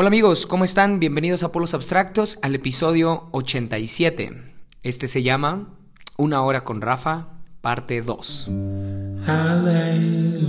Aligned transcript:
Hola 0.00 0.08
amigos, 0.08 0.46
¿cómo 0.46 0.64
están? 0.64 0.98
Bienvenidos 0.98 1.42
a 1.42 1.52
Polos 1.52 1.74
Abstractos 1.74 2.38
al 2.40 2.54
episodio 2.54 3.28
87. 3.32 4.32
Este 4.82 5.08
se 5.08 5.22
llama 5.22 5.74
Una 6.16 6.42
hora 6.42 6.64
con 6.64 6.80
Rafa, 6.80 7.26
parte 7.60 8.00
2. 8.00 8.48
Aleluya, 9.26 10.40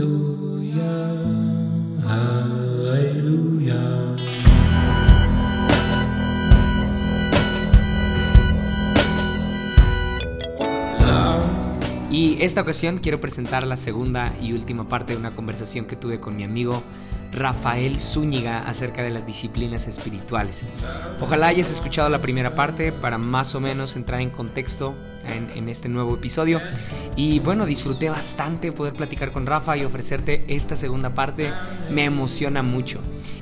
aleluya. 2.08 3.82
Y 12.10 12.38
esta 12.40 12.62
ocasión 12.62 13.00
quiero 13.00 13.20
presentar 13.20 13.68
la 13.68 13.76
segunda 13.76 14.34
y 14.40 14.54
última 14.54 14.88
parte 14.88 15.12
de 15.12 15.20
una 15.20 15.36
conversación 15.36 15.84
que 15.88 15.98
tuve 15.98 16.22
con 16.22 16.38
mi 16.38 16.46
amigo 16.46 16.82
Rafael 17.32 18.00
Zúñiga 18.00 18.60
acerca 18.60 19.04
de 19.04 19.10
las 19.10 19.26
disciplinas 19.26 19.88
espirituales. 19.88 20.64
Ojalá 21.20 21.48
hayas 21.48 21.72
escuchado 21.72 22.10
la 22.10 22.22
primera 22.22 22.56
parte 22.56 22.92
para 22.92 23.18
más 23.18 23.56
o 23.56 23.60
menos 23.60 23.96
entrar 23.96 24.22
en 24.22 24.30
contexto 24.30 24.96
en, 25.56 25.70
este 25.70 25.90
nuevo 25.90 26.16
episodio. 26.16 26.62
Y 27.16 27.40
bueno, 27.40 27.66
disfruté 27.66 28.10
bastante 28.10 28.72
poder 28.72 28.94
platicar 28.94 29.32
con 29.32 29.46
Rafa 29.46 29.78
y 29.78 29.84
ofrecerte 29.84 30.44
esta 30.48 30.76
segunda 30.76 31.14
parte. 31.14 31.52
Me 31.90 32.06
emociona 32.06 32.64
mucho. 32.64 33.00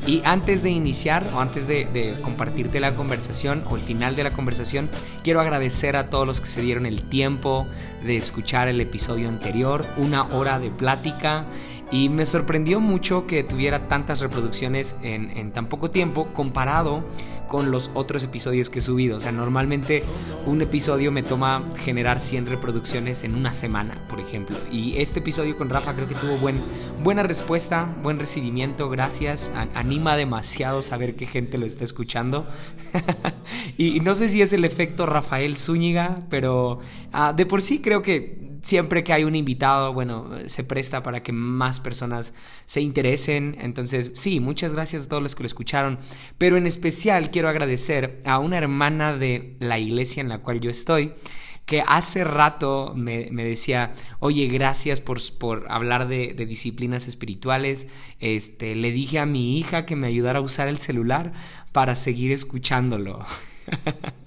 Y 0.08 0.22
antes 0.26 0.64
de 0.64 0.70
iniciar 0.70 1.28
o 1.34 1.40
antes 1.40 1.68
de, 1.68 1.86
de, 1.86 2.20
compartirte 2.22 2.80
la 2.80 2.96
conversación 2.96 3.64
o 3.70 3.76
el 3.76 3.82
final 3.82 4.16
de 4.16 4.24
la 4.24 4.32
conversación, 4.32 4.90
quiero 5.24 5.42
agradecer 5.42 5.96
a 5.96 6.10
todos 6.10 6.26
los 6.26 6.42
que 6.42 6.48
se 6.48 6.62
dieron 6.62 6.86
el 6.86 7.04
tiempo 7.10 7.68
de 8.04 8.16
escuchar 8.16 8.68
el 8.70 8.82
episodio 8.82 9.28
anterior, 9.30 9.86
una 9.98 10.24
hora 10.34 10.60
de 10.60 10.72
plática. 10.72 11.46
Y 11.92 12.10
me 12.10 12.26
sorprendió 12.26 12.80
mucho 12.80 13.26
que 13.26 13.44
tuviera 13.44 13.88
tantas 13.88 14.20
reproducciones 14.20 14.96
en, 15.02 15.52
tan 15.52 15.68
poco 15.68 15.90
tiempo 15.90 16.28
comparado 16.34 17.04
con 17.48 17.72
los 17.72 17.90
otros 17.96 18.24
episodios 18.24 18.70
que 18.70 18.78
he 18.78 18.82
subido. 18.84 19.18
O 19.18 19.20
sea, 19.20 19.32
normalmente 19.32 20.04
un 20.46 20.62
episodio 20.62 21.12
me 21.12 21.24
toma 21.24 21.66
generar 21.78 22.20
100 22.20 22.46
reproducciones 22.46 23.24
en 23.24 23.34
una 23.34 23.54
semana, 23.54 24.06
por 24.08 24.20
ejemplo. 24.20 24.56
Y 24.72 24.98
este 24.98 25.20
episodio 25.20 25.58
con 25.58 25.70
Rafa 25.70 25.96
creo 25.96 26.08
que 26.08 26.14
tuvo 26.14 26.38
buen, 26.38 26.62
buena 27.04 27.24
respuesta, 27.24 27.92
buen 28.04 28.20
recibimiento, 28.20 28.88
gracias. 28.90 29.52
anima 29.74 30.16
demasiado 30.16 30.84
saber 30.84 31.16
que 31.16 31.26
gente 31.26 31.58
lo 31.58 31.66
está 31.66 31.86
escuchando. 31.86 32.48
y, 33.78 34.00
no 34.02 34.14
sé 34.14 34.30
si 34.30 34.44
es 34.44 34.54
el 34.54 34.64
efecto 34.64 35.08
Rafael 35.08 35.58
Zúñiga, 35.58 36.20
pero 36.30 36.82
ah, 37.12 37.34
de 37.34 37.48
por 37.48 37.64
sí 37.64 37.80
creo 37.82 38.04
que 38.04 38.49
siempre 38.62 39.04
que 39.04 39.14
hay 39.14 39.24
un 39.24 39.36
invitado, 39.36 39.94
bueno, 39.94 40.30
se 40.48 40.64
presta 40.64 41.04
para 41.04 41.24
que 41.24 41.32
más 41.32 41.80
personas 41.80 42.34
se 42.66 42.82
interesen. 42.82 43.58
Entonces, 43.60 44.12
sí, 44.16 44.40
muchas 44.40 44.74
gracias 44.74 45.06
a 45.06 45.10
todos 45.10 45.24
los 45.24 45.36
que 45.36 45.44
lo 45.44 45.48
escucharon. 45.48 46.00
Pero 46.38 46.58
en 46.58 46.68
especial 46.68 47.32
quiero 47.32 47.50
agradecer 47.50 48.22
a 48.26 48.40
una 48.40 48.58
hermana 48.58 49.16
de 49.16 49.56
la 49.60 49.80
iglesia 49.80 50.22
en 50.22 50.30
la 50.30 50.40
cual 50.40 50.60
yo 50.60 50.70
estoy 50.70 51.14
que 51.66 51.84
hace 51.86 52.24
rato 52.24 52.94
me, 52.96 53.30
decía, 53.30 53.94
oye, 54.18 54.48
gracias 54.48 55.02
por, 55.02 55.20
por 55.38 55.68
hablar 55.70 56.08
de, 56.08 56.34
de, 56.34 56.48
disciplinas 56.48 57.08
espirituales. 57.08 57.86
Este, 58.20 58.74
le 58.74 58.92
dije 58.92 59.20
a 59.20 59.28
mi 59.28 59.60
hija 59.60 59.86
que 59.86 59.96
me 59.96 60.08
ayudara 60.08 60.40
a 60.40 60.42
usar 60.42 60.68
el 60.68 60.80
celular 60.80 61.32
para 61.72 61.94
seguir 61.94 62.32
escuchándolo. 62.32 63.24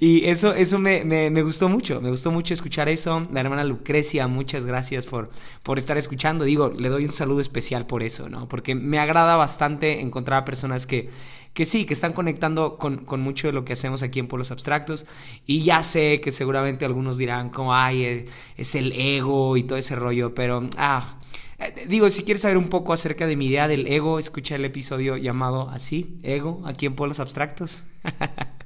Y 0.00 0.26
eso, 0.26 0.54
eso 0.54 0.78
me, 0.78 1.04
me, 1.04 1.42
gustó 1.42 1.68
mucho, 1.68 2.00
me 2.00 2.10
gustó 2.10 2.30
mucho 2.30 2.54
escuchar 2.54 2.88
eso. 2.88 3.26
La 3.32 3.40
hermana 3.40 3.64
Lucrecia, 3.64 4.28
muchas 4.28 4.64
gracias 4.64 5.06
por, 5.06 5.30
por 5.64 5.78
estar 5.78 5.98
escuchando. 5.98 6.44
Digo, 6.44 6.68
le 6.68 6.88
doy 6.88 7.04
un 7.04 7.12
saludo 7.12 7.40
especial 7.40 7.86
por 7.86 8.04
eso, 8.04 8.28
¿no? 8.28 8.48
Porque 8.48 8.76
me 8.76 9.00
agrada 9.00 9.34
bastante 9.34 10.00
encontrar 10.00 10.42
a 10.42 10.44
personas 10.44 10.86
que, 10.86 11.10
que 11.52 11.64
sí, 11.64 11.84
que 11.84 11.94
están 11.94 12.12
conectando 12.12 12.78
con, 12.78 12.98
con, 12.98 13.20
mucho 13.20 13.48
de 13.48 13.52
lo 13.52 13.64
que 13.64 13.72
hacemos 13.72 14.04
aquí 14.04 14.20
en 14.20 14.28
Polos 14.28 14.52
Abstractos. 14.52 15.04
Y 15.46 15.62
ya 15.62 15.82
sé 15.82 16.20
que 16.20 16.30
seguramente 16.30 16.84
algunos 16.84 17.18
dirán 17.18 17.50
como, 17.50 17.74
ay, 17.74 18.04
es, 18.04 18.24
es 18.56 18.74
el 18.76 18.92
ego 18.92 19.56
y 19.56 19.64
todo 19.64 19.78
ese 19.78 19.96
rollo, 19.96 20.32
pero, 20.32 20.68
ah, 20.76 21.18
eh, 21.58 21.86
Digo, 21.88 22.08
si 22.08 22.22
quieres 22.22 22.42
saber 22.42 22.56
un 22.56 22.68
poco 22.68 22.92
acerca 22.92 23.26
de 23.26 23.34
mi 23.34 23.46
idea 23.46 23.66
del 23.66 23.88
ego, 23.88 24.20
escucha 24.20 24.54
el 24.54 24.64
episodio 24.64 25.16
llamado 25.16 25.68
así, 25.70 26.20
Ego, 26.22 26.62
aquí 26.64 26.86
en 26.86 26.94
Polos 26.94 27.18
Abstractos. 27.18 27.82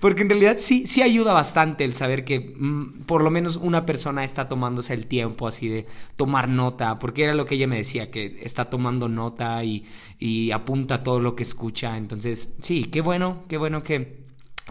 Porque 0.00 0.22
en 0.22 0.28
realidad 0.28 0.56
sí, 0.58 0.86
sí 0.86 1.02
ayuda 1.02 1.32
bastante 1.32 1.84
el 1.84 1.94
saber 1.94 2.24
que 2.24 2.54
mm, 2.56 3.02
por 3.04 3.22
lo 3.22 3.30
menos 3.30 3.56
una 3.56 3.86
persona 3.86 4.24
está 4.24 4.48
tomándose 4.48 4.94
el 4.94 5.06
tiempo 5.06 5.46
así 5.46 5.68
de 5.68 5.86
tomar 6.16 6.48
nota, 6.48 6.98
porque 6.98 7.24
era 7.24 7.34
lo 7.34 7.46
que 7.46 7.54
ella 7.56 7.66
me 7.66 7.76
decía, 7.76 8.10
que 8.10 8.40
está 8.42 8.66
tomando 8.66 9.08
nota 9.08 9.62
y, 9.64 9.84
y 10.18 10.50
apunta 10.50 11.02
todo 11.02 11.20
lo 11.20 11.36
que 11.36 11.42
escucha. 11.42 11.96
Entonces, 11.96 12.52
sí, 12.60 12.84
qué 12.84 13.00
bueno, 13.00 13.42
qué 13.48 13.56
bueno 13.56 13.82
que 13.82 14.22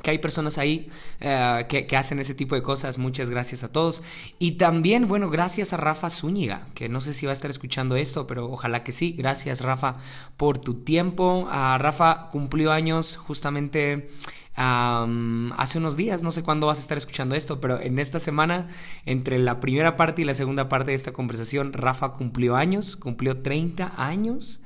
que 0.01 0.11
hay 0.11 0.17
personas 0.19 0.57
ahí 0.57 0.89
eh, 1.19 1.65
que, 1.67 1.85
que, 1.85 1.97
hacen 1.97 2.19
ese 2.19 2.33
tipo 2.33 2.55
de 2.55 2.61
cosas. 2.63 2.97
Muchas 2.97 3.29
gracias 3.29 3.63
a 3.63 3.71
todos. 3.71 4.01
Y 4.39 4.53
también, 4.53 5.07
bueno, 5.07 5.29
gracias 5.29 5.73
a 5.73 5.77
Rafa 5.77 6.09
Zúñiga, 6.09 6.67
que 6.73 6.89
no 6.89 7.01
sé 7.01 7.13
si 7.13 7.25
va 7.25 7.31
a 7.31 7.33
estar 7.33 7.51
escuchando 7.51 7.95
esto, 7.95 8.25
pero 8.25 8.49
ojalá 8.49 8.83
que 8.83 8.93
sí. 8.93 9.13
Gracias, 9.17 9.61
Rafa, 9.61 9.97
por 10.37 10.59
tu 10.59 10.83
tiempo. 10.83 11.47
a 11.51 11.77
Rafa 11.77 12.29
cumplió 12.31 12.71
años 12.71 13.17
justamente 13.17 14.09
hace 14.55 15.77
unos 15.77 15.97
días, 15.97 16.23
no 16.23 16.31
sé 16.31 16.43
cuándo 16.43 16.67
vas 16.67 16.77
a 16.77 16.81
estar 16.81 16.97
escuchando 16.97 17.35
esto, 17.35 17.61
pero 17.61 17.79
en 17.79 17.99
esta 17.99 18.19
semana, 18.19 18.69
entre 19.05 19.39
la 19.39 19.59
primera 19.59 19.95
parte 19.95 20.21
y 20.21 20.25
la 20.25 20.33
segunda 20.33 20.69
parte 20.69 20.91
de 20.91 20.95
esta 20.95 21.13
conversación, 21.13 21.73
Rafa 21.73 22.13
cumplió 22.13 22.55
años, 22.55 22.95
cumplió 22.95 23.41
30 23.41 23.93
años. 23.97 24.61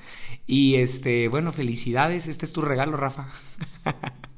Y 0.47 0.75
este, 0.75 1.27
bueno, 1.27 1.51
felicidades, 1.51 2.27
este 2.27 2.45
es 2.45 2.53
tu 2.53 2.61
regalo, 2.61 2.97
Rafa. 2.97 3.29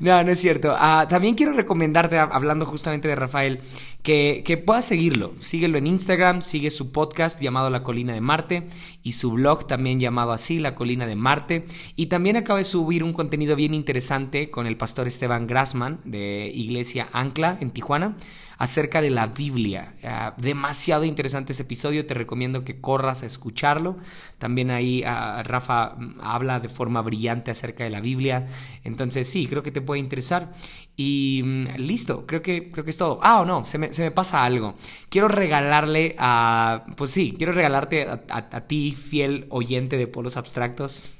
No, 0.00 0.22
no 0.22 0.30
es 0.30 0.40
cierto. 0.40 0.74
Ah, 0.76 1.06
también 1.08 1.34
quiero 1.34 1.52
recomendarte, 1.52 2.18
hablando 2.18 2.66
justamente 2.66 3.08
de 3.08 3.14
Rafael, 3.14 3.60
que, 4.02 4.42
que, 4.44 4.56
puedas 4.56 4.84
seguirlo. 4.84 5.34
Síguelo 5.40 5.78
en 5.78 5.86
Instagram, 5.86 6.42
sigue 6.42 6.70
su 6.70 6.92
podcast 6.92 7.40
llamado 7.40 7.70
La 7.70 7.82
Colina 7.82 8.14
de 8.14 8.20
Marte 8.20 8.68
y 9.02 9.14
su 9.14 9.32
blog 9.32 9.66
también 9.66 9.98
llamado 10.00 10.32
así, 10.32 10.58
La 10.58 10.74
Colina 10.74 11.06
de 11.06 11.16
Marte. 11.16 11.66
Y 11.96 12.06
también 12.06 12.36
acaba 12.36 12.58
de 12.58 12.64
subir 12.64 13.02
un 13.02 13.12
contenido 13.12 13.56
bien 13.56 13.74
interesante 13.74 14.50
con 14.50 14.66
el 14.66 14.76
pastor 14.76 15.06
Esteban 15.06 15.46
Grassman 15.46 16.00
de 16.04 16.50
Iglesia 16.54 17.08
Ancla 17.12 17.58
en 17.60 17.70
Tijuana 17.70 18.16
acerca 18.58 19.00
de 19.00 19.10
la 19.10 19.28
Biblia. 19.28 19.94
Ah, 20.02 20.34
demasiado 20.36 21.04
interesante 21.04 21.52
ese 21.52 21.62
episodio, 21.62 22.06
te 22.06 22.14
recomiendo 22.14 22.64
que 22.64 22.80
corras 22.80 23.22
a 23.22 23.26
escucharlo. 23.26 23.96
También 24.38 24.70
ahí 24.70 25.02
ah, 25.06 25.42
Rafa 25.44 25.94
mm, 25.96 26.18
habla 26.20 26.58
de 26.58 26.68
forma 26.68 27.00
brillante 27.00 27.52
acerca 27.52 27.84
de 27.84 27.90
la 27.90 28.00
Biblia. 28.00 28.48
Entonces 28.82 29.28
sí, 29.28 29.46
creo 29.46 29.62
que 29.62 29.70
te 29.70 29.80
puede 29.80 30.00
interesar. 30.00 30.52
Y 30.96 31.42
mm, 31.44 31.76
listo, 31.76 32.26
creo 32.26 32.42
que, 32.42 32.70
creo 32.72 32.84
que 32.84 32.90
es 32.90 32.96
todo. 32.96 33.20
Ah, 33.22 33.40
o 33.40 33.44
no, 33.44 33.64
se 33.64 33.78
me, 33.78 34.10
pasa 34.10 34.44
algo. 34.44 34.74
Quiero 35.08 35.28
regalarle 35.28 36.16
a... 36.18 36.82
Pues 36.96 37.12
sí, 37.12 37.34
quiero 37.38 37.52
regalarte 37.52 38.08
a, 38.08 38.60
ti, 38.66 38.90
fiel 38.92 39.46
oyente 39.50 39.96
de 39.96 40.08
polos 40.08 40.36
abstractos, 40.36 41.16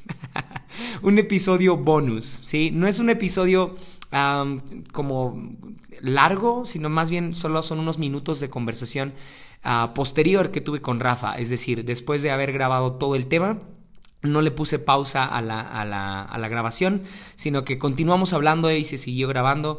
un 1.03 1.19
episodio 1.19 1.77
bonus, 1.77 2.41
¿sí? 2.43 2.73
No 2.73 2.89
es 2.89 2.99
un 2.99 3.11
episodio 3.11 3.77
como 4.93 5.53
largo, 6.01 6.65
sino 6.65 6.89
más 6.89 7.11
bien 7.11 7.35
solo 7.35 7.63
son 7.63 7.79
unos 7.79 7.99
minutos 7.99 8.41
de 8.41 8.51
conversación 8.51 9.13
ah, 9.63 9.93
posterior 9.95 10.51
que 10.51 10.61
tuve 10.61 10.81
con 10.81 11.01
Rafa. 11.01 11.39
Es 11.39 11.49
decir, 11.49 11.85
después 11.85 12.23
de 12.23 12.31
haber 12.31 12.53
grabado 12.53 12.95
todo 12.95 13.15
el 13.15 13.27
tema, 13.27 13.59
no 14.23 14.41
le 14.41 14.51
puse 14.51 14.79
pausa 14.79 15.25
a 15.25 15.41
la, 15.43 15.61
a 15.61 15.85
la, 15.85 16.23
a 16.23 16.39
la 16.39 16.49
grabación, 16.49 17.03
sino 17.37 17.65
que 17.65 17.79
continuamos 17.79 18.33
hablando 18.33 18.71
y 18.71 18.85
se 18.85 18.99
siguió 18.99 19.29
grabando. 19.29 19.79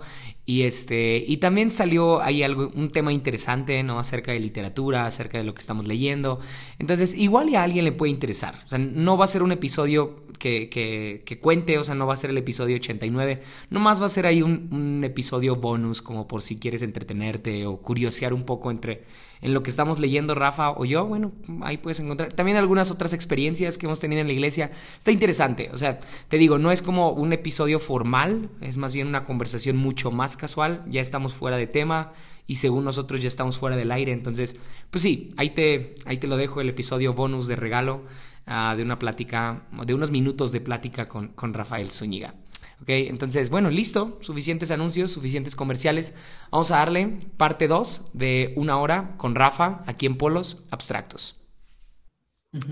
Y 0.49 0.63
este, 0.63 1.23
y 1.27 1.37
también 1.37 1.69
salió 1.69 2.23
ahí 2.23 2.41
algo, 2.41 2.71
un 2.73 2.89
tema 2.89 3.13
interesante, 3.13 3.83
¿no? 3.83 3.99
Acerca 3.99 4.31
de 4.31 4.39
literatura, 4.39 5.05
acerca 5.05 5.37
de 5.37 5.43
lo 5.43 5.53
que 5.53 5.59
estamos 5.59 5.85
leyendo. 5.85 6.39
Entonces, 6.79 7.13
igual 7.13 7.53
a 7.53 7.61
alguien 7.61 7.85
le 7.85 7.91
puede 7.91 8.11
interesar. 8.11 8.55
No 8.75 9.15
va 9.15 9.25
a 9.25 9.27
ser 9.27 9.43
un 9.43 9.51
episodio 9.51 10.23
que, 10.39 10.67
que, 10.67 11.21
que 11.23 11.37
cuente, 11.37 11.77
o 11.77 11.83
sea, 11.83 11.93
no 11.93 12.07
va 12.07 12.15
a 12.15 12.17
ser 12.17 12.31
el 12.31 12.37
episodio 12.39 12.77
89. 12.77 13.43
Nomás 13.69 14.01
va 14.01 14.07
a 14.07 14.09
ser 14.09 14.25
ahí 14.25 14.41
un, 14.41 14.69
un 14.71 15.03
episodio 15.03 15.55
bonus, 15.55 16.01
como 16.01 16.27
por 16.27 16.41
si 16.41 16.57
quieres 16.57 16.81
entretenerte 16.81 17.67
o 17.67 17.77
curiosear 17.77 18.33
un 18.33 18.43
poco 18.43 18.71
entre 18.71 19.03
en 19.41 19.53
lo 19.53 19.63
que 19.63 19.69
estamos 19.69 19.99
leyendo 19.99 20.35
Rafa 20.35 20.71
o 20.71 20.85
yo, 20.85 21.05
bueno, 21.05 21.31
ahí 21.61 21.77
puedes 21.77 21.99
encontrar 21.99 22.33
también 22.33 22.57
algunas 22.57 22.91
otras 22.91 23.13
experiencias 23.13 23.77
que 23.77 23.85
hemos 23.85 23.99
tenido 23.99 24.21
en 24.21 24.27
la 24.27 24.33
iglesia. 24.33 24.71
Está 24.97 25.11
interesante, 25.11 25.69
o 25.73 25.77
sea, 25.77 25.99
te 26.27 26.37
digo, 26.37 26.57
no 26.57 26.71
es 26.71 26.81
como 26.81 27.11
un 27.11 27.31
episodio 27.31 27.79
formal, 27.79 28.49
es 28.61 28.77
más 28.77 28.93
bien 28.93 29.07
una 29.07 29.23
conversación 29.23 29.77
mucho 29.77 30.11
más 30.11 30.35
casual, 30.39 30.83
ya 30.87 31.01
estamos 31.01 31.35
fuera 31.35 31.57
de 31.57 31.67
tema 31.67 32.13
y 32.47 32.55
según 32.55 32.83
nosotros 32.83 33.21
ya 33.21 33.27
estamos 33.27 33.59
fuera 33.59 33.75
del 33.75 33.91
aire, 33.91 34.11
entonces, 34.11 34.55
pues 34.89 35.03
sí, 35.03 35.29
ahí 35.37 35.51
te, 35.51 35.95
ahí 36.05 36.17
te 36.17 36.25
lo 36.25 36.37
dejo 36.37 36.61
el 36.61 36.69
episodio 36.69 37.13
bonus 37.13 37.47
de 37.47 37.55
regalo 37.55 38.05
uh, 38.47 38.75
de 38.75 38.81
una 38.81 38.97
plática, 38.97 39.67
de 39.85 39.93
unos 39.93 40.09
minutos 40.09 40.51
de 40.51 40.61
plática 40.61 41.07
con, 41.07 41.27
con 41.29 41.53
Rafael 41.53 41.91
Zúñiga. 41.91 42.33
Ok, 42.81 42.89
entonces, 42.89 43.49
bueno, 43.49 43.69
listo, 43.69 44.17
suficientes 44.21 44.71
anuncios, 44.71 45.11
suficientes 45.11 45.55
comerciales. 45.55 46.15
Vamos 46.49 46.71
a 46.71 46.77
darle 46.77 47.19
parte 47.37 47.67
2 47.67 48.11
de 48.13 48.53
una 48.55 48.77
hora 48.77 49.15
con 49.17 49.35
Rafa 49.35 49.83
aquí 49.85 50.05
en 50.05 50.17
Polos 50.17 50.65
Abstractos. 50.71 51.35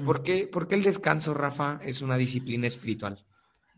¿Por, 0.06 0.24
qué, 0.24 0.48
¿Por 0.48 0.68
qué 0.68 0.76
el 0.76 0.84
descanso, 0.84 1.34
Rafa, 1.34 1.80
es 1.84 2.02
una 2.02 2.18
disciplina 2.18 2.68
espiritual? 2.68 3.28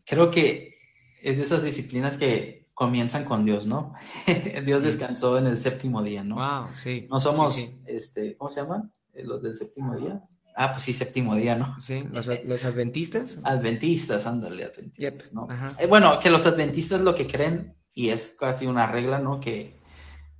creo 0.10 0.32
que 0.32 0.76
es 1.22 1.38
de 1.38 1.44
esas 1.44 1.64
disciplinas 1.64 2.18
que 2.18 2.59
comienzan 2.80 3.26
con 3.26 3.44
Dios, 3.44 3.66
¿no? 3.66 3.94
Dios 4.66 4.84
descansó 4.84 5.38
en 5.38 5.48
el 5.48 5.58
séptimo 5.58 6.02
día, 6.02 6.24
¿no? 6.24 6.36
Wow, 6.36 6.70
sí. 6.78 7.08
No 7.10 7.20
somos, 7.20 7.58
este, 7.86 8.38
¿cómo 8.38 8.50
se 8.50 8.62
llaman? 8.62 8.94
Eh, 9.14 9.26
los 9.26 9.44
del 9.44 9.54
séptimo 9.54 9.98
día. 9.98 10.24
Ah, 10.56 10.72
pues 10.72 10.84
sí, 10.84 10.94
séptimo 10.94 11.36
día, 11.36 11.58
¿no? 11.58 11.78
Sí, 11.82 12.06
los, 12.14 12.30
adventistas. 12.64 13.38
Adventistas, 13.44 14.26
ándale, 14.26 14.64
adventistas, 14.64 15.34
¿no? 15.34 15.50
Eh, 15.78 15.88
bueno, 15.88 16.20
que 16.20 16.30
los 16.30 16.46
adventistas 16.46 17.02
lo 17.02 17.16
que 17.16 17.28
creen, 17.28 17.76
y 17.94 18.12
es 18.12 18.34
casi 18.40 18.66
una 18.66 18.88
regla, 18.88 19.20
¿no? 19.20 19.42
Que, 19.42 19.78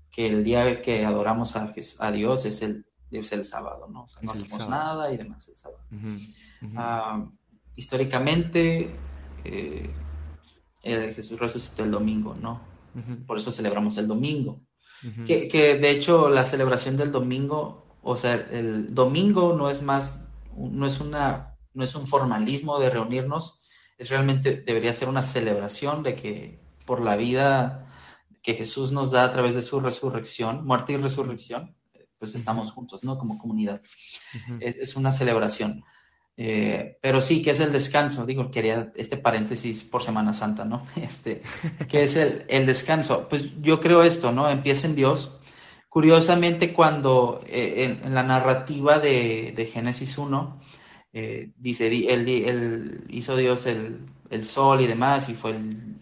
que 0.10 0.28
el 0.28 0.46
día 0.46 0.82
que 0.82 1.04
adoramos 1.04 1.58
a, 1.58 1.74
a 2.00 2.12
Dios 2.14 2.46
es 2.46 2.62
el, 2.62 2.86
es 3.12 3.34
el 3.34 3.44
sábado, 3.44 3.90
¿no? 3.90 4.04
O 4.04 4.08
sea, 4.08 4.22
no 4.22 4.32
hacemos 4.32 4.70
nada 4.70 5.12
y 5.12 5.18
demás 5.18 5.50
el 5.50 5.58
sábado. 5.58 5.84
Ah, 6.78 7.30
históricamente, 7.76 8.96
eh, 9.44 9.94
Jesús 10.82 11.40
resucitó 11.40 11.84
el 11.84 11.92
domingo, 11.92 12.36
¿no? 12.36 12.62
Por 13.26 13.38
eso 13.38 13.52
celebramos 13.52 13.98
el 13.98 14.08
domingo. 14.08 14.62
que, 15.26 15.48
que, 15.48 15.76
de 15.76 15.92
hecho 15.92 16.30
la 16.30 16.44
celebración 16.44 16.98
del 16.98 17.12
domingo, 17.12 17.98
o 18.02 18.18
sea, 18.18 18.34
el 18.34 18.94
domingo 18.94 19.56
no 19.56 19.70
es 19.70 19.82
más, 19.82 20.26
no 20.58 20.86
es 20.86 21.00
una, 21.00 21.56
no 21.74 21.84
es 21.84 21.96
un 21.96 22.08
formalismo 22.08 22.80
de 22.80 22.90
reunirnos, 22.90 23.62
es 23.98 24.10
realmente 24.10 24.62
debería 24.62 24.94
ser 24.94 25.10
una 25.10 25.22
celebración 25.22 26.04
de 26.04 26.16
que 26.16 26.60
por 26.86 27.02
la 27.02 27.16
vida 27.16 27.90
que 28.42 28.56
Jesús 28.56 28.92
nos 28.92 29.12
da 29.12 29.26
a 29.26 29.32
través 29.32 29.56
de 29.56 29.62
su 29.62 29.80
resurrección, 29.80 30.66
muerte 30.66 30.94
y 30.94 30.98
resurrección, 30.98 31.76
pues 32.18 32.36
estamos 32.36 32.72
juntos, 32.72 33.04
¿no? 33.04 33.18
Como 33.18 33.38
comunidad. 33.38 33.82
es, 34.60 34.96
una 34.96 35.12
celebración. 35.12 35.84
Eh, 36.42 36.98
pero 37.02 37.20
sí, 37.20 37.42
que 37.42 37.52
es 37.52 37.60
el 37.60 37.74
descanso? 37.74 38.26
Digo, 38.26 38.50
quería 38.50 38.94
este 38.96 39.18
paréntesis 39.18 39.84
por 39.84 40.02
Semana 40.04 40.32
Santa, 40.32 40.64
¿no? 40.64 40.88
Este, 40.96 41.44
¿qué 41.90 42.04
es 42.04 42.16
el, 42.16 42.46
el 42.48 42.66
descanso? 42.66 43.28
Pues 43.28 43.62
yo 43.62 43.82
creo 43.82 44.04
esto, 44.04 44.32
¿no? 44.32 44.50
Empieza 44.50 44.88
en 44.88 44.96
Dios. 44.96 45.38
Curiosamente, 45.90 46.72
cuando 46.74 47.44
eh, 47.46 48.00
en, 48.04 48.14
la 48.16 48.24
narrativa 48.24 49.00
de, 49.00 49.52
de 49.54 49.66
Génesis 49.66 50.18
1, 50.18 50.62
eh, 51.12 51.52
dice, 51.58 51.88
él, 51.88 53.06
hizo 53.10 53.36
Dios 53.36 53.66
el, 53.66 54.06
el, 54.30 54.46
sol 54.46 54.80
y 54.80 54.88
demás, 54.88 55.28
y 55.28 55.34
fue 55.34 55.52
el, 55.52 55.98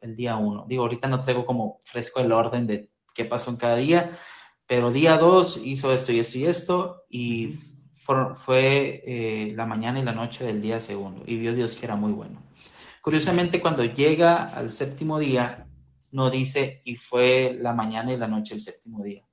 el 0.00 0.16
día 0.16 0.36
1. 0.36 0.64
Digo, 0.66 0.84
ahorita 0.84 1.08
no 1.08 1.20
traigo 1.20 1.44
como 1.44 1.82
fresco 1.84 2.20
el 2.20 2.32
orden 2.32 2.66
de 2.66 2.88
qué 3.14 3.26
pasó 3.26 3.50
en 3.50 3.56
cada 3.56 3.76
día, 3.76 4.12
pero 4.66 4.90
día 4.90 5.18
2 5.18 5.60
hizo 5.62 5.92
esto 5.92 6.10
y 6.12 6.20
esto 6.20 6.38
y 6.38 6.46
esto, 6.46 7.02
y 7.10 7.58
fue 8.04 9.02
eh, 9.06 9.52
la 9.54 9.66
mañana 9.66 10.00
y 10.00 10.02
la 10.02 10.12
noche 10.12 10.44
del 10.44 10.60
día 10.60 10.80
segundo, 10.80 11.22
y 11.26 11.36
vio 11.36 11.54
Dios 11.54 11.76
que 11.76 11.86
era 11.86 11.96
muy 11.96 12.12
bueno. 12.12 12.42
Curiosamente, 13.00 13.60
cuando 13.60 13.84
llega 13.84 14.44
al 14.44 14.70
séptimo 14.70 15.18
día, 15.18 15.66
no 16.10 16.30
dice, 16.30 16.82
y 16.84 16.96
fue 16.96 17.56
la 17.58 17.72
mañana 17.72 18.12
y 18.12 18.16
la 18.16 18.28
noche 18.28 18.54
del 18.54 18.60
séptimo 18.60 19.02
día. 19.02 19.26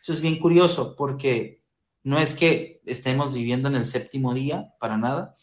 Eso 0.00 0.12
es 0.12 0.20
bien 0.20 0.38
curioso, 0.38 0.94
porque 0.96 1.62
no 2.04 2.18
es 2.18 2.34
que 2.34 2.80
estemos 2.84 3.34
viviendo 3.34 3.68
en 3.68 3.74
el 3.74 3.86
séptimo 3.86 4.34
día, 4.34 4.74
para 4.78 4.96
nada. 4.96 5.34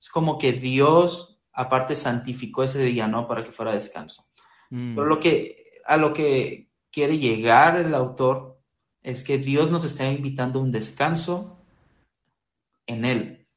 Es 0.00 0.08
como 0.08 0.38
que 0.38 0.52
Dios, 0.52 1.40
aparte, 1.52 1.94
santificó 1.94 2.62
ese 2.62 2.82
día, 2.82 3.06
¿no? 3.06 3.26
Para 3.26 3.44
que 3.44 3.52
fuera 3.52 3.72
descanso. 3.72 4.26
Mm. 4.70 4.94
Pero 4.94 5.06
lo 5.06 5.20
que, 5.20 5.80
a 5.84 5.96
lo 5.96 6.14
que 6.14 6.70
quiere 6.90 7.18
llegar 7.18 7.78
el 7.78 7.94
autor 7.94 8.58
es 9.02 9.22
que 9.22 9.36
Dios 9.38 9.70
nos 9.70 9.84
está 9.84 10.10
invitando 10.10 10.58
a 10.58 10.62
un 10.62 10.70
descanso 10.70 11.55
en 12.86 13.04
Él. 13.04 13.48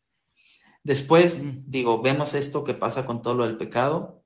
Después, 0.83 1.41
digo, 1.67 2.01
vemos 2.01 2.33
esto 2.33 2.63
que 2.63 2.73
pasa 2.73 3.05
con 3.05 3.21
todo 3.21 3.35
lo 3.35 3.45
del 3.45 3.57
pecado 3.57 4.23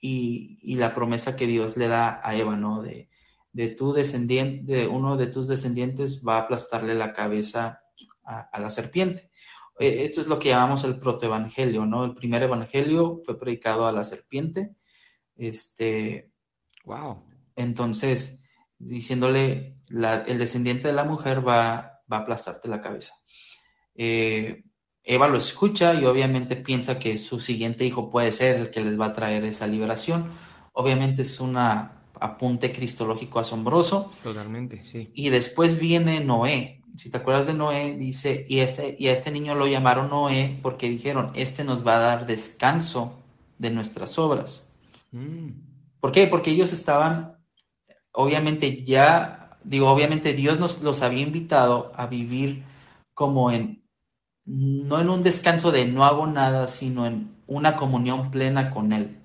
y, 0.00 0.76
la 0.76 0.94
promesa 0.94 1.36
que 1.36 1.46
Dios 1.46 1.76
le 1.76 1.88
da 1.88 2.20
a 2.22 2.34
Eva, 2.34 2.56
¿no? 2.56 2.82
De, 2.82 3.08
de 3.52 3.68
tu 3.68 3.92
descendiente, 3.92 4.72
de 4.72 4.86
uno 4.88 5.16
de 5.16 5.28
tus 5.28 5.48
descendientes 5.48 6.22
va 6.26 6.36
a 6.36 6.40
aplastarle 6.42 6.94
la 6.94 7.12
cabeza 7.12 7.80
a, 8.24 8.58
la 8.58 8.70
serpiente. 8.70 9.30
Eh, 9.78 10.04
esto 10.04 10.20
es 10.20 10.26
lo 10.26 10.38
que 10.38 10.48
llamamos 10.48 10.84
el 10.84 10.98
protoevangelio, 10.98 11.86
¿no? 11.86 12.04
El 12.04 12.14
primer 12.14 12.42
evangelio 12.42 13.22
fue 13.24 13.38
predicado 13.38 13.86
a 13.86 13.92
la 13.92 14.04
serpiente. 14.04 14.74
Este. 15.36 16.32
Wow. 16.84 17.24
Entonces, 17.56 18.42
diciéndole, 18.78 19.78
el 19.88 20.38
descendiente 20.38 20.88
de 20.88 20.94
la 20.94 21.04
mujer 21.04 21.46
va, 21.46 22.02
va 22.12 22.18
a 22.18 22.20
aplastarte 22.20 22.68
la 22.68 22.80
cabeza. 22.80 23.14
Eh, 23.94 24.64
Eva 25.04 25.28
lo 25.28 25.36
escucha 25.36 25.94
y 25.94 26.06
obviamente 26.06 26.56
piensa 26.56 26.98
que 26.98 27.18
su 27.18 27.38
siguiente 27.38 27.84
hijo 27.84 28.10
puede 28.10 28.32
ser 28.32 28.56
el 28.56 28.70
que 28.70 28.80
les 28.80 28.98
va 28.98 29.06
a 29.06 29.12
traer 29.12 29.44
esa 29.44 29.66
liberación. 29.66 30.30
Obviamente 30.72 31.22
es 31.22 31.40
un 31.40 31.56
apunte 31.58 32.72
cristológico 32.72 33.38
asombroso. 33.38 34.12
Totalmente, 34.22 34.82
sí. 34.82 35.10
Y 35.14 35.28
después 35.28 35.78
viene 35.78 36.20
Noé. 36.20 36.80
Si 36.96 37.10
te 37.10 37.18
acuerdas 37.18 37.46
de 37.46 37.54
Noé, 37.54 37.96
dice, 37.98 38.46
y, 38.48 38.60
este, 38.60 38.96
y 38.98 39.08
a 39.08 39.12
este 39.12 39.30
niño 39.30 39.54
lo 39.54 39.66
llamaron 39.66 40.08
Noé 40.08 40.58
porque 40.62 40.88
dijeron, 40.88 41.32
este 41.34 41.64
nos 41.64 41.86
va 41.86 41.96
a 41.96 42.00
dar 42.00 42.26
descanso 42.26 43.18
de 43.58 43.70
nuestras 43.70 44.18
obras. 44.18 44.70
Mm. 45.12 45.50
¿Por 46.00 46.12
qué? 46.12 46.26
Porque 46.28 46.50
ellos 46.50 46.72
estaban, 46.72 47.36
obviamente 48.12 48.84
ya, 48.84 49.58
digo, 49.64 49.90
obviamente 49.90 50.32
Dios 50.32 50.58
nos 50.58 50.82
los 50.82 51.02
había 51.02 51.22
invitado 51.22 51.92
a 51.94 52.06
vivir 52.06 52.64
como 53.12 53.50
en 53.50 53.83
no 54.44 55.00
en 55.00 55.08
un 55.08 55.22
descanso 55.22 55.72
de 55.72 55.86
no 55.86 56.04
hago 56.04 56.26
nada, 56.26 56.66
sino 56.66 57.06
en 57.06 57.36
una 57.46 57.76
comunión 57.76 58.30
plena 58.30 58.70
con 58.70 58.92
Él. 58.92 59.18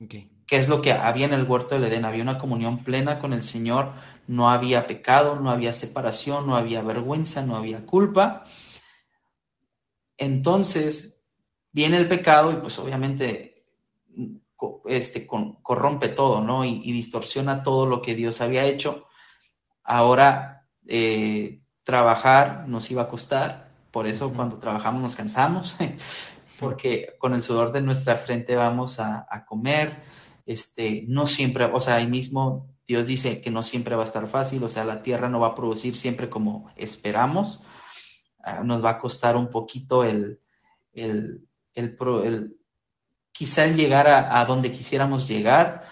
Okay. 0.00 0.30
Que 0.46 0.58
es 0.58 0.68
lo 0.68 0.82
que 0.82 0.92
había 0.92 1.26
en 1.26 1.32
el 1.32 1.44
huerto 1.44 1.74
del 1.74 1.84
Edén, 1.84 2.04
había 2.04 2.22
una 2.22 2.38
comunión 2.38 2.84
plena 2.84 3.18
con 3.18 3.32
el 3.32 3.42
Señor, 3.42 3.92
no 4.26 4.50
había 4.50 4.86
pecado, 4.86 5.36
no 5.36 5.50
había 5.50 5.72
separación, 5.72 6.46
no 6.46 6.56
había 6.56 6.82
vergüenza, 6.82 7.42
no 7.42 7.56
había 7.56 7.86
culpa. 7.86 8.44
Entonces 10.16 11.22
viene 11.72 11.96
el 11.96 12.08
pecado 12.08 12.52
y 12.52 12.56
pues 12.56 12.78
obviamente 12.78 13.54
este, 14.86 15.26
corrompe 15.26 16.08
todo, 16.08 16.40
¿no? 16.40 16.64
Y, 16.64 16.92
distorsiona 16.92 17.62
todo 17.62 17.86
lo 17.86 18.00
que 18.00 18.14
Dios 18.14 18.40
había 18.40 18.64
hecho. 18.64 19.06
Ahora 19.82 20.66
eh, 20.86 21.60
trabajar 21.82 22.68
nos 22.68 22.90
iba 22.90 23.02
a 23.02 23.08
costar, 23.08 23.63
por 23.94 24.08
eso 24.08 24.32
cuando 24.32 24.58
trabajamos 24.58 25.00
nos 25.00 25.14
cansamos, 25.14 25.76
porque 26.58 27.14
con 27.16 27.32
el 27.32 27.44
sudor 27.44 27.70
de 27.70 27.80
nuestra 27.80 28.16
frente 28.16 28.56
vamos 28.56 28.98
a, 28.98 29.44
comer. 29.46 30.02
Este, 30.46 31.04
no 31.06 31.26
siempre, 31.26 31.66
o 31.66 31.80
sea, 31.80 31.94
ahí 31.94 32.08
mismo 32.08 32.74
Dios 32.88 33.06
dice 33.06 33.40
que 33.40 33.52
no 33.52 33.62
siempre 33.62 33.94
va 33.94 34.02
a 34.02 34.06
estar 34.06 34.26
fácil, 34.26 34.64
o 34.64 34.68
sea, 34.68 34.84
la 34.84 35.04
tierra 35.04 35.28
no 35.28 35.38
va 35.38 35.48
a 35.48 35.54
producir 35.54 35.94
siempre 35.94 36.28
como 36.28 36.68
esperamos. 36.74 37.62
Ah, 38.42 38.64
nos 38.64 38.84
va 38.84 38.90
a 38.90 38.98
costar 38.98 39.36
un 39.36 39.48
poquito 39.48 40.02
el, 40.02 40.40
el, 40.92 41.46
el, 41.72 42.56
quizá 43.30 43.64
el 43.64 43.76
llegar 43.76 44.08
a, 44.08 44.44
donde 44.44 44.72
quisiéramos 44.72 45.28
llegar. 45.28 45.84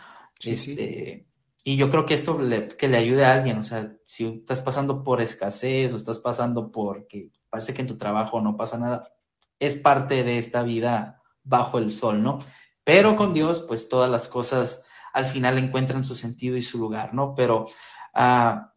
este, 0.44 1.28
Y 1.62 1.76
yo 1.76 1.88
creo 1.88 2.04
que 2.04 2.14
esto 2.14 2.36
le, 2.36 2.66
que 2.66 2.88
le 2.88 2.96
ayude 2.96 3.24
a 3.24 3.34
alguien, 3.34 3.58
o 3.58 3.62
sea, 3.62 3.94
si 4.06 4.26
estás 4.26 4.60
pasando 4.60 5.04
por 5.04 5.20
escasez 5.20 5.92
o 5.92 5.96
estás 5.96 6.18
pasando 6.18 6.72
por 6.72 7.06
que 7.06 7.30
parece 7.52 7.74
que 7.74 7.82
en 7.82 7.86
tu 7.86 7.98
trabajo 7.98 8.40
no 8.40 8.56
pasa 8.56 8.78
nada. 8.78 9.12
Es 9.60 9.76
parte 9.76 10.24
de 10.24 10.38
esta 10.38 10.62
vida 10.62 11.20
bajo 11.44 11.76
el 11.76 11.90
sol, 11.90 12.22
¿no? 12.22 12.38
Pero 12.82 13.14
con 13.14 13.34
Dios, 13.34 13.62
pues 13.68 13.90
todas 13.90 14.10
las 14.10 14.26
cosas 14.26 14.82
al 15.12 15.26
final 15.26 15.58
encuentran 15.58 16.02
su 16.02 16.14
sentido 16.14 16.56
y 16.56 16.62
su 16.62 16.78
lugar, 16.78 17.12
¿no? 17.12 17.34
Pero 17.34 17.66
ah, 18.14 18.72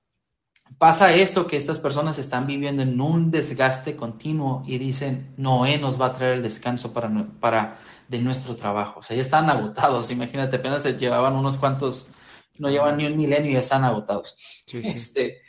pasa 0.78 1.14
esto 1.14 1.48
que 1.48 1.56
estas 1.56 1.80
personas 1.80 2.20
están 2.20 2.48
viviendo 2.48 2.82
en 2.82 3.00
un 3.00 3.32
desgaste 3.32 3.96
continuo 3.96 4.62
y 4.68 4.78
dicen, 4.78 5.34
Noé 5.38 5.78
nos 5.78 6.00
va 6.00 6.08
a 6.08 6.14
traer 6.14 6.34
el 6.34 6.44
descanso 6.44 6.92
para, 6.92 7.10
para 7.40 7.80
de 8.10 8.20
nuestro 8.20 8.58
trabajo. 8.58 9.00
O 9.00 9.04
sea, 9.04 9.16
ya 9.16 9.22
están 9.22 9.50
agotados, 9.50 10.12
imagínate, 10.12 10.58
apenas 10.58 10.82
se 10.82 10.98
llevaban 10.98 11.38
unos 11.38 11.56
cuantos, 11.56 12.10
no 12.58 12.70
llevan 12.70 12.98
ni 12.98 13.06
un 13.06 13.16
milenio 13.16 13.52
y 13.52 13.54
ya 13.54 13.60
están 13.60 13.86
agotados. 13.86 14.36
Este, 14.68 15.42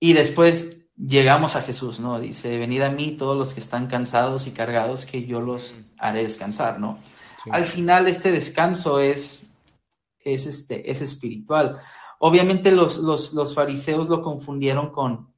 y 0.00 0.14
después 0.14 0.79
llegamos 1.06 1.56
a 1.56 1.62
Jesús, 1.62 2.00
¿no? 2.00 2.18
Dice, 2.20 2.58
venid 2.58 2.82
a 2.82 2.90
mí 2.90 3.12
todos 3.12 3.36
los 3.36 3.54
que 3.54 3.60
están 3.60 3.86
cansados 3.86 4.46
y 4.46 4.52
cargados, 4.52 5.06
que 5.06 5.24
yo 5.24 5.40
los 5.40 5.74
haré 5.98 6.22
descansar, 6.22 6.78
¿no? 6.78 6.98
Al 7.50 7.64
final 7.64 8.06
este 8.06 8.32
descanso 8.32 9.00
es, 9.00 9.46
es, 10.18 10.46
este, 10.46 10.90
es 10.90 11.00
espiritual. 11.00 11.78
Obviamente 12.18 12.70
los, 12.70 12.98
los, 12.98 13.32
los, 13.32 13.54
fariseos 13.54 14.08
lo 14.08 14.20
confundieron 14.20 14.90
con, 14.90 15.32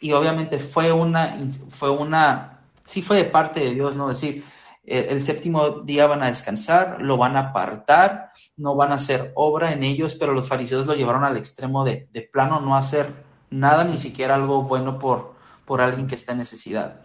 y 0.00 0.12
obviamente 0.12 0.58
fue 0.58 0.92
una, 0.92 1.38
fue 1.70 1.90
una, 1.90 2.60
sí 2.84 3.00
fue 3.00 3.16
de 3.16 3.24
parte 3.24 3.60
de 3.60 3.72
Dios, 3.72 3.96
¿no? 3.96 4.10
Es 4.10 4.20
decir, 4.20 4.44
el, 4.84 5.22
séptimo 5.22 5.80
día 5.80 6.06
van 6.06 6.22
a 6.22 6.26
descansar, 6.26 6.98
lo 7.00 7.16
van 7.16 7.36
a 7.36 7.48
apartar, 7.48 8.32
no 8.56 8.76
van 8.76 8.92
a 8.92 8.96
hacer 8.96 9.32
obra 9.34 9.72
en 9.72 9.82
ellos, 9.82 10.14
pero 10.14 10.34
los 10.34 10.46
fariseos 10.46 10.86
lo 10.86 10.94
llevaron 10.94 11.24
al 11.24 11.38
extremo 11.38 11.84
de, 11.84 12.08
de 12.12 12.22
plano 12.22 12.60
no 12.60 12.76
hacer 12.76 13.25
nada, 13.50 13.84
ni 13.84 13.98
siquiera 13.98 14.34
algo 14.34 14.62
bueno 14.62 14.98
por, 14.98 15.36
por 15.64 15.80
alguien 15.80 16.06
que 16.06 16.14
está 16.14 16.32
en 16.32 16.38
necesidad. 16.38 17.02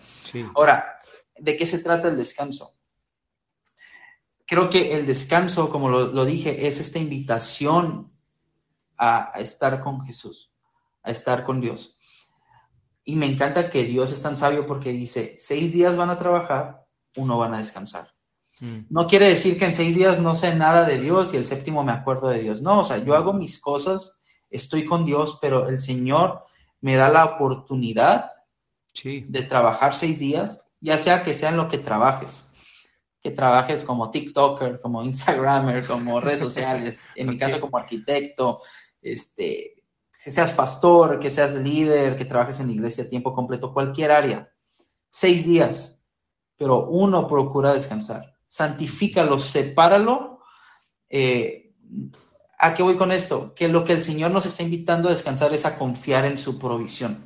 Ahora, 0.56 1.00
¿de 1.38 1.58
qué 1.58 1.66
se 1.66 1.80
trata 1.80 2.08
el 2.08 2.18
descanso? 2.18 2.76
creo 4.52 4.70
que 4.70 4.94
el 4.94 5.06
descanso, 5.06 5.70
como 5.70 5.90
lo, 5.90 6.26
dije, 6.26 6.68
es 6.68 6.82
esta 6.82 7.00
invitación 7.00 8.12
a, 8.98 9.32
estar 9.38 9.80
con 9.82 10.02
Jesús, 10.02 10.52
a 11.04 11.12
estar 11.12 11.46
con 11.46 11.62
Dios. 11.62 11.96
Y 13.06 13.16
me 13.16 13.28
encanta 13.28 13.70
que 13.70 13.86
Dios 13.86 14.12
es 14.12 14.22
tan 14.22 14.36
sabio 14.36 14.66
porque 14.66 14.92
dice, 14.92 15.38
seis 15.40 15.72
días 15.72 15.96
van 15.96 16.10
a 16.10 16.20
trabajar, 16.20 16.86
uno 17.16 17.38
van 17.38 17.54
a 17.54 17.60
descansar. 17.60 18.10
Mm. 18.60 18.88
No 18.90 19.08
quiere 19.08 19.30
decir 19.30 19.58
que 19.58 19.64
en 19.64 19.74
seis 19.74 19.96
días 19.96 20.20
no 20.20 20.36
sé 20.36 20.54
nada 20.54 20.84
de 20.84 21.00
Dios 21.00 21.34
y 21.34 21.38
el 21.38 21.46
séptimo 21.46 21.86
me 21.86 21.94
acuerdo 21.94 22.28
de 22.28 22.42
Dios. 22.42 22.62
No, 22.62 22.82
o 22.82 22.84
sea, 22.84 22.98
yo 22.98 23.16
hago 23.16 23.32
mis 23.32 23.58
cosas, 23.58 24.20
estoy 24.52 24.86
con 24.86 25.06
Dios, 25.06 25.40
pero 25.42 25.68
el 25.68 25.80
Señor 25.80 26.46
me 26.80 26.96
da 26.96 27.10
la 27.10 27.26
oportunidad 27.26 28.32
de 29.04 29.42
trabajar 29.44 29.96
seis 29.96 30.20
días, 30.20 30.70
ya 30.80 30.98
sea 30.98 31.24
que 31.24 31.34
sea 31.34 31.50
en 31.50 31.58
lo 31.58 31.70
que 31.70 31.78
trabajes 31.78 32.52
que 33.22 33.32
trabajes 33.32 33.84
como 33.84 34.10
TikToker, 34.10 34.82
como 34.82 35.04
Instagramer, 35.04 35.86
como 35.86 36.20
redes 36.20 36.40
sociales, 36.48 37.06
en 37.16 37.30
mi 37.30 37.38
caso 37.38 37.62
como 37.62 37.78
arquitecto, 37.78 38.62
este, 39.02 39.84
que 40.24 40.32
seas 40.32 40.52
pastor, 40.52 41.20
que 41.20 41.30
seas 41.30 41.54
líder, 41.54 42.18
que 42.18 42.26
trabajes 42.26 42.60
en 42.60 42.68
la 42.68 42.74
iglesia 42.74 43.04
a 43.04 43.10
tiempo 43.10 43.34
completo, 43.34 43.74
cualquier 43.74 44.12
área. 44.12 44.52
Seis 45.10 45.46
días, 45.46 46.02
pero 46.58 46.88
uno 46.88 47.28
procura 47.28 47.74
descansar. 47.74 48.36
Santifícalo, 48.48 49.40
sepáralo. 49.40 50.42
Eh, 51.10 51.76
¿A 52.64 52.76
qué 52.76 52.84
voy 52.84 52.96
con 52.96 53.12
esto? 53.12 53.56
Que 53.56 53.68
lo 53.68 53.84
que 53.84 53.94
el 53.94 54.04
Señor 54.04 54.30
nos 54.30 54.46
está 54.46 54.62
invitando 54.62 55.08
a 55.08 55.12
descansar 55.12 55.52
es 55.52 55.66
a 55.66 55.80
confiar 55.80 56.26
en 56.26 56.38
su 56.38 56.60
provisión, 56.60 57.26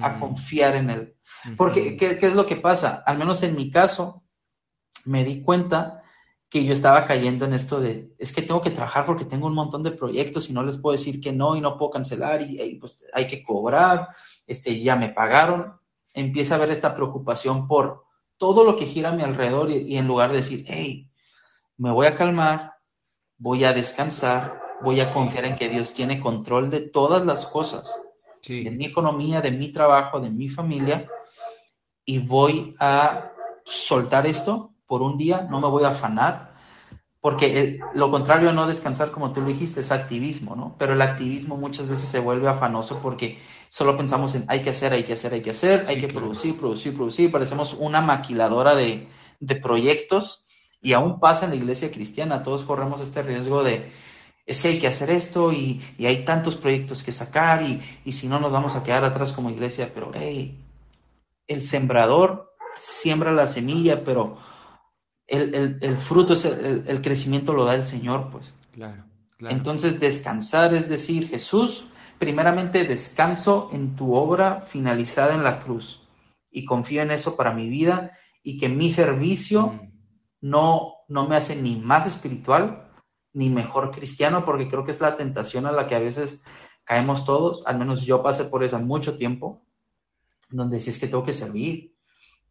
a 0.00 0.18
confiar 0.18 0.74
en 0.74 0.90
Él. 0.90 1.16
Porque, 1.56 1.96
¿qué, 1.96 2.18
¿qué, 2.18 2.26
es 2.26 2.34
lo 2.34 2.44
que 2.44 2.56
pasa? 2.56 3.04
Al 3.06 3.16
menos 3.16 3.44
en 3.44 3.54
mi 3.54 3.70
caso, 3.70 4.24
me 5.04 5.22
di 5.22 5.42
cuenta 5.42 6.02
que 6.48 6.64
yo 6.64 6.72
estaba 6.72 7.04
cayendo 7.04 7.44
en 7.44 7.52
esto 7.52 7.80
de, 7.80 8.12
es 8.18 8.32
que 8.32 8.42
tengo 8.42 8.62
que 8.62 8.72
trabajar 8.72 9.06
porque 9.06 9.24
tengo 9.24 9.46
un 9.46 9.54
montón 9.54 9.84
de 9.84 9.92
proyectos 9.92 10.50
y 10.50 10.52
no 10.52 10.64
les 10.64 10.76
puedo 10.76 10.96
decir 10.96 11.20
que 11.20 11.32
no 11.32 11.54
y 11.54 11.60
no 11.60 11.78
puedo 11.78 11.92
cancelar 11.92 12.42
y, 12.42 12.74
pues 12.80 13.04
hay 13.12 13.28
que 13.28 13.44
cobrar, 13.44 14.08
este, 14.44 14.82
ya 14.82 14.96
me 14.96 15.10
pagaron. 15.10 15.78
Empieza 16.12 16.54
a 16.54 16.58
haber 16.58 16.70
esta 16.70 16.96
preocupación 16.96 17.68
por 17.68 18.06
todo 18.38 18.64
lo 18.64 18.76
que 18.76 18.86
gira 18.86 19.10
a 19.10 19.14
mi 19.14 19.22
alrededor 19.22 19.70
y, 19.70 19.96
en 19.96 20.08
lugar 20.08 20.30
de 20.30 20.38
decir, 20.38 20.64
hey, 20.66 21.08
me 21.76 21.92
voy 21.92 22.06
a 22.06 22.16
calmar, 22.16 22.72
voy 23.38 23.62
a 23.62 23.72
descansar, 23.72 24.63
voy 24.82 25.00
a 25.00 25.12
confiar 25.12 25.44
en 25.44 25.56
que 25.56 25.68
Dios 25.68 25.94
tiene 25.94 26.20
control 26.20 26.70
de 26.70 26.80
todas 26.80 27.24
las 27.24 27.46
cosas, 27.46 27.96
de 28.46 28.70
mi 28.70 28.84
economía, 28.84 29.40
de 29.40 29.50
mi 29.50 29.72
trabajo, 29.72 30.20
de 30.20 30.30
mi 30.30 30.48
familia, 30.48 31.08
y 32.04 32.18
voy 32.18 32.74
a 32.78 33.32
soltar 33.64 34.26
esto 34.26 34.74
por 34.86 35.02
un 35.02 35.16
día, 35.16 35.46
no 35.50 35.60
me 35.60 35.68
voy 35.68 35.84
a 35.84 35.88
afanar, 35.88 36.54
porque 37.24 37.80
lo 37.94 38.10
contrario 38.10 38.50
a 38.50 38.52
no 38.52 38.66
descansar, 38.66 39.10
como 39.10 39.32
tú 39.32 39.40
lo 39.40 39.46
dijiste, 39.46 39.80
es 39.80 39.90
activismo, 39.90 40.54
¿no? 40.56 40.76
Pero 40.78 40.92
el 40.92 41.00
activismo 41.00 41.56
muchas 41.56 41.88
veces 41.88 42.06
se 42.06 42.20
vuelve 42.20 42.48
afanoso 42.48 43.00
porque 43.00 43.38
solo 43.68 43.96
pensamos 43.96 44.34
en 44.34 44.44
hay 44.48 44.60
que 44.60 44.68
hacer, 44.68 44.92
hay 44.92 45.04
que 45.04 45.14
hacer, 45.14 45.32
hay 45.32 45.40
que 45.40 45.48
hacer, 45.48 45.86
hay 45.88 45.98
que 46.02 46.08
producir, 46.08 46.58
producir, 46.58 46.94
producir, 46.94 47.32
parecemos 47.32 47.72
una 47.72 48.02
maquiladora 48.02 48.74
de, 48.74 49.08
proyectos 49.62 50.44
y 50.82 50.92
aún 50.92 51.18
pasa 51.18 51.46
en 51.46 51.52
la 51.52 51.56
iglesia 51.56 51.90
cristiana, 51.90 52.42
todos 52.42 52.64
corremos 52.64 53.00
este 53.00 53.22
riesgo 53.22 53.64
de, 53.64 53.90
es 54.46 54.60
que 54.60 54.68
hay 54.68 54.78
que 54.78 54.88
hacer 54.88 55.10
esto 55.10 55.52
y, 55.52 55.80
hay 55.98 56.24
tantos 56.24 56.56
proyectos 56.56 57.02
que 57.02 57.12
sacar 57.12 57.62
y, 57.62 57.80
y, 58.04 58.12
si 58.12 58.28
no 58.28 58.38
nos 58.38 58.52
vamos 58.52 58.76
a 58.76 58.82
quedar 58.82 59.04
atrás 59.04 59.32
como 59.32 59.50
iglesia, 59.50 59.90
pero 59.94 60.10
hey, 60.14 60.58
el 61.46 61.62
sembrador 61.62 62.54
siembra 62.76 63.32
la 63.32 63.46
semilla, 63.46 64.04
pero 64.04 64.38
el, 65.26 65.96
fruto, 65.96 66.34
es 66.34 66.44
el, 66.44 67.00
crecimiento 67.00 67.54
lo 67.54 67.64
da 67.64 67.74
el 67.74 67.84
Señor, 67.84 68.30
pues. 68.30 68.54
Claro, 68.72 69.04
Entonces, 69.40 70.00
descansar 70.00 70.74
es 70.74 70.88
decir, 70.88 71.28
Jesús, 71.28 71.86
primeramente 72.18 72.84
descanso 72.84 73.70
en 73.72 73.96
tu 73.96 74.14
obra 74.14 74.62
finalizada 74.66 75.34
en 75.34 75.44
la 75.44 75.60
cruz 75.60 76.02
y 76.50 76.64
confío 76.64 77.02
en 77.02 77.10
eso 77.10 77.36
para 77.36 77.52
mi 77.52 77.68
vida 77.68 78.12
y 78.42 78.58
que 78.58 78.68
mi 78.68 78.90
servicio 78.92 79.68
mm. 79.68 79.92
no, 80.42 80.94
no 81.08 81.26
me 81.28 81.36
hace 81.36 81.56
ni 81.56 81.76
más 81.76 82.06
espiritual 82.06 82.83
ni 83.34 83.50
mejor 83.50 83.90
cristiano, 83.90 84.44
porque 84.44 84.68
creo 84.68 84.84
que 84.84 84.92
es 84.92 85.00
la 85.00 85.16
tentación 85.16 85.66
a 85.66 85.72
la 85.72 85.86
que 85.86 85.96
a 85.96 86.00
veces 86.00 86.40
caemos 86.84 87.24
todos, 87.24 87.66
al 87.66 87.78
menos 87.78 88.06
yo 88.06 88.22
pasé 88.22 88.44
por 88.44 88.64
eso 88.64 88.78
mucho 88.78 89.16
tiempo, 89.16 89.66
donde 90.50 90.80
si 90.80 90.90
es 90.90 90.98
que 90.98 91.08
tengo 91.08 91.24
que 91.24 91.32
servir, 91.32 91.94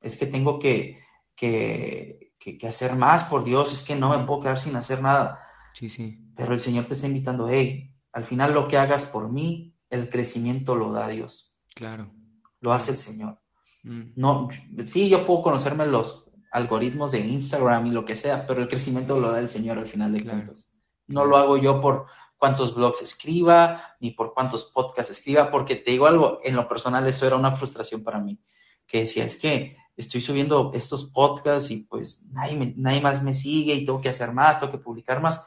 es 0.01 0.17
que 0.17 0.27
tengo 0.27 0.59
que, 0.59 0.99
que, 1.35 2.33
que, 2.37 2.67
hacer 2.67 2.95
más 2.95 3.23
por 3.23 3.43
Dios, 3.43 3.73
es 3.73 3.83
que 3.83 3.95
no 3.95 4.09
me 4.09 4.25
puedo 4.25 4.41
quedar 4.41 4.59
sin 4.59 4.75
hacer 4.75 5.01
nada. 5.01 5.39
Sí, 5.73 5.89
sí. 5.89 6.19
Pero 6.35 6.53
el 6.53 6.59
Señor 6.59 6.85
te 6.85 6.93
está 6.93 7.07
invitando, 7.07 7.47
hey, 7.49 7.95
al 8.11 8.25
final 8.25 8.53
lo 8.53 8.67
que 8.67 8.77
hagas 8.77 9.05
por 9.05 9.31
mí, 9.31 9.73
el 9.89 10.09
crecimiento 10.09 10.75
lo 10.75 10.91
da 10.91 11.07
Dios. 11.07 11.55
Claro. 11.73 12.11
Lo 12.59 12.73
hace 12.73 12.91
el 12.91 12.97
Señor. 12.97 13.39
Mm. 13.83 14.13
No, 14.15 14.49
sí, 14.87 15.09
yo 15.09 15.25
puedo 15.25 15.43
conocerme 15.43 15.85
los 15.85 16.25
algoritmos 16.51 17.13
de 17.13 17.19
Instagram 17.19 17.87
y 17.87 17.91
lo 17.91 18.03
que 18.03 18.15
sea, 18.15 18.45
pero 18.45 18.61
el 18.61 18.67
crecimiento 18.67 19.19
lo 19.19 19.31
da 19.31 19.39
el 19.39 19.49
Señor 19.49 19.77
al 19.77 19.87
final 19.87 20.11
de 20.11 20.23
cuentas. 20.23 20.72
No 21.07 21.25
lo 21.25 21.37
hago 21.37 21.57
yo 21.57 21.81
por 21.81 22.05
cuántos 22.43 22.75
blogs 22.75 23.01
escriba, 23.01 23.95
ni 24.01 24.11
por 24.11 24.33
cuántos 24.33 24.65
podcasts 24.65 25.13
escriba, 25.13 25.49
porque 25.49 25.77
te 25.77 25.91
digo 25.91 26.07
algo, 26.07 26.39
en 26.43 26.57
lo 26.57 26.67
personal 26.67 27.07
eso 27.07 27.25
era 27.25 27.37
una 27.37 27.53
frustración 27.53 28.03
para 28.03 28.19
mí, 28.19 28.37
que 28.85 28.99
decía, 28.99 29.23
es 29.23 29.37
que 29.37 29.77
estoy 29.95 30.19
subiendo 30.19 30.71
estos 30.73 31.05
podcasts 31.05 31.71
y 31.71 31.85
pues 31.85 32.27
nadie, 32.33 32.73
nadie 32.75 32.99
más 32.99 33.23
me 33.23 33.33
sigue 33.33 33.73
y 33.73 33.85
tengo 33.85 34.01
que 34.01 34.09
hacer 34.09 34.33
más, 34.33 34.59
tengo 34.59 34.73
que 34.73 34.77
publicar 34.77 35.21
más. 35.21 35.45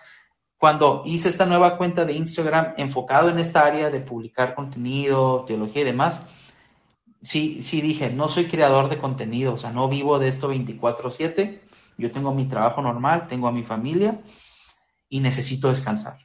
Cuando 0.57 1.03
hice 1.05 1.29
esta 1.29 1.45
nueva 1.45 1.77
cuenta 1.77 2.07
de 2.07 2.15
Instagram 2.15 2.73
enfocado 2.79 3.29
en 3.29 3.39
esta 3.39 3.67
área 3.67 3.91
de 3.91 4.01
publicar 4.01 4.55
contenido, 4.55 5.45
teología 5.47 5.83
y 5.83 5.85
demás, 5.85 6.23
sí, 7.21 7.61
sí 7.61 7.83
dije, 7.83 8.09
no 8.09 8.29
soy 8.29 8.47
creador 8.47 8.89
de 8.89 8.97
contenido, 8.97 9.53
o 9.53 9.59
sea, 9.59 9.71
no 9.71 9.87
vivo 9.91 10.19
de 10.19 10.29
esto 10.29 10.49
24/7, 10.49 11.61
yo 11.99 12.11
tengo 12.11 12.33
mi 12.33 12.47
trabajo 12.47 12.81
normal, 12.81 13.27
tengo 13.27 13.49
a 13.49 13.53
mi 13.53 13.65
familia 13.65 14.19
y 15.09 15.21
necesito 15.21 15.69
descansar, 15.69 16.19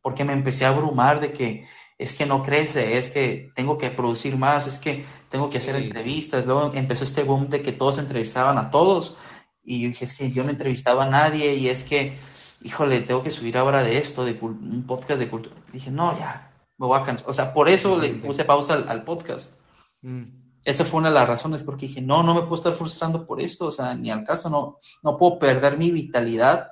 porque 0.00 0.24
me 0.24 0.32
empecé 0.32 0.64
a 0.64 0.68
abrumar 0.68 1.20
de 1.20 1.32
que 1.32 1.66
es 1.98 2.14
que 2.14 2.26
no 2.26 2.42
crece, 2.42 2.98
es 2.98 3.10
que 3.10 3.52
tengo 3.54 3.78
que 3.78 3.90
producir 3.90 4.36
más, 4.36 4.66
es 4.66 4.78
que 4.78 5.04
tengo 5.28 5.48
que 5.48 5.58
hacer 5.58 5.76
entrevistas. 5.76 6.44
Luego 6.44 6.72
empezó 6.74 7.04
este 7.04 7.22
boom 7.22 7.48
de 7.48 7.62
que 7.62 7.72
todos 7.72 7.98
entrevistaban 7.98 8.58
a 8.58 8.70
todos 8.70 9.16
y 9.62 9.82
yo 9.82 9.88
dije, 9.88 10.04
es 10.04 10.16
que 10.16 10.30
yo 10.30 10.44
no 10.44 10.50
entrevistaba 10.50 11.04
a 11.04 11.08
nadie 11.08 11.54
y 11.54 11.68
es 11.68 11.84
que, 11.84 12.18
híjole, 12.62 13.00
tengo 13.00 13.22
que 13.22 13.30
subir 13.30 13.56
ahora 13.56 13.82
de 13.82 13.98
esto, 13.98 14.24
de 14.24 14.32
un 14.40 14.84
podcast 14.86 15.20
de 15.20 15.30
cultura. 15.30 15.54
dije, 15.72 15.90
no, 15.90 16.18
ya, 16.18 16.52
me 16.78 16.86
voy 16.86 16.98
a 16.98 17.04
cansar. 17.04 17.30
O 17.30 17.32
sea, 17.32 17.52
por 17.52 17.68
eso 17.68 17.98
le 17.98 18.10
puse 18.14 18.44
pausa 18.44 18.74
al, 18.74 19.04
podcast. 19.04 19.58
Mm. 20.02 20.24
Esa 20.64 20.84
fue 20.84 20.98
una 20.98 21.08
de 21.10 21.14
las 21.14 21.28
razones, 21.28 21.62
porque 21.62 21.86
dije, 21.86 22.00
no, 22.00 22.22
no 22.22 22.34
me 22.34 22.42
puedo 22.42 22.56
estar 22.56 22.74
frustrando 22.74 23.26
por 23.26 23.40
esto, 23.40 23.66
o 23.66 23.72
sea, 23.72 23.94
ni 23.94 24.10
al 24.10 24.24
caso, 24.24 24.48
no, 24.48 24.78
no 25.02 25.16
puedo 25.16 25.38
perder 25.38 25.78
mi 25.78 25.90
vitalidad 25.90 26.68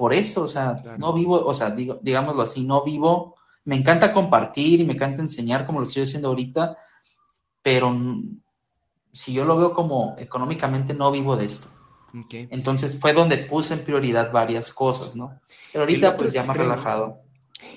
por 0.00 0.14
esto, 0.14 0.44
o 0.44 0.48
sea, 0.48 0.82
no 0.96 1.12
vivo, 1.12 1.44
o 1.44 1.52
sea, 1.52 1.70
digo, 1.70 1.98
digámoslo 2.00 2.40
así, 2.40 2.64
no 2.64 2.82
vivo 2.82 3.36
me 3.64 3.76
encanta 3.76 4.12
compartir 4.12 4.80
y 4.80 4.84
me 4.84 4.94
encanta 4.94 5.22
enseñar 5.22 5.66
como 5.66 5.80
lo 5.80 5.84
estoy 5.84 6.04
haciendo 6.04 6.28
ahorita, 6.28 6.78
pero 7.62 7.94
si 9.12 9.32
yo 9.32 9.44
lo 9.44 9.56
veo 9.56 9.74
como 9.74 10.16
económicamente 10.18 10.94
no 10.94 11.10
vivo 11.10 11.36
de 11.36 11.46
esto. 11.46 11.68
Entonces 12.30 12.98
fue 12.98 13.12
donde 13.12 13.36
puse 13.36 13.74
en 13.74 13.84
prioridad 13.84 14.32
varias 14.32 14.72
cosas, 14.72 15.14
¿no? 15.14 15.40
Pero 15.72 15.82
ahorita 15.82 16.16
pues 16.16 16.32
ya 16.32 16.42
más 16.44 16.56
relajado. 16.56 17.20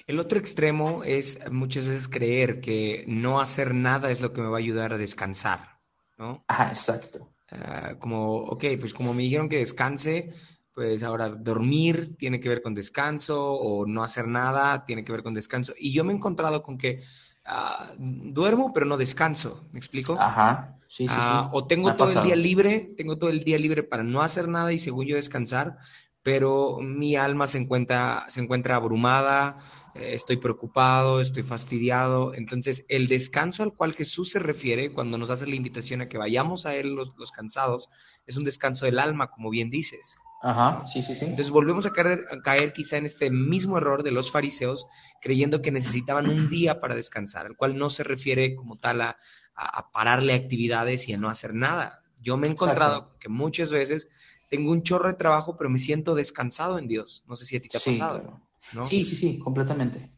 El 0.07 0.19
otro 0.19 0.39
extremo 0.39 1.03
es 1.03 1.37
muchas 1.51 1.85
veces 1.85 2.07
creer 2.07 2.61
que 2.61 3.03
no 3.07 3.41
hacer 3.41 3.75
nada 3.75 4.09
es 4.09 4.21
lo 4.21 4.31
que 4.31 4.41
me 4.41 4.47
va 4.47 4.57
a 4.57 4.59
ayudar 4.59 4.93
a 4.93 4.97
descansar, 4.97 5.79
¿no? 6.17 6.43
Ah, 6.47 6.69
exacto. 6.69 7.29
Ah, 7.51 7.95
como, 7.99 8.37
ok, 8.37 8.63
pues 8.79 8.93
como 8.93 9.13
me 9.13 9.23
dijeron 9.23 9.49
que 9.49 9.57
descanse, 9.57 10.33
pues 10.73 11.03
ahora 11.03 11.29
dormir 11.29 12.15
tiene 12.17 12.39
que 12.39 12.49
ver 12.49 12.61
con 12.61 12.73
descanso 12.73 13.53
o 13.53 13.85
no 13.85 14.03
hacer 14.03 14.27
nada 14.27 14.85
tiene 14.85 15.03
que 15.03 15.11
ver 15.11 15.23
con 15.23 15.33
descanso. 15.33 15.73
Y 15.77 15.93
yo 15.93 16.03
me 16.03 16.13
he 16.13 16.15
encontrado 16.15 16.63
con 16.63 16.77
que 16.77 17.03
ah, 17.45 17.93
duermo 17.97 18.71
pero 18.73 18.85
no 18.85 18.97
descanso, 18.97 19.67
¿me 19.71 19.79
explico? 19.79 20.17
Ajá, 20.19 20.75
sí, 20.87 21.07
sí, 21.07 21.13
sí. 21.13 21.15
Ah, 21.19 21.49
o 21.53 21.67
tengo 21.67 21.95
todo 21.95 22.11
el 22.11 22.23
día 22.23 22.35
libre, 22.35 22.93
tengo 22.97 23.17
todo 23.17 23.29
el 23.29 23.43
día 23.43 23.59
libre 23.59 23.83
para 23.83 24.03
no 24.03 24.21
hacer 24.21 24.47
nada 24.47 24.73
y 24.73 24.79
según 24.79 25.05
yo 25.05 25.15
descansar, 25.15 25.77
pero 26.23 26.79
mi 26.81 27.15
alma 27.15 27.47
se 27.47 27.59
encuentra, 27.59 28.25
se 28.29 28.41
encuentra 28.41 28.77
abrumada, 28.77 29.59
eh, 29.93 30.13
estoy 30.13 30.37
preocupado, 30.37 31.21
estoy 31.21 31.43
fastidiado. 31.43 32.33
Entonces, 32.33 32.85
el 32.87 33.07
descanso 33.07 33.61
al 33.61 33.73
cual 33.73 33.93
Jesús 33.93 34.31
se 34.31 34.39
refiere 34.39 34.91
cuando 34.91 35.17
nos 35.17 35.29
hace 35.29 35.45
la 35.45 35.55
invitación 35.55 36.01
a 36.01 36.09
que 36.09 36.17
vayamos 36.17 36.65
a 36.65 36.75
Él 36.75 36.95
los, 36.95 37.13
los 37.17 37.31
cansados, 37.31 37.89
es 38.25 38.37
un 38.37 38.43
descanso 38.43 38.85
del 38.85 38.99
alma, 38.99 39.29
como 39.29 39.49
bien 39.49 39.69
dices. 39.69 40.17
Ajá, 40.43 40.85
sí, 40.85 41.01
sí, 41.01 41.15
sí. 41.15 41.23
Entonces 41.23 41.49
volvemos 41.49 41.85
a 41.85 41.91
caer, 41.91 42.25
a 42.29 42.41
caer 42.41 42.73
quizá 42.73 42.97
en 42.97 43.05
este 43.05 43.29
mismo 43.29 43.77
error 43.77 44.03
de 44.03 44.11
los 44.11 44.29
fariseos, 44.29 44.85
creyendo 45.21 45.61
que 45.61 45.71
necesitaban 45.71 46.27
un 46.27 46.49
día 46.49 46.81
para 46.81 46.95
descansar, 46.95 47.45
al 47.45 47.55
cual 47.55 47.77
no 47.77 47.89
se 47.89 48.03
refiere 48.03 48.53
como 48.53 48.77
tal 48.77 49.01
a, 49.01 49.17
a, 49.55 49.91
pararle 49.91 50.33
actividades 50.33 51.07
y 51.07 51.13
a 51.13 51.17
no 51.17 51.29
hacer 51.29 51.53
nada. 51.53 52.03
Yo 52.19 52.35
me 52.35 52.47
he 52.47 52.51
encontrado 52.51 53.17
que 53.19 53.29
muchas 53.29 53.71
veces 53.71 54.09
tengo 54.49 54.71
un 54.71 54.83
chorro 54.83 55.07
de 55.07 55.15
trabajo, 55.15 55.55
pero 55.57 55.69
me 55.69 55.79
siento 55.79 56.13
descansado 56.13 56.77
en 56.77 56.89
Dios. 56.89 57.23
No 57.25 57.37
sé 57.37 57.45
si 57.45 57.55
a 57.55 57.61
ti 57.61 57.69
te 57.69 57.77
ha 57.77 57.81
pasado. 57.81 58.41
Sí, 58.83 59.05
sí, 59.05 59.15
sí, 59.15 59.39
completamente. 59.39 60.11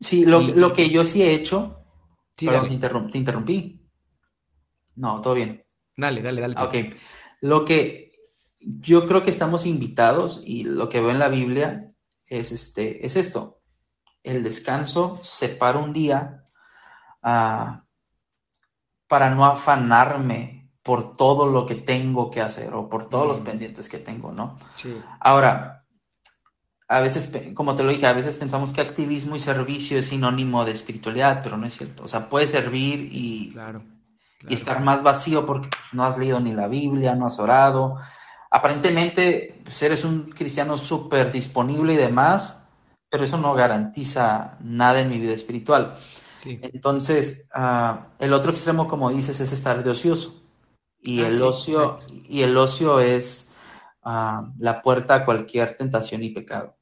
Sí, 0.00 0.24
lo, 0.24 0.72
que 0.72 0.88
yo 0.88 1.04
sí 1.04 1.22
he 1.22 1.34
hecho, 1.34 1.84
perdón, 2.36 3.10
te, 3.10 3.18
interrumpí. 3.18 3.80
No, 4.96 5.20
todo 5.20 5.34
bien. 5.34 5.64
Dale, 5.96 6.22
dale, 6.22 6.40
dale. 6.40 6.54
Ok. 6.58 6.96
Lo 7.40 7.64
que 7.64 8.03
yo 8.64 9.06
creo 9.06 9.22
que 9.22 9.30
estamos 9.30 9.66
invitados 9.66 10.42
y 10.44 10.64
lo 10.64 10.88
que 10.88 11.00
veo 11.00 11.10
en 11.10 11.18
la 11.18 11.28
Biblia 11.28 11.92
es, 12.26 12.52
este, 12.52 13.04
es 13.04 13.16
esto. 13.16 13.60
El 14.22 14.42
descanso 14.42 15.20
separa 15.22 15.78
un 15.78 15.92
día 15.92 16.44
ah, 17.22 17.84
para 19.06 19.34
no 19.34 19.44
afanarme 19.44 20.70
por 20.82 21.14
todo 21.14 21.46
lo 21.48 21.66
que 21.66 21.76
tengo 21.76 22.30
que 22.30 22.40
hacer 22.40 22.74
o 22.74 22.88
por 22.88 23.08
todos 23.08 23.26
los 23.26 23.40
pendientes 23.40 23.88
que 23.88 23.98
tengo, 23.98 24.32
¿no? 24.32 24.58
Sí. 24.76 24.94
Ahora, 25.20 25.84
a 26.88 27.00
veces, 27.00 27.32
como 27.54 27.74
te 27.74 27.82
lo 27.82 27.90
dije, 27.90 28.06
a 28.06 28.12
veces 28.12 28.36
pensamos 28.36 28.72
que 28.72 28.80
activismo 28.80 29.36
y 29.36 29.40
servicio 29.40 29.98
es 29.98 30.06
sinónimo 30.06 30.64
de 30.64 30.72
espiritualidad, 30.72 31.42
pero 31.42 31.56
no 31.56 31.66
es 31.66 31.74
cierto. 31.74 32.04
O 32.04 32.08
sea, 32.08 32.28
puede 32.28 32.46
servir 32.46 33.08
y, 33.10 33.52
claro, 33.52 33.82
y 34.46 34.54
estar 34.54 34.82
más 34.82 35.02
vacío 35.02 35.46
porque 35.46 35.70
no 35.92 36.04
has 36.04 36.18
leído 36.18 36.40
ni 36.40 36.52
la 36.52 36.68
Biblia, 36.68 37.14
no 37.14 37.26
has 37.26 37.38
orado. 37.38 37.96
Aparentemente, 38.56 39.60
pues 39.64 39.82
eres 39.82 40.04
un 40.04 40.30
cristiano 40.30 40.78
súper 40.78 41.32
disponible 41.32 41.94
y 41.94 41.96
demás, 41.96 42.56
pero 43.10 43.24
eso 43.24 43.36
no 43.36 43.52
garantiza 43.52 44.58
nada 44.60 45.00
en 45.00 45.10
mi 45.10 45.18
vida 45.18 45.32
espiritual. 45.32 45.98
Entonces, 46.44 47.48
ah, 47.52 48.10
el 48.20 48.32
otro 48.32 48.52
extremo, 48.52 48.86
como 48.86 49.10
dices, 49.10 49.40
es 49.40 49.50
estar 49.50 49.82
de 49.82 49.90
ocioso. 49.90 50.40
Y 51.00 51.22
ah, 51.22 51.28
el 51.30 51.42
ocio, 51.42 51.98
y 52.28 52.42
el 52.42 52.56
ocio 52.56 53.00
es 53.00 53.50
ah, 54.04 54.52
la 54.60 54.82
puerta 54.82 55.16
a 55.16 55.24
cualquier 55.24 55.76
tentación 55.76 56.22
y 56.22 56.30
pecado. 56.30 56.76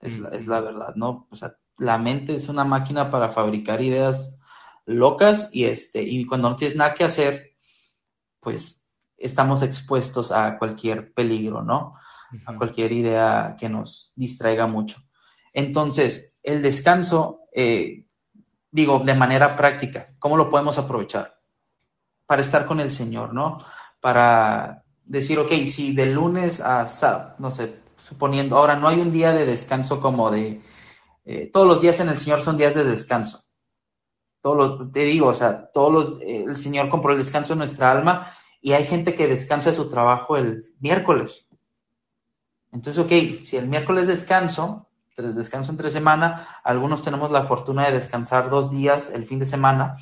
Es, 0.00 0.18
la, 0.18 0.28
es 0.28 0.46
la 0.46 0.60
verdad, 0.60 0.94
¿no? 0.94 1.26
O 1.30 1.36
sea, 1.36 1.56
la 1.78 1.96
mente 1.96 2.34
es 2.34 2.50
una 2.50 2.64
máquina 2.64 3.10
para 3.10 3.30
fabricar 3.30 3.80
ideas 3.80 4.38
locas 4.84 5.48
y 5.52 5.64
este, 5.64 6.02
y 6.02 6.26
cuando 6.26 6.50
no 6.50 6.56
tienes 6.56 6.76
nada 6.76 6.92
que 6.92 7.04
hacer, 7.04 7.56
pues 8.40 8.83
estamos 9.16 9.62
expuestos 9.62 10.32
a 10.32 10.58
cualquier 10.58 11.12
peligro, 11.12 11.62
¿no? 11.62 11.94
A 12.46 12.56
cualquier 12.56 12.92
idea 12.92 13.56
que 13.58 13.68
nos 13.68 14.12
distraiga 14.16 14.66
mucho. 14.66 14.98
Entonces, 15.52 16.36
el 16.42 16.62
descanso, 16.62 17.40
eh, 17.54 18.06
digo, 18.70 18.98
de 19.00 19.14
manera 19.14 19.56
práctica, 19.56 20.14
¿cómo 20.18 20.36
lo 20.36 20.50
podemos 20.50 20.78
aprovechar? 20.78 21.40
Para 22.26 22.42
estar 22.42 22.66
con 22.66 22.80
el 22.80 22.90
Señor, 22.90 23.32
¿no? 23.32 23.64
Para 24.00 24.84
decir, 25.04 25.38
ok, 25.38 25.52
si 25.66 25.94
de 25.94 26.06
lunes 26.06 26.60
a 26.60 26.86
sábado, 26.86 27.36
no 27.38 27.50
sé, 27.50 27.76
suponiendo, 27.96 28.56
ahora 28.56 28.76
no 28.76 28.88
hay 28.88 29.00
un 29.00 29.12
día 29.12 29.32
de 29.32 29.46
descanso 29.46 30.00
como 30.00 30.30
de, 30.30 30.60
eh, 31.24 31.50
todos 31.52 31.66
los 31.66 31.80
días 31.80 32.00
en 32.00 32.08
el 32.08 32.18
Señor 32.18 32.42
son 32.42 32.56
días 32.56 32.74
de 32.74 32.84
descanso. 32.84 33.44
Todos 34.42 34.56
los, 34.56 34.92
te 34.92 35.04
digo, 35.04 35.28
o 35.28 35.34
sea, 35.34 35.70
todos 35.72 35.92
los, 35.92 36.20
eh, 36.20 36.44
el 36.46 36.56
Señor 36.56 36.90
compró 36.90 37.12
el 37.12 37.18
descanso 37.18 37.52
en 37.52 37.60
nuestra 37.60 37.90
alma 37.90 38.30
y 38.64 38.72
hay 38.72 38.84
gente 38.84 39.14
que 39.14 39.28
descansa 39.28 39.74
su 39.74 39.90
trabajo 39.90 40.38
el 40.38 40.64
miércoles. 40.80 41.46
Entonces, 42.72 42.98
ok, 43.04 43.44
si 43.44 43.58
el 43.58 43.68
miércoles 43.68 44.08
descanso, 44.08 44.88
descanso 45.18 45.70
entre 45.70 45.90
semana, 45.90 46.48
algunos 46.64 47.02
tenemos 47.02 47.30
la 47.30 47.44
fortuna 47.44 47.84
de 47.84 47.92
descansar 47.92 48.48
dos 48.48 48.70
días 48.70 49.10
el 49.10 49.26
fin 49.26 49.38
de 49.38 49.44
semana, 49.44 49.98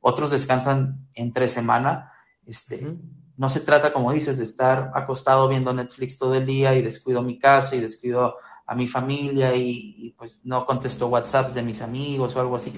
otros 0.00 0.30
descansan 0.30 1.06
entre 1.12 1.48
semana. 1.48 2.10
Este, 2.46 2.96
No 3.36 3.50
se 3.50 3.60
trata, 3.60 3.92
como 3.92 4.10
dices, 4.10 4.38
de 4.38 4.44
estar 4.44 4.90
acostado 4.94 5.46
viendo 5.46 5.74
Netflix 5.74 6.16
todo 6.16 6.34
el 6.34 6.46
día 6.46 6.74
y 6.74 6.80
descuido 6.80 7.20
mi 7.22 7.38
casa 7.38 7.76
y 7.76 7.80
descuido 7.80 8.36
a 8.66 8.74
mi 8.74 8.88
familia 8.88 9.54
y, 9.54 10.14
pues 10.16 10.40
no 10.44 10.64
contesto 10.64 11.08
WhatsApps 11.08 11.52
de 11.52 11.62
mis 11.62 11.82
amigos 11.82 12.34
o 12.34 12.40
algo 12.40 12.56
así. 12.56 12.72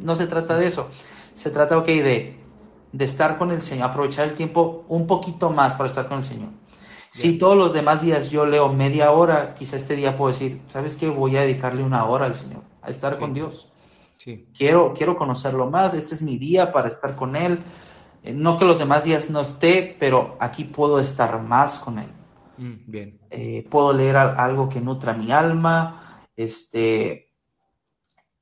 no 0.00 0.14
se 0.16 0.26
trata 0.26 0.58
de 0.58 0.66
eso. 0.66 0.90
Se 1.32 1.50
trata, 1.50 1.78
ok, 1.78 1.86
de, 1.86 2.43
de 2.94 3.04
estar 3.04 3.38
con 3.38 3.50
el 3.50 3.60
Señor, 3.60 3.90
aprovechar 3.90 4.28
el 4.28 4.34
tiempo 4.34 4.84
un 4.88 5.08
poquito 5.08 5.50
más 5.50 5.74
para 5.74 5.88
estar 5.88 6.06
con 6.06 6.18
el 6.18 6.24
Señor. 6.24 6.50
Si 7.10 7.38
todos 7.38 7.56
los 7.56 7.72
demás 7.72 8.02
días 8.02 8.30
yo 8.30 8.46
leo 8.46 8.72
media 8.72 9.10
hora, 9.10 9.54
quizá 9.54 9.76
este 9.76 9.96
día 9.96 10.16
puedo 10.16 10.32
decir, 10.32 10.60
¿sabes 10.68 10.94
qué? 10.94 11.08
Voy 11.08 11.36
a 11.36 11.42
dedicarle 11.42 11.82
una 11.82 12.04
hora 12.04 12.26
al 12.26 12.36
Señor, 12.36 12.62
a 12.82 12.90
estar 12.90 13.18
con 13.18 13.34
Dios. 13.34 13.68
Quiero, 14.56 14.94
quiero 14.94 15.16
conocerlo 15.16 15.68
más, 15.68 15.94
este 15.94 16.14
es 16.14 16.22
mi 16.22 16.38
día 16.38 16.72
para 16.72 16.86
estar 16.86 17.16
con 17.16 17.34
Él. 17.34 17.58
Eh, 18.22 18.32
no 18.32 18.58
que 18.58 18.64
los 18.64 18.78
demás 18.78 19.02
días 19.02 19.28
no 19.28 19.40
esté, 19.40 19.96
pero 19.98 20.36
aquí 20.38 20.62
puedo 20.62 21.00
estar 21.00 21.42
más 21.42 21.80
con 21.80 21.98
Él. 21.98 22.10
Mm, 22.58 22.74
bien. 22.86 23.18
Eh, 23.30 23.66
puedo 23.68 23.92
leer 23.92 24.16
algo 24.16 24.68
que 24.68 24.80
nutra 24.80 25.14
mi 25.14 25.32
alma. 25.32 26.20
Este, 26.36 27.32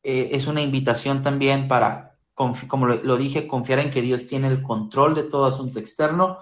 eh, 0.03 0.29
es 0.33 0.47
una 0.47 0.61
invitación 0.61 1.23
también 1.23 1.69
para, 1.69 2.12
como 2.35 2.87
lo, 2.87 3.17
dije, 3.17 3.47
confiar 3.47 3.79
en 3.79 3.91
que 3.91 4.03
Dios 4.03 4.27
tiene 4.27 4.49
el 4.49 4.63
control 4.63 5.15
de 5.15 5.25
todo 5.25 5.47
asunto 5.47 5.79
externo. 5.79 6.39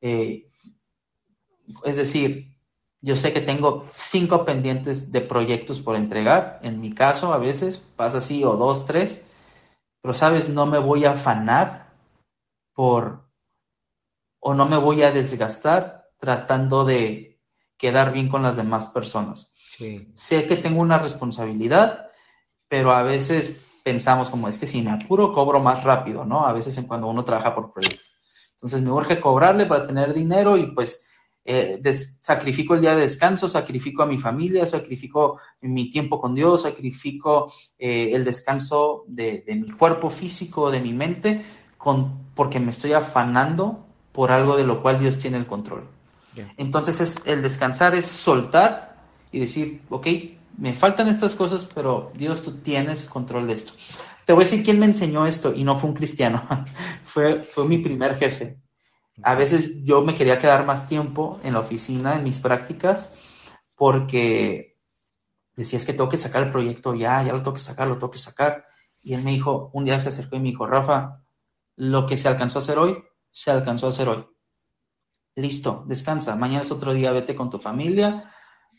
Es 0.00 1.96
decir, 1.96 2.56
yo 3.00 3.16
sé 3.16 3.32
que 3.32 3.40
tengo 3.40 3.86
cinco 3.90 4.44
pendientes 4.44 5.10
de 5.10 5.20
proyectos 5.20 5.80
por 5.80 5.96
entregar. 5.96 6.60
En 6.62 6.80
mi 6.80 6.94
caso, 6.94 7.32
a 7.32 7.38
veces 7.38 7.82
pasa 7.96 8.18
así, 8.18 8.44
o 8.44 8.56
dos, 8.56 8.86
tres. 8.86 9.22
Pero, 10.00 10.14
¿sabes? 10.14 10.48
No 10.48 10.66
me 10.66 10.78
voy 10.78 11.04
a 11.04 11.12
afanar 11.12 11.92
por, 12.74 13.28
o 14.40 14.54
no 14.54 14.66
me 14.66 14.76
voy 14.76 15.02
a 15.02 15.10
desgastar 15.10 16.10
tratando 16.18 16.84
de 16.84 17.40
quedar 17.76 18.12
bien 18.12 18.28
con 18.28 18.42
las 18.42 18.56
demás 18.56 18.86
personas. 18.86 19.52
Sé 20.14 20.46
que 20.46 20.56
tengo 20.56 20.80
una 20.80 20.98
responsabilidad, 20.98 22.10
pero 22.68 22.92
a 22.92 23.02
veces 23.02 23.60
pensamos 23.82 24.30
como 24.30 24.48
es 24.48 24.58
que 24.58 24.66
si 24.66 24.82
me 24.82 24.90
apuro 24.90 25.32
cobro 25.32 25.60
más 25.60 25.84
rápido, 25.84 26.24
¿no? 26.24 26.46
A 26.46 26.52
veces 26.52 26.76
en 26.78 26.86
cuando 26.86 27.08
uno 27.08 27.24
trabaja 27.24 27.54
por 27.54 27.72
proyectos. 27.72 28.12
Entonces 28.52 28.82
me 28.82 28.92
urge 28.92 29.20
cobrarle 29.20 29.66
para 29.66 29.86
tener 29.86 30.14
dinero 30.14 30.56
y 30.56 30.66
pues 30.66 31.04
eh, 31.44 31.82
sacrifico 32.20 32.74
el 32.74 32.80
día 32.80 32.94
de 32.94 33.02
descanso, 33.02 33.48
sacrifico 33.48 34.04
a 34.04 34.06
mi 34.06 34.18
familia, 34.18 34.64
sacrifico 34.64 35.40
mi 35.60 35.90
tiempo 35.90 36.20
con 36.20 36.34
Dios, 36.34 36.62
sacrifico 36.62 37.52
eh, 37.78 38.10
el 38.12 38.24
descanso 38.24 39.04
de, 39.08 39.44
mi 39.48 39.72
cuerpo 39.72 40.10
físico, 40.10 40.70
de 40.70 40.80
mi 40.80 40.92
mente, 40.92 41.44
con, 41.76 42.28
porque 42.36 42.60
me 42.60 42.70
estoy 42.70 42.92
afanando 42.92 43.84
por 44.12 44.30
algo 44.30 44.56
de 44.56 44.64
lo 44.64 44.82
cual 44.82 45.00
Dios 45.00 45.18
tiene 45.18 45.38
el 45.38 45.46
control. 45.46 45.88
Entonces 46.56 47.00
es, 47.00 47.18
el 47.26 47.42
descansar 47.42 47.94
es 47.94 48.06
soltar 48.06 49.02
y 49.32 49.40
decir, 49.40 49.82
ok, 49.90 50.06
me 50.56 50.74
faltan 50.74 51.08
estas 51.08 51.34
cosas, 51.34 51.68
pero 51.74 52.12
Dios 52.14 52.42
tú 52.42 52.58
tienes 52.58 53.06
control 53.06 53.46
de 53.46 53.54
esto. 53.54 53.72
Te 54.24 54.32
voy 54.32 54.42
a 54.42 54.46
decir 54.46 54.64
quién 54.64 54.78
me 54.78 54.86
enseñó 54.86 55.26
esto 55.26 55.52
y 55.54 55.64
no 55.64 55.76
fue 55.76 55.90
un 55.90 55.96
cristiano, 55.96 56.46
fue, 57.02 57.42
fue 57.42 57.66
mi 57.66 57.78
primer 57.78 58.16
jefe. 58.16 58.58
A 59.22 59.34
veces 59.34 59.84
yo 59.84 60.02
me 60.02 60.14
quería 60.14 60.38
quedar 60.38 60.64
más 60.64 60.86
tiempo 60.86 61.38
en 61.42 61.52
la 61.52 61.60
oficina, 61.60 62.16
en 62.16 62.24
mis 62.24 62.38
prácticas, 62.38 63.12
porque 63.76 64.78
decía, 65.54 65.76
es 65.76 65.84
que 65.84 65.92
tengo 65.92 66.08
que 66.08 66.16
sacar 66.16 66.44
el 66.44 66.50
proyecto 66.50 66.94
ya, 66.94 67.22
ya 67.22 67.32
lo 67.32 67.42
tengo 67.42 67.54
que 67.54 67.60
sacar, 67.60 67.88
lo 67.88 67.98
tengo 67.98 68.10
que 68.10 68.18
sacar. 68.18 68.64
Y 69.02 69.14
él 69.14 69.22
me 69.22 69.32
dijo, 69.32 69.70
un 69.74 69.84
día 69.84 69.98
se 69.98 70.08
acercó 70.08 70.36
y 70.36 70.40
me 70.40 70.50
dijo, 70.50 70.66
Rafa, 70.66 71.22
lo 71.76 72.06
que 72.06 72.16
se 72.16 72.28
alcanzó 72.28 72.58
a 72.58 72.62
hacer 72.62 72.78
hoy, 72.78 73.02
se 73.30 73.50
alcanzó 73.50 73.86
a 73.86 73.90
hacer 73.90 74.08
hoy. 74.08 74.26
Listo, 75.34 75.84
descansa. 75.86 76.36
Mañana 76.36 76.62
es 76.62 76.70
otro 76.70 76.92
día, 76.92 77.10
vete 77.12 77.34
con 77.34 77.50
tu 77.50 77.58
familia, 77.58 78.30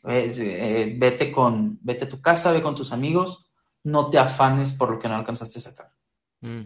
eh, 0.06 0.34
eh, 0.38 0.96
vete 0.98 1.32
con, 1.32 1.80
vete 1.82 2.06
a 2.06 2.10
tu 2.10 2.22
casa, 2.22 2.52
ve 2.52 2.62
con 2.62 2.76
tus 2.76 2.92
amigos, 2.92 3.46
no 3.84 4.10
te 4.10 4.20
afanes 4.20 4.72
por 4.72 4.92
lo 4.92 5.00
que 5.00 5.08
no 5.08 5.16
alcanzaste 5.16 5.60
a 5.60 5.62
sacar. 5.62 5.92
Mm, 6.42 6.62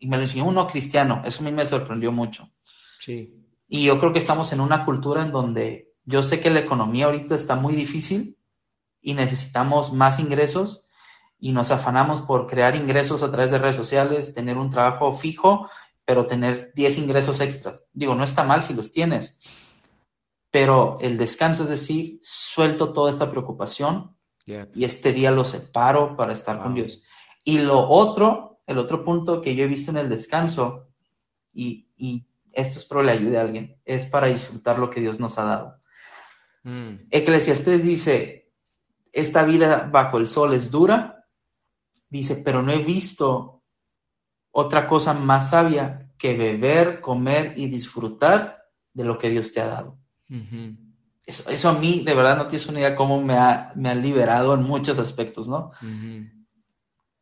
y, 0.00 0.06
me 0.08 0.16
lo 0.16 0.24
enseñó 0.24 0.46
uno 0.46 0.66
cristiano, 0.66 1.22
eso 1.24 1.42
a 1.42 1.44
mí 1.44 1.52
me 1.52 1.64
sorprendió 1.64 2.10
mucho. 2.10 2.48
Y 3.68 3.84
yo 3.84 3.98
creo 3.98 4.12
que 4.12 4.18
estamos 4.18 4.52
en 4.52 4.60
una 4.60 4.84
cultura 4.84 5.22
en 5.22 5.30
donde 5.30 5.94
yo 6.04 6.22
sé 6.22 6.40
que 6.40 6.50
la 6.50 6.60
economía 6.60 7.06
ahorita 7.06 7.34
está 7.34 7.54
muy 7.56 7.74
difícil 7.74 8.36
y 9.00 9.14
necesitamos 9.14 9.92
más 9.92 10.18
ingresos 10.18 10.86
y 11.38 11.52
nos 11.52 11.70
afanamos 11.70 12.20
por 12.20 12.46
crear 12.46 12.76
ingresos 12.76 13.22
a 13.22 13.30
través 13.30 13.50
de 13.50 13.58
redes 13.58 13.76
sociales, 13.76 14.34
tener 14.34 14.58
un 14.58 14.70
trabajo 14.70 15.12
fijo, 15.12 15.68
pero 16.04 16.26
tener 16.26 16.72
10 16.74 16.98
ingresos 16.98 17.40
extras. 17.40 17.84
Digo, 17.92 18.14
no 18.14 18.24
está 18.24 18.44
mal 18.44 18.62
si 18.62 18.74
los 18.74 18.90
tienes, 18.90 19.38
pero 20.50 20.98
el 21.00 21.16
descanso 21.16 21.64
es 21.64 21.68
decir, 21.68 22.18
suelto 22.22 22.92
toda 22.92 23.10
esta 23.10 23.30
preocupación 23.30 24.16
y 24.74 24.84
este 24.84 25.12
día 25.12 25.30
lo 25.30 25.44
separo 25.44 26.16
para 26.16 26.32
estar 26.32 26.60
con 26.60 26.74
Dios. 26.74 27.02
Y 27.44 27.58
lo 27.58 27.88
otro, 27.88 28.60
el 28.66 28.78
otro 28.78 29.04
punto 29.04 29.40
que 29.40 29.54
yo 29.54 29.64
he 29.64 29.68
visto 29.68 29.90
en 29.90 29.98
el 29.98 30.08
descanso, 30.08 30.88
y, 31.52 31.88
y 31.96 32.26
esto 32.52 32.78
es 32.78 32.84
para 32.84 33.02
le 33.02 33.12
ayude 33.12 33.38
a 33.38 33.42
alguien, 33.42 33.80
es 33.84 34.06
para 34.06 34.26
disfrutar 34.26 34.78
lo 34.78 34.90
que 34.90 35.00
Dios 35.00 35.20
nos 35.20 35.38
ha 35.38 35.44
dado. 35.44 35.80
Mm. 36.64 37.06
Eclesiastés 37.10 37.84
dice, 37.84 38.52
esta 39.12 39.44
vida 39.44 39.88
bajo 39.90 40.18
el 40.18 40.26
sol 40.26 40.52
es 40.52 40.70
dura, 40.70 41.26
dice, 42.08 42.36
pero 42.36 42.62
no 42.62 42.72
he 42.72 42.78
visto 42.78 43.62
otra 44.50 44.88
cosa 44.88 45.14
más 45.14 45.50
sabia 45.50 46.10
que 46.18 46.36
beber, 46.36 47.00
comer 47.00 47.54
y 47.56 47.68
disfrutar 47.68 48.64
de 48.92 49.04
lo 49.04 49.16
que 49.16 49.30
Dios 49.30 49.52
te 49.52 49.60
ha 49.60 49.68
dado. 49.68 49.99
Eso, 51.26 51.68
a 51.68 51.74
mí, 51.74 52.02
de 52.04 52.14
verdad, 52.14 52.36
no 52.36 52.46
tienes 52.46 52.66
una 52.66 52.80
idea 52.80 52.96
cómo 52.96 53.22
me 53.22 53.34
ha, 53.34 53.72
me 53.76 53.90
ha 53.90 53.94
liberado 53.94 54.54
en 54.54 54.62
muchos 54.62 54.98
aspectos, 54.98 55.48
¿no? 55.48 55.72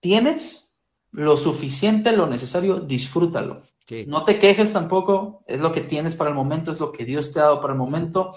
Tienes 0.00 0.68
lo 1.10 1.36
suficiente, 1.36 2.12
lo 2.12 2.26
necesario, 2.26 2.80
disfrútalo. 2.80 3.62
No 4.06 4.24
te 4.24 4.38
quejes 4.38 4.74
tampoco, 4.74 5.42
es 5.46 5.60
lo 5.60 5.72
que 5.72 5.80
tienes 5.80 6.14
para 6.14 6.28
el 6.28 6.36
momento, 6.36 6.72
es 6.72 6.80
lo 6.80 6.92
que 6.92 7.06
Dios 7.06 7.32
te 7.32 7.40
ha 7.40 7.44
dado 7.44 7.60
para 7.62 7.72
el 7.72 7.78
momento. 7.78 8.34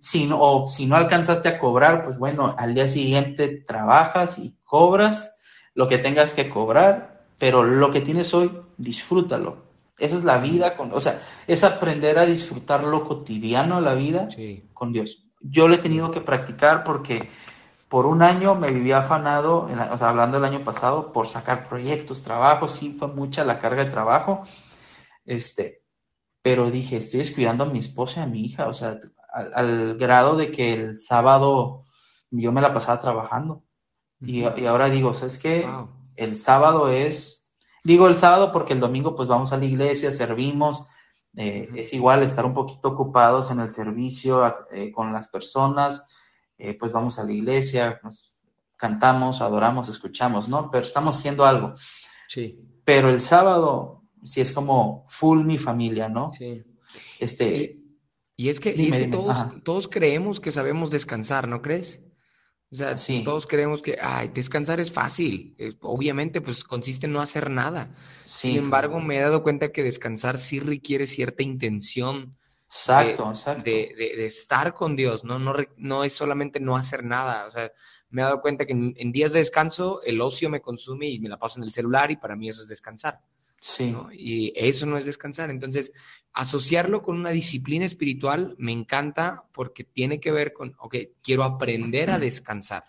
si 0.00 0.26
no, 0.26 0.40
o 0.40 0.66
si 0.66 0.86
no 0.86 0.96
alcanzaste 0.96 1.48
a 1.48 1.58
cobrar, 1.58 2.04
pues 2.04 2.18
bueno, 2.18 2.54
al 2.58 2.74
día 2.74 2.88
siguiente 2.88 3.48
trabajas 3.48 4.38
y 4.38 4.56
cobras 4.64 5.32
lo 5.74 5.86
que 5.86 5.98
tengas 5.98 6.34
que 6.34 6.50
cobrar, 6.50 7.24
pero 7.38 7.62
lo 7.62 7.92
que 7.92 8.00
tienes 8.00 8.34
hoy, 8.34 8.50
disfrútalo. 8.76 9.67
Esa 9.98 10.16
es 10.16 10.24
la 10.24 10.38
vida, 10.38 10.76
con, 10.76 10.92
o 10.92 11.00
sea, 11.00 11.20
es 11.46 11.64
aprender 11.64 12.18
a 12.18 12.26
disfrutar 12.26 12.84
lo 12.84 13.06
cotidiano, 13.06 13.80
la 13.80 13.94
vida 13.94 14.28
con 14.72 14.92
Dios. 14.92 15.24
Yo 15.40 15.68
lo 15.68 15.74
he 15.74 15.78
tenido 15.78 16.10
que 16.10 16.20
practicar 16.20 16.84
porque 16.84 17.28
por 17.88 18.06
un 18.06 18.22
año 18.22 18.54
me 18.54 18.70
vivía 18.70 18.98
afanado, 18.98 19.68
o 19.90 19.98
sea, 19.98 20.10
hablando 20.10 20.38
del 20.38 20.52
año 20.52 20.64
pasado, 20.64 21.12
por 21.12 21.26
sacar 21.26 21.68
proyectos, 21.68 22.22
trabajos, 22.22 22.72
sí 22.76 22.94
fue 22.98 23.08
mucha 23.08 23.44
la 23.44 23.58
carga 23.58 23.84
de 23.84 23.90
trabajo, 23.90 24.44
este, 25.24 25.82
pero 26.42 26.70
dije, 26.70 26.96
estoy 26.96 27.20
descuidando 27.20 27.64
a 27.64 27.68
mi 27.68 27.78
esposa 27.78 28.20
y 28.20 28.22
a 28.24 28.26
mi 28.26 28.44
hija, 28.44 28.68
o 28.68 28.74
sea, 28.74 28.98
al, 29.32 29.96
grado 29.96 30.36
de 30.36 30.52
que 30.52 30.72
el 30.72 30.98
sábado 30.98 31.84
yo 32.30 32.52
me 32.52 32.60
la 32.60 32.74
pasaba 32.74 33.00
trabajando. 33.00 33.64
y, 34.20 34.44
ahora 34.66 34.90
digo, 34.90 35.14
¿sabes 35.14 35.38
qué? 35.38 35.68
El 36.16 36.34
sábado 36.34 36.88
es, 36.88 37.37
digo 37.88 38.06
el 38.06 38.14
sábado 38.14 38.52
porque 38.52 38.74
el 38.74 38.80
domingo 38.80 39.16
pues 39.16 39.28
vamos 39.28 39.52
a 39.52 39.56
la 39.56 39.64
iglesia, 39.64 40.10
servimos, 40.10 40.84
eh, 41.34 41.68
es 41.74 41.94
igual 41.94 42.22
estar 42.22 42.44
un 42.44 42.52
poquito 42.52 42.88
ocupados 42.88 43.50
en 43.50 43.60
el 43.60 43.70
servicio 43.70 44.66
eh, 44.70 44.92
con 44.92 45.10
las 45.12 45.28
personas, 45.28 46.06
eh, 46.58 46.74
pues 46.74 46.92
vamos 46.92 47.18
a 47.18 47.24
la 47.24 47.32
iglesia, 47.32 48.00
cantamos, 48.76 49.40
adoramos, 49.40 49.88
escuchamos, 49.88 50.48
¿no? 50.48 50.70
Pero 50.70 50.84
estamos 50.84 51.16
haciendo 51.16 51.46
algo. 51.46 51.74
Sí. 52.28 52.60
Pero 52.84 53.08
el 53.08 53.20
sábado 53.20 53.98
si 54.22 54.42
es 54.42 54.52
como 54.52 55.06
full 55.08 55.44
mi 55.44 55.56
familia, 55.56 56.08
¿no? 56.08 56.32
Sí. 56.36 56.62
Este, 57.18 57.78
y, 58.36 58.48
es 58.48 58.60
que, 58.60 58.72
todos, 59.10 59.62
todos, 59.64 59.88
creemos 59.88 60.40
que 60.40 60.52
sabemos 60.52 60.90
descansar, 60.90 61.48
¿no 61.48 61.62
crees? 61.62 62.02
O 62.70 62.76
sea, 62.76 62.94
todos 63.24 63.46
creemos 63.46 63.80
que, 63.80 63.96
ay, 64.00 64.28
descansar 64.28 64.78
es 64.78 64.92
fácil. 64.92 65.56
obviamente, 65.80 66.42
pues 66.42 66.64
consiste 66.64 67.06
en 67.06 67.12
no 67.12 67.22
hacer 67.22 67.48
nada. 67.48 67.94
Sin 68.24 68.56
embargo, 68.56 69.00
me 69.00 69.16
he 69.16 69.20
dado 69.20 69.42
cuenta 69.42 69.72
que 69.72 69.82
descansar 69.82 70.38
sí 70.38 70.60
requiere 70.60 71.06
cierta 71.06 71.42
intención. 71.42 72.36
Exacto, 72.66 73.24
de, 73.24 73.30
exacto. 73.30 73.64
De, 73.64 74.26
estar 74.26 74.74
con 74.74 74.96
Dios, 74.96 75.24
¿no? 75.24 75.38
No, 75.38 75.54
no 75.78 76.04
es 76.04 76.12
solamente 76.12 76.60
no 76.60 76.76
hacer 76.76 77.04
nada. 77.04 77.46
O 77.46 77.50
sea, 77.50 77.72
me 78.10 78.20
he 78.20 78.24
dado 78.24 78.42
cuenta 78.42 78.66
que 78.66 78.72
en 78.72 79.12
días 79.12 79.32
de 79.32 79.38
descanso 79.38 80.02
el 80.02 80.20
ocio 80.20 80.50
me 80.50 80.60
consume 80.60 81.08
y 81.08 81.20
me 81.20 81.30
la 81.30 81.38
paso 81.38 81.58
en 81.58 81.64
el 81.64 81.72
celular 81.72 82.10
y 82.10 82.16
para 82.16 82.36
mí 82.36 82.50
eso 82.50 82.60
es 82.60 82.68
descansar. 82.68 83.20
Sí. 83.60 83.94
Y 84.12 84.52
eso 84.56 84.86
no 84.86 84.96
es 84.96 85.04
descansar. 85.04 85.50
Entonces, 85.50 85.92
asociarlo 86.32 87.02
con 87.02 87.16
una 87.16 87.30
disciplina 87.30 87.84
espiritual 87.84 88.54
me 88.58 88.72
encanta 88.72 89.44
porque 89.52 89.84
tiene 89.84 90.20
que 90.20 90.30
ver 90.30 90.52
con, 90.52 90.74
ok, 90.78 90.96
quiero 91.22 91.44
aprender 91.44 92.10
a 92.10 92.18
descansar. 92.18 92.84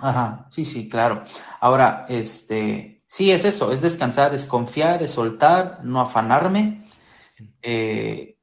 Ajá, 0.00 0.48
sí, 0.50 0.64
sí, 0.64 0.88
claro. 0.88 1.24
Ahora, 1.60 2.06
este, 2.08 3.02
sí, 3.06 3.30
es 3.30 3.44
eso, 3.44 3.72
es 3.72 3.80
descansar, 3.80 4.34
es 4.34 4.44
confiar, 4.44 5.02
es 5.02 5.10
soltar, 5.12 5.80
no 5.84 6.00
afanarme 6.00 6.88
eh, 7.62 8.38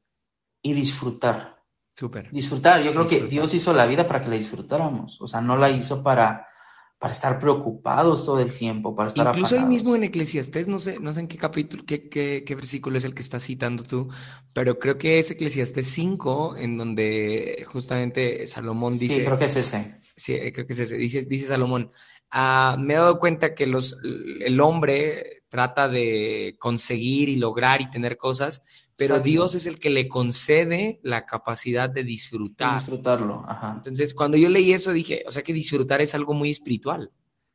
y 0.61 0.73
disfrutar. 0.73 1.55
Súper. 1.93 2.29
Disfrutar, 2.29 2.83
yo 2.83 2.91
creo 2.91 3.07
que 3.07 3.23
Dios 3.23 3.53
hizo 3.53 3.71
la 3.71 3.85
vida 3.85 4.05
para 4.05 4.21
que 4.21 4.29
la 4.29 4.35
disfrutáramos, 4.35 5.21
o 5.21 5.27
sea, 5.27 5.39
no 5.39 5.55
la 5.55 5.69
hizo 5.69 6.03
para 6.03 6.47
para 7.05 7.13
estar 7.13 7.39
preocupados 7.39 8.25
todo 8.25 8.39
el 8.39 8.51
tiempo, 8.51 8.95
para 8.95 9.09
estar 9.09 9.27
Incluso 9.27 9.53
ahí 9.53 9.63
mismo 9.63 9.95
en 9.95 10.05
Eclesiastés, 10.05 10.67
no 10.67 10.79
sé, 10.79 10.99
no 10.99 11.13
sé 11.13 11.19
en 11.19 11.27
qué 11.27 11.37
capítulo, 11.37 11.83
qué, 11.85 12.09
qué, 12.09 12.43
qué, 12.43 12.55
versículo 12.55 12.97
es 12.97 13.03
el 13.03 13.13
que 13.13 13.21
estás 13.21 13.43
citando 13.43 13.83
tú, 13.83 14.09
pero 14.53 14.79
creo 14.79 14.97
que 14.97 15.19
es 15.19 15.29
Eclesiastés 15.29 15.85
5, 15.85 16.57
en 16.57 16.77
donde 16.77 17.63
justamente 17.67 18.47
Salomón 18.47 18.97
dice... 18.97 19.17
Sí, 19.17 19.23
creo 19.23 19.37
que 19.37 19.45
es 19.45 19.55
ese. 19.55 20.01
Sí, 20.15 20.33
eh, 20.33 20.51
creo 20.51 20.65
que 20.65 20.73
es 20.73 20.79
ese. 20.79 20.97
Dice, 20.97 21.25
dice 21.25 21.45
Salomón, 21.45 21.91
ah, 22.31 22.75
me 22.79 22.95
he 22.95 22.97
dado 22.97 23.19
cuenta 23.19 23.53
que 23.53 23.67
los, 23.67 23.95
el 24.39 24.59
hombre 24.59 25.43
trata 25.47 25.87
de 25.87 26.55
conseguir 26.57 27.29
y 27.29 27.35
lograr 27.35 27.81
y 27.81 27.91
tener 27.91 28.17
cosas, 28.17 28.63
pero 28.97 29.19
Dios 29.19 29.55
es 29.55 29.65
el 29.65 29.79
que 29.79 29.89
le 29.89 30.07
concede 30.07 30.99
la 31.03 31.25
capacidad 31.25 31.89
de 31.89 32.03
disfrutar. 32.03 32.75
disfrutarlo, 32.75 33.43
ajá. 33.47 33.73
Entonces, 33.75 34.13
cuando 34.13 34.37
yo 34.37 34.49
leí 34.49 34.71
eso 34.71 34.93
dije, 34.93 35.23
o 35.27 35.31
sea 35.31 35.43
que 35.43 35.53
disfrutar 35.53 36.01
es 36.01 36.15
algo 36.15 36.33
muy 36.33 36.49
espiritual. 36.49 37.11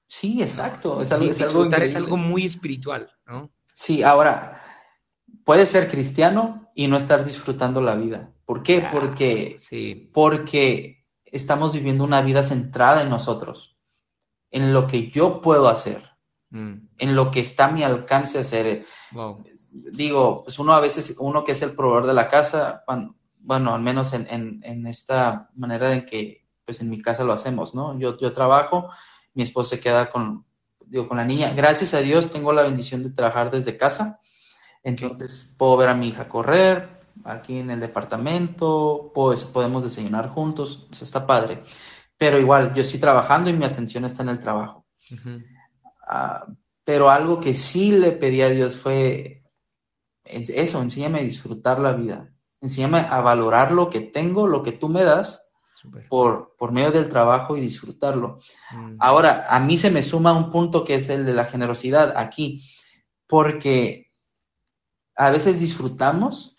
Sí, 0.06 0.42
exacto. 0.42 1.00
Es 1.00 1.12
algo, 1.12 1.26
disfrutar 1.26 1.82
es 1.82 1.96
algo 1.96 2.16
muy 2.16 2.44
espiritual, 2.44 3.10
¿no? 3.26 3.50
Sí, 3.74 4.02
ahora, 4.02 4.60
puede 5.44 5.64
ser 5.66 5.88
cristiano 5.88 6.70
y 6.74 6.88
no 6.88 6.96
estar 6.96 7.24
disfrutando 7.24 7.80
la 7.80 7.94
vida. 7.94 8.32
¿Por 8.44 8.62
qué? 8.62 8.86
porque, 8.92 9.56
sí. 9.60 10.10
porque 10.12 11.06
estamos 11.24 11.72
viviendo 11.72 12.04
una 12.04 12.20
vida 12.20 12.42
centrada 12.42 13.02
en 13.02 13.08
nosotros, 13.08 13.78
en 14.50 14.74
lo 14.74 14.86
que 14.88 15.10
yo 15.10 15.40
puedo 15.40 15.68
hacer. 15.68 16.09
En 16.52 17.14
lo 17.14 17.30
que 17.30 17.40
está 17.40 17.66
a 17.66 17.70
mi 17.70 17.82
alcance 17.82 18.38
hacer. 18.38 18.84
Wow 19.12 19.44
digo, 19.70 20.44
pues 20.44 20.58
uno 20.58 20.72
a 20.72 20.80
veces, 20.80 21.16
uno 21.18 21.44
que 21.44 21.52
es 21.52 21.62
el 21.62 21.72
proveedor 21.72 22.06
de 22.06 22.14
la 22.14 22.28
casa, 22.28 22.84
bueno, 23.38 23.74
al 23.74 23.80
menos 23.80 24.12
en, 24.12 24.26
en, 24.62 24.86
esta 24.86 25.50
manera 25.54 25.92
en 25.94 26.04
que, 26.04 26.46
pues 26.64 26.80
en 26.80 26.90
mi 26.90 27.00
casa 27.00 27.24
lo 27.24 27.32
hacemos, 27.32 27.74
¿no? 27.74 27.98
Yo, 27.98 28.18
yo 28.18 28.32
trabajo, 28.32 28.90
mi 29.34 29.42
esposo 29.42 29.70
se 29.70 29.80
queda 29.80 30.10
con, 30.10 30.44
digo, 30.86 31.08
con 31.08 31.16
la 31.16 31.24
niña. 31.24 31.52
Gracias 31.54 31.94
a 31.94 32.00
Dios 32.00 32.30
tengo 32.30 32.52
la 32.52 32.62
bendición 32.62 33.02
de 33.02 33.10
trabajar 33.10 33.50
desde 33.50 33.76
casa, 33.76 34.20
entonces 34.82 35.52
puedo 35.56 35.76
ver 35.76 35.88
a 35.88 35.94
mi 35.94 36.08
hija 36.08 36.28
correr 36.28 37.00
aquí 37.24 37.58
en 37.58 37.70
el 37.70 37.80
departamento, 37.80 39.10
pues 39.14 39.44
podemos 39.44 39.82
desayunar 39.82 40.30
juntos, 40.30 40.86
pues 40.88 41.02
está 41.02 41.26
padre. 41.26 41.62
Pero 42.16 42.38
igual, 42.38 42.74
yo 42.74 42.82
estoy 42.82 43.00
trabajando 43.00 43.50
y 43.50 43.54
mi 43.54 43.64
atención 43.64 44.04
está 44.04 44.22
en 44.22 44.30
el 44.30 44.40
trabajo. 44.40 44.84
Ah, 46.12 46.44
pero 46.82 47.08
algo 47.08 47.38
que 47.38 47.54
sí 47.54 47.92
le 47.92 48.10
pedí 48.10 48.42
a 48.42 48.48
Dios 48.48 48.76
fue 48.76 49.44
eso, 50.24 50.82
enséñame 50.82 51.20
a 51.20 51.22
disfrutar 51.22 51.78
la 51.78 51.92
vida, 51.92 52.34
enséñame 52.60 52.98
a 52.98 53.20
valorar 53.20 53.70
lo 53.70 53.90
que 53.90 54.00
tengo, 54.00 54.48
lo 54.48 54.64
que 54.64 54.72
tú 54.72 54.88
me 54.88 55.04
das, 55.04 55.52
por, 56.08 56.56
por 56.58 56.72
medio 56.72 56.90
del 56.90 57.08
trabajo 57.08 57.56
y 57.56 57.60
disfrutarlo. 57.60 58.40
Mm. 58.72 58.96
Ahora, 58.98 59.46
a 59.48 59.60
mí 59.60 59.78
se 59.78 59.92
me 59.92 60.02
suma 60.02 60.36
un 60.36 60.50
punto 60.50 60.84
que 60.84 60.96
es 60.96 61.08
el 61.10 61.24
de 61.24 61.32
la 61.32 61.44
generosidad 61.44 62.18
aquí, 62.18 62.68
porque 63.28 64.10
a 65.14 65.30
veces 65.30 65.60
disfrutamos 65.60 66.56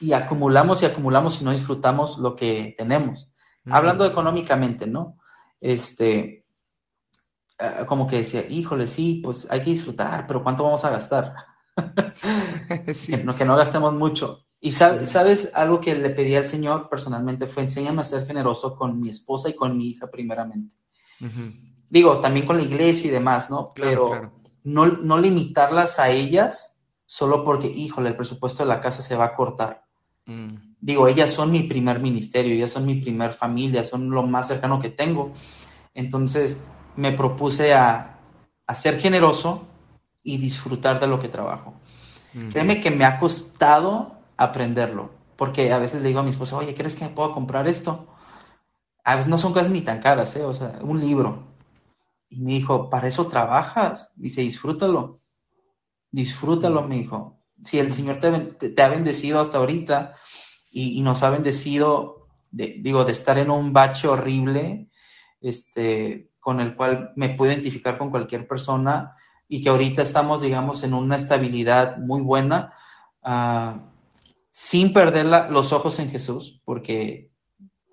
y 0.00 0.12
acumulamos 0.12 0.80
y 0.82 0.86
acumulamos 0.86 1.40
y 1.40 1.44
no 1.44 1.50
disfrutamos 1.50 2.18
lo 2.18 2.36
que 2.36 2.76
tenemos. 2.78 3.32
Mm. 3.64 3.72
Hablando 3.72 4.06
económicamente, 4.06 4.86
¿no? 4.86 5.18
Este, 5.60 6.39
ah, 7.60 7.86
como 7.86 8.06
que 8.06 8.16
decía, 8.16 8.46
híjole, 8.48 8.86
sí, 8.86 9.20
pues 9.22 9.46
hay 9.50 9.60
que 9.60 9.70
disfrutar, 9.70 10.26
pero 10.26 10.42
¿cuánto 10.42 10.64
vamos 10.64 10.84
a 10.84 10.90
gastar? 10.90 11.34
que, 13.36 13.44
no, 13.44 13.56
gastemos 13.56 13.94
mucho. 13.94 14.44
Y 14.60 14.72
sabes, 14.72 15.52
algo 15.54 15.80
que 15.80 15.94
le 15.94 16.10
pedí 16.10 16.34
al 16.34 16.46
Señor 16.46 16.88
personalmente 16.90 17.46
fue 17.46 17.62
enséñame 17.62 18.02
a 18.02 18.04
ser 18.04 18.26
generoso 18.26 18.76
con 18.76 19.00
mi 19.00 19.08
esposa 19.08 19.48
y 19.48 19.54
con 19.54 19.76
mi 19.76 19.88
hija 19.88 20.10
primeramente. 20.10 20.76
Digo, 21.88 22.20
también 22.20 22.46
con 22.46 22.56
la 22.56 22.62
iglesia 22.62 23.08
y 23.08 23.12
demás, 23.12 23.50
¿no? 23.50 23.72
Pero 23.74 24.32
No, 24.62 24.86
no 24.86 25.18
limitarlas 25.18 25.98
a 25.98 26.10
ellas 26.10 26.78
solo 27.06 27.44
porque, 27.44 27.68
híjole, 27.68 28.10
el 28.10 28.16
presupuesto 28.16 28.62
de 28.62 28.68
la 28.68 28.80
casa 28.80 29.00
se 29.02 29.16
va 29.16 29.24
a 29.24 29.34
cortar. 29.34 29.84
Mm. 30.26 30.74
Digo, 30.80 31.08
ellas 31.08 31.30
son 31.30 31.50
mi 31.50 31.62
primer 31.62 31.98
ministerio, 31.98 32.54
ellas 32.54 32.70
son 32.70 32.86
mi 32.86 33.00
primer 33.00 33.32
familia, 33.32 33.82
son 33.82 34.10
lo 34.10 34.22
más 34.22 34.48
cercano 34.48 34.80
que 34.80 34.90
tengo. 34.90 35.32
Entonces 35.94 36.60
me 36.96 37.12
propuse 37.12 37.74
a, 37.74 38.18
a 38.66 38.74
ser 38.74 39.00
generoso 39.00 39.66
y 40.22 40.38
disfrutar 40.38 41.00
de 41.00 41.06
lo 41.06 41.20
que 41.20 41.28
trabajo. 41.28 41.74
Créeme 42.52 42.80
que 42.80 42.92
me 42.92 43.04
ha 43.04 43.18
costado 43.18 44.20
aprenderlo, 44.36 45.10
porque 45.36 45.72
a 45.72 45.78
veces 45.78 46.00
le 46.02 46.08
digo 46.08 46.20
a 46.20 46.22
mi 46.22 46.30
esposa, 46.30 46.56
oye, 46.56 46.74
¿crees 46.74 46.94
que 46.94 47.04
me 47.04 47.10
puedo 47.10 47.32
comprar 47.32 47.66
esto? 47.66 48.06
A 49.02 49.16
veces 49.16 49.28
no 49.28 49.38
son 49.38 49.52
cosas 49.52 49.70
ni 49.70 49.80
tan 49.80 50.00
caras, 50.00 50.36
¿eh? 50.36 50.44
o 50.44 50.54
sea, 50.54 50.78
un 50.82 51.00
libro. 51.00 51.48
Y 52.28 52.40
me 52.40 52.52
dijo, 52.52 52.88
¿para 52.88 53.08
eso 53.08 53.26
trabajas? 53.26 54.12
Dice, 54.14 54.42
disfrútalo. 54.42 55.20
Disfrútalo, 56.12 56.86
me 56.86 56.98
dijo. 56.98 57.40
Si 57.62 57.78
el 57.78 57.92
Señor 57.92 58.20
te, 58.20 58.82
ha 58.82 58.88
bendecido 58.88 59.40
hasta 59.40 59.58
ahorita 59.58 60.14
y, 60.70 61.00
nos 61.02 61.24
ha 61.24 61.30
bendecido, 61.30 62.28
digo, 62.52 63.04
de 63.04 63.12
estar 63.12 63.38
en 63.38 63.50
un 63.50 63.72
bache 63.72 64.06
horrible, 64.06 64.88
este, 65.40 66.29
con 66.40 66.60
el 66.60 66.74
cual 66.74 67.12
me 67.16 67.28
puedo 67.28 67.52
identificar 67.52 67.98
con 67.98 68.10
cualquier 68.10 68.48
persona, 68.48 69.14
y 69.48 69.62
que 69.62 69.68
ahorita 69.68 70.02
estamos, 70.02 70.42
digamos, 70.42 70.84
en 70.84 70.94
una 70.94 71.16
estabilidad 71.16 71.98
muy 71.98 72.22
buena, 72.22 72.72
ah, 73.22 73.80
sin 74.50 74.92
perder 74.92 75.26
los 75.50 75.72
ojos 75.72 75.98
en 75.98 76.10
Jesús, 76.10 76.60
porque 76.64 77.30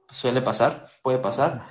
suele 0.10 0.42
pasar, 0.42 0.88
puede 1.02 1.18
pasar, 1.18 1.66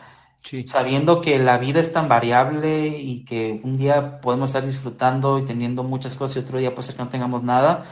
sabiendo 0.66 1.20
que 1.20 1.38
la 1.38 1.58
vida 1.58 1.80
es 1.80 1.92
tan 1.92 2.08
variable 2.08 2.88
y 2.88 3.24
que 3.24 3.60
un 3.62 3.76
día 3.76 4.20
podemos 4.20 4.50
estar 4.50 4.64
disfrutando 4.64 5.38
y 5.38 5.44
teniendo 5.44 5.82
muchas 5.82 6.16
cosas 6.16 6.36
y 6.36 6.40
otro 6.40 6.58
día 6.58 6.74
puede 6.74 6.86
ser 6.86 6.96
que 6.96 7.02
no 7.02 7.08
tengamos 7.08 7.42
nada, 7.42 7.84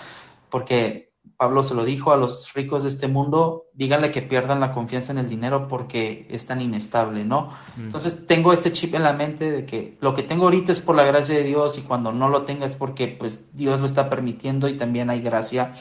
porque 0.51 1.04
Pablo 1.37 1.63
se 1.63 1.75
lo 1.75 1.85
dijo 1.85 2.13
a 2.13 2.17
los 2.17 2.53
ricos 2.55 2.83
de 2.83 2.89
este 2.89 3.09
mundo, 3.09 3.67
díganle 3.73 4.11
que 4.11 4.23
pierdan 4.23 4.61
la 4.61 4.73
confianza 4.73 5.13
en 5.13 5.19
el 5.19 5.29
dinero 5.29 5.69
porque 5.69 6.27
es 6.31 6.47
tan 6.47 6.61
inestable, 6.61 7.25
¿no? 7.25 7.51
Mm. 7.77 7.87
Entonces 7.87 8.27
tengo 8.27 8.53
este 8.53 8.73
chip 8.73 8.95
en 8.95 9.03
la 9.03 9.13
mente 9.13 9.51
de 9.51 9.67
que 9.67 9.97
lo 10.01 10.15
que 10.15 10.23
tengo 10.23 10.45
ahorita 10.45 10.73
es 10.73 10.81
por 10.81 10.97
la 10.97 11.05
gracia 11.05 11.35
de 11.35 11.45
Dios 11.45 11.79
y 11.79 11.83
cuando 11.83 12.13
no 12.13 12.29
lo 12.29 12.43
tenga 12.43 12.67
es 12.67 12.75
porque 12.75 13.09
pues 13.09 13.55
Dios 13.55 13.81
lo 13.81 13.87
está 13.87 14.09
permitiendo 14.09 14.69
y 14.69 14.77
también 14.77 15.11
hay 15.11 15.21
gracia 15.21 15.75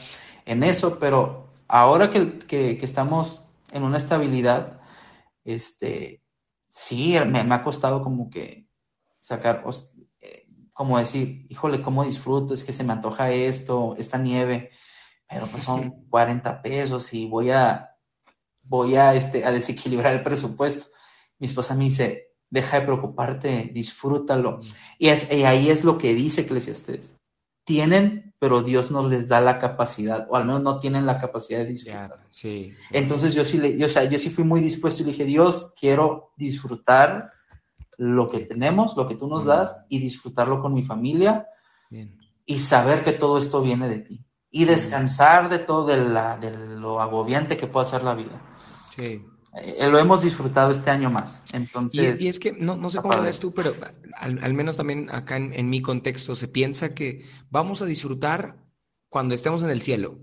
en 0.46 0.62
eso, 0.62 0.98
pero 0.98 1.48
ahora 1.68 2.10
que, 2.10 2.38
que, 2.38 2.78
estamos 2.82 3.40
en 3.72 3.82
una 3.82 3.96
estabilidad, 3.96 4.80
este, 5.44 6.22
sí, 6.68 7.16
me, 7.26 7.40
ha 7.40 7.62
costado 7.62 8.02
como 8.02 8.30
que 8.30 8.68
sacar, 9.20 9.64
eh, 10.20 10.46
como 10.72 10.98
decir, 10.98 11.46
híjole, 11.48 11.80
¿cómo 11.82 12.04
disfruto? 12.04 12.54
Es 12.54 12.64
que 12.64 12.72
se 12.72 12.84
me 12.84 12.92
antoja 12.92 13.30
esto, 13.30 13.94
esta 13.98 14.18
nieve, 14.18 14.70
pero 15.28 15.50
pues 15.50 15.64
son 15.64 16.06
40 16.10 16.62
pesos 16.62 17.12
y 17.14 17.26
voy 17.26 17.50
a, 17.50 17.96
voy 18.62 18.96
a, 18.96 19.14
este, 19.14 19.44
a 19.44 19.52
desequilibrar 19.52 20.14
el 20.14 20.22
presupuesto. 20.22 20.86
Mi 21.38 21.46
esposa 21.46 21.74
me 21.74 21.84
dice, 21.84 22.28
deja 22.50 22.80
de 22.80 22.86
preocuparte, 22.86 23.70
disfrútalo. 23.72 24.60
Y, 24.98 25.08
es, 25.08 25.30
y 25.32 25.44
ahí 25.44 25.70
es 25.70 25.84
lo 25.84 25.98
que 25.98 26.14
dice 26.14 26.42
Eclesiastes. 26.42 27.14
Tienen 27.64 28.24
pero 28.44 28.60
Dios 28.60 28.90
no 28.90 29.08
les 29.08 29.28
da 29.28 29.40
la 29.40 29.58
capacidad, 29.58 30.26
o 30.28 30.36
al 30.36 30.44
menos 30.44 30.62
no 30.62 30.78
tienen 30.78 31.06
la 31.06 31.18
capacidad 31.18 31.60
de 31.60 31.64
disfrutar. 31.64 32.26
sí, 32.28 32.74
Entonces 32.90 33.32
yo 33.32 33.42
sí, 33.42 33.56
le, 33.56 33.78
yo, 33.78 33.86
o 33.86 33.88
sea, 33.88 34.04
yo 34.04 34.18
sí 34.18 34.28
fui 34.28 34.44
muy 34.44 34.60
dispuesto 34.60 35.00
y 35.00 35.06
le 35.06 35.12
dije, 35.12 35.24
Dios, 35.24 35.72
quiero 35.80 36.32
disfrutar 36.36 37.30
lo 37.96 38.28
que 38.28 38.40
tenemos, 38.40 38.98
lo 38.98 39.08
que 39.08 39.14
tú 39.14 39.28
nos 39.28 39.46
das, 39.46 39.74
y 39.88 39.98
disfrutarlo 39.98 40.60
con 40.60 40.74
mi 40.74 40.82
familia, 40.82 41.46
y 42.44 42.58
saber 42.58 43.02
que 43.02 43.12
todo 43.12 43.38
esto 43.38 43.62
viene 43.62 43.88
de 43.88 44.00
ti, 44.00 44.22
y 44.56 44.66
descansar 44.66 45.48
de 45.48 45.58
todo 45.58 45.84
de, 45.84 45.96
la, 45.96 46.36
de 46.36 46.56
lo 46.78 47.00
agobiante 47.00 47.56
que 47.56 47.66
puede 47.66 47.86
ser 47.86 48.04
la 48.04 48.14
vida. 48.14 48.40
Sí. 48.94 49.20
Eh, 49.56 49.88
lo 49.90 49.98
hemos 49.98 50.22
disfrutado 50.22 50.70
este 50.70 50.90
año 50.90 51.10
más. 51.10 51.42
Entonces, 51.52 52.20
y, 52.20 52.28
es 52.28 52.38
que 52.38 52.52
no, 52.52 52.76
no 52.76 52.88
sé 52.88 53.00
cómo 53.02 53.16
lo 53.16 53.22
ves 53.24 53.40
tú, 53.40 53.52
pero 53.52 53.74
al, 54.16 54.54
menos 54.54 54.76
también 54.76 55.10
acá 55.10 55.38
en, 55.38 55.68
mi 55.68 55.82
contexto 55.82 56.36
se 56.36 56.46
piensa 56.46 56.94
que 56.94 57.24
vamos 57.50 57.82
a 57.82 57.86
disfrutar 57.86 58.54
cuando 59.08 59.34
estemos 59.34 59.64
en 59.64 59.70
el 59.70 59.82
cielo. 59.82 60.20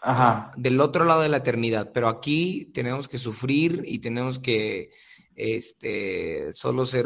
Ajá. 0.00 0.52
Del 0.56 0.80
otro 0.80 1.04
lado 1.04 1.20
de 1.20 1.28
la 1.28 1.38
eternidad, 1.38 1.90
pero 1.92 2.08
aquí 2.08 2.70
tenemos 2.72 3.08
que 3.08 3.18
sufrir 3.18 3.82
y 3.84 3.98
tenemos 3.98 4.38
que 4.38 4.88
este 5.34 6.54
solo 6.54 6.86
ser 6.86 7.04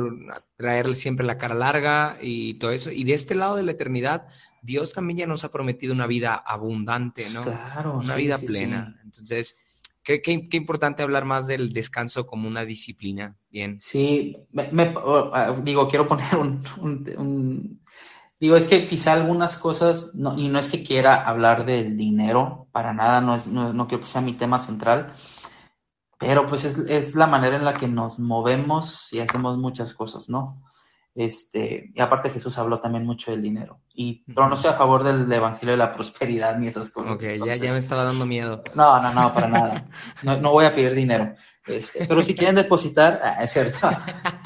traerle 0.57 0.95
siempre 0.95 1.27
la 1.27 1.37
cara 1.37 1.57
larga 1.57 2.19
y 2.23 2.55
todo 2.61 2.71
eso. 2.71 2.93
Y 2.93 3.03
de 3.03 3.15
este 3.15 3.35
lado 3.35 3.57
de 3.57 3.65
la 3.65 3.73
eternidad, 3.73 4.29
Dios 4.63 4.93
también 4.93 5.19
ya 5.19 5.27
nos 5.27 5.45
ha 5.45 5.51
prometido 5.51 5.93
una 5.93 6.07
vida 6.07 6.35
abundante, 6.35 7.29
¿no? 7.31 7.43
Claro, 7.43 7.99
una 7.99 8.15
vida 8.17 8.39
plena. 8.39 9.01
Entonces, 9.05 9.57
Qué, 10.03 10.23
qué, 10.23 10.57
importante 10.57 11.03
hablar 11.03 11.27
más 11.27 11.47
del 11.47 11.73
descanso 11.73 12.27
como 12.27 12.49
una 12.49 12.65
disciplina. 12.65 13.37
Bien. 13.51 13.79
Sí, 13.79 14.37
me, 14.51 14.95
digo, 15.63 15.89
quiero 15.89 16.07
poner 16.07 16.37
un, 16.37 17.81
Digo, 18.41 18.57
es 18.57 18.67
que 18.67 18.87
quizá 18.87 19.13
algunas 19.13 19.59
cosas, 19.59 20.15
no, 20.15 20.39
y 20.39 20.49
no 20.49 20.59
es 20.59 20.71
que 20.71 20.83
quiera 20.83 21.29
hablar 21.29 21.67
del 21.67 21.99
dinero, 21.99 22.69
para 22.73 22.95
nada, 22.95 23.21
no, 23.21 23.35
es, 23.35 23.47
no, 23.47 23.75
no 23.75 23.87
creo 23.87 24.01
que 24.01 24.07
sea 24.07 24.23
mi 24.23 24.33
tema 24.33 24.59
central, 24.59 25.15
pero 26.19 26.47
pues 26.47 26.65
es, 26.65 26.79
es 26.89 27.15
la 27.15 27.27
manera 27.27 27.57
en 27.57 27.67
la 27.67 27.75
que 27.75 27.87
nos 27.87 28.19
movemos 28.19 29.13
y 29.13 29.21
hacemos 29.21 29.59
muchas 29.59 29.93
cosas, 29.93 30.31
¿no? 30.31 30.63
Este, 31.15 31.91
y 31.93 32.01
aparte 32.01 32.31
Jesús 32.31 32.57
habló 32.59 32.79
también 32.79 33.05
mucho 33.05 33.31
del 33.31 33.43
dinero. 33.43 33.81
Y, 33.95 34.25
pero 34.33 34.49
no 34.49 34.55
estoy 34.55 34.71
a 34.71 34.75
favor 34.75 35.03
del 35.03 35.31
evangelio 35.31 35.73
de 35.73 35.79
la 35.79 35.93
prosperidad 35.93 36.57
ni 36.57 36.69
esas 36.69 36.91
cosas. 36.91 37.17
Ok, 37.17 37.23
ya, 37.45 37.57
ya, 37.57 37.73
me 37.73 37.79
estaba 37.79 38.05
dando 38.05 38.27
miedo. 38.27 38.63
No, 38.75 39.01
no, 39.03 39.13
no, 39.13 39.35
para 39.35 39.49
nada. 39.49 39.89
No, 40.23 40.41
no 40.41 40.53
voy 40.53 40.67
a 40.67 40.75
pedir 40.75 40.95
dinero. 40.95 41.35
Este, 41.67 42.07
pero 42.07 42.23
si 42.23 42.35
quieren 42.35 42.55
depositar, 42.55 43.21
ah, 43.23 43.43
es 43.43 43.53
cierto. 43.53 43.79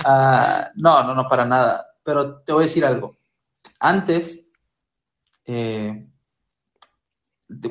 Ah, 0.07 0.71
no, 0.75 1.03
no, 1.03 1.15
no, 1.15 1.27
para 1.31 1.47
nada. 1.47 1.87
Pero 2.03 2.43
te 2.43 2.53
voy 2.53 2.65
a 2.65 2.67
decir 2.67 2.85
algo. 2.85 3.17
Antes, 3.81 4.51
eh, 5.47 6.07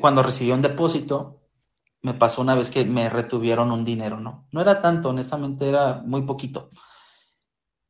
cuando 0.00 0.24
recibí 0.24 0.50
un 0.50 0.60
depósito, 0.60 1.42
me 2.02 2.14
pasó 2.14 2.42
una 2.42 2.56
vez 2.56 2.70
que 2.70 2.84
me 2.84 3.08
retuvieron 3.08 3.70
un 3.70 3.84
dinero, 3.84 4.18
¿no? 4.18 4.48
No 4.50 4.60
era 4.60 4.82
tanto, 4.82 5.10
honestamente 5.10 5.68
era 5.68 6.02
muy 6.04 6.22
poquito 6.22 6.70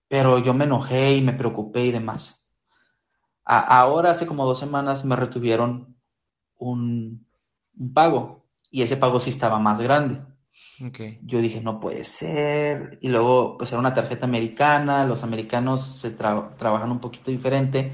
pero 0.09 0.39
yo 0.39 0.55
me 0.55 0.65
enojé 0.65 1.17
y 1.17 1.23
me 1.23 1.33
preocupé 1.33 1.87
y 1.87 1.93
demás. 1.93 2.49
ahora, 3.45 4.13
hace 4.13 4.27
como 4.27 4.47
dos 4.47 4.59
semanas, 4.59 5.05
me 5.05 5.17
retuvieron 5.17 5.97
un, 6.59 7.27
pago 7.93 8.47
y 8.71 8.83
ese 8.83 8.97
pago 8.97 9.21
sí 9.21 9.31
estaba 9.31 9.59
más 9.59 9.81
grande. 9.81 10.21
Yo 11.23 11.41
dije, 11.41 11.61
no 11.61 11.81
puede 11.81 12.05
ser. 12.05 12.99
Y 13.01 13.09
luego, 13.09 13.57
pues 13.59 13.71
era 13.71 13.79
una 13.79 13.95
tarjeta 13.95 14.27
americana. 14.27 15.05
Los 15.05 15.23
americanos 15.23 15.83
se 15.83 16.11
trabajan 16.11 16.91
un 16.91 16.99
poquito 16.99 17.31
diferente 17.31 17.93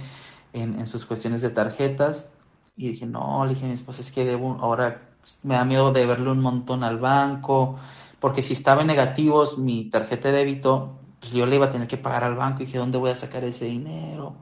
en, 0.53 0.87
sus 0.87 1.05
cuestiones 1.05 1.43
de 1.43 1.51
tarjetas. 1.51 2.31
Y 2.77 2.89
dije, 2.89 3.07
no, 3.07 3.45
le 3.45 3.55
dije 3.55 3.67
a 3.67 3.69
mi 3.69 3.75
esposa, 3.75 4.01
es 4.01 4.11
que 4.11 4.25
debo, 4.25 4.57
ahora 4.61 5.11
me 5.43 5.57
da 5.57 5.65
miedo 5.65 5.93
de 5.93 6.07
verle 6.07 6.31
un 6.31 6.41
montón 6.41 6.83
al 6.85 6.99
banco. 6.99 7.79
Porque 8.19 8.43
si 8.43 8.55
estaba 8.55 8.83
en 8.83 8.89
negativos 8.89 9.59
mi 9.59 9.91
tarjeta 9.91 10.31
de 10.31 10.39
débito, 10.39 11.00
pues 11.21 11.33
yo 11.33 11.47
le 11.47 11.57
iba 11.57 11.67
a 11.67 11.71
tener 11.71 11.87
que 11.87 11.99
pagar 11.99 12.25
al 12.25 12.35
banco 12.35 12.63
y 12.63 12.67
dije, 12.67 12.79
¿dónde 12.79 12.99
voy 12.99 13.11
a 13.11 13.17
sacar 13.17 13.45
ese 13.45 13.67
dinero? 13.67 14.39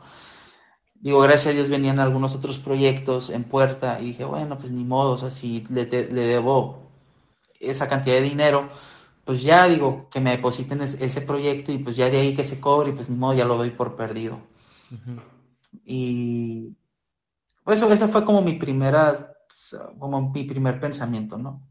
Digo, 0.94 1.20
gracias 1.20 1.48
a 1.48 1.56
Dios 1.56 1.68
venían 1.68 1.98
algunos 1.98 2.34
otros 2.34 2.58
proyectos 2.58 3.30
en 3.30 3.44
puerta 3.44 4.00
y 4.00 4.06
dije, 4.06 4.24
bueno, 4.24 4.58
pues 4.58 4.72
ni 4.72 4.84
modo, 4.84 5.12
o 5.12 5.18
sea, 5.18 5.30
si 5.30 5.66
le, 5.70 5.86
debo 5.86 6.90
esa 7.60 7.88
cantidad 7.88 8.16
de 8.16 8.22
dinero, 8.22 8.68
pues 9.24 9.42
ya 9.42 9.68
digo, 9.68 10.08
que 10.10 10.20
me 10.20 10.30
depositen 10.30 10.80
ese 10.80 11.20
proyecto 11.20 11.72
y 11.72 11.78
pues 11.78 11.96
ya 11.96 12.08
de 12.10 12.18
ahí 12.18 12.34
que 12.34 12.44
se 12.44 12.60
cobre 12.60 12.90
y 12.90 12.92
pues 12.92 13.10
ni 13.10 13.16
modo, 13.16 13.34
ya 13.34 13.44
lo 13.44 13.56
doy 13.56 13.70
por 13.70 13.96
perdido. 13.96 14.40
Y 15.84 16.76
pues 17.64 17.80
eso, 17.80 17.92
ese 17.92 18.08
fue 18.08 18.24
como 18.24 18.42
mi 18.42 18.54
primera, 18.54 19.34
como 19.98 20.30
mi 20.30 20.44
primer 20.44 20.80
pensamiento, 20.80 21.38
¿no? 21.38 21.62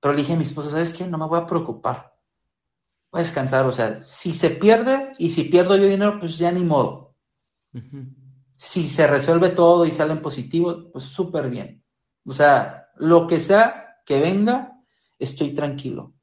Pero 0.00 0.14
le 0.14 0.20
dije 0.20 0.34
a 0.34 0.36
mi 0.36 0.44
esposa, 0.44 0.70
¿sabes 0.70 0.92
qué? 0.92 1.06
No 1.06 1.18
me 1.18 1.26
voy 1.26 1.40
a 1.40 1.46
preocupar 1.46 2.09
voy 3.10 3.20
a 3.20 3.24
descansar, 3.24 3.66
o 3.66 3.72
sea, 3.72 4.00
si 4.00 4.34
se 4.34 4.50
pierde 4.50 5.12
y 5.18 5.30
si 5.30 5.44
pierdo 5.44 5.76
yo 5.76 5.86
dinero, 5.86 6.18
pues 6.20 6.38
ya 6.38 6.52
ni 6.52 6.64
modo. 6.64 7.14
Si 8.56 8.88
se 8.88 9.06
resuelve 9.06 9.50
todo 9.50 9.86
y 9.86 9.90
salen 9.90 10.20
positivos, 10.20 10.86
pues 10.92 11.04
súper 11.04 11.50
bien. 11.50 11.82
O 12.24 12.32
sea, 12.32 12.88
lo 12.96 13.26
que 13.26 13.40
sea 13.40 13.98
que 14.04 14.20
venga, 14.20 14.78
estoy 15.18 15.54
tranquilo. 15.54 16.14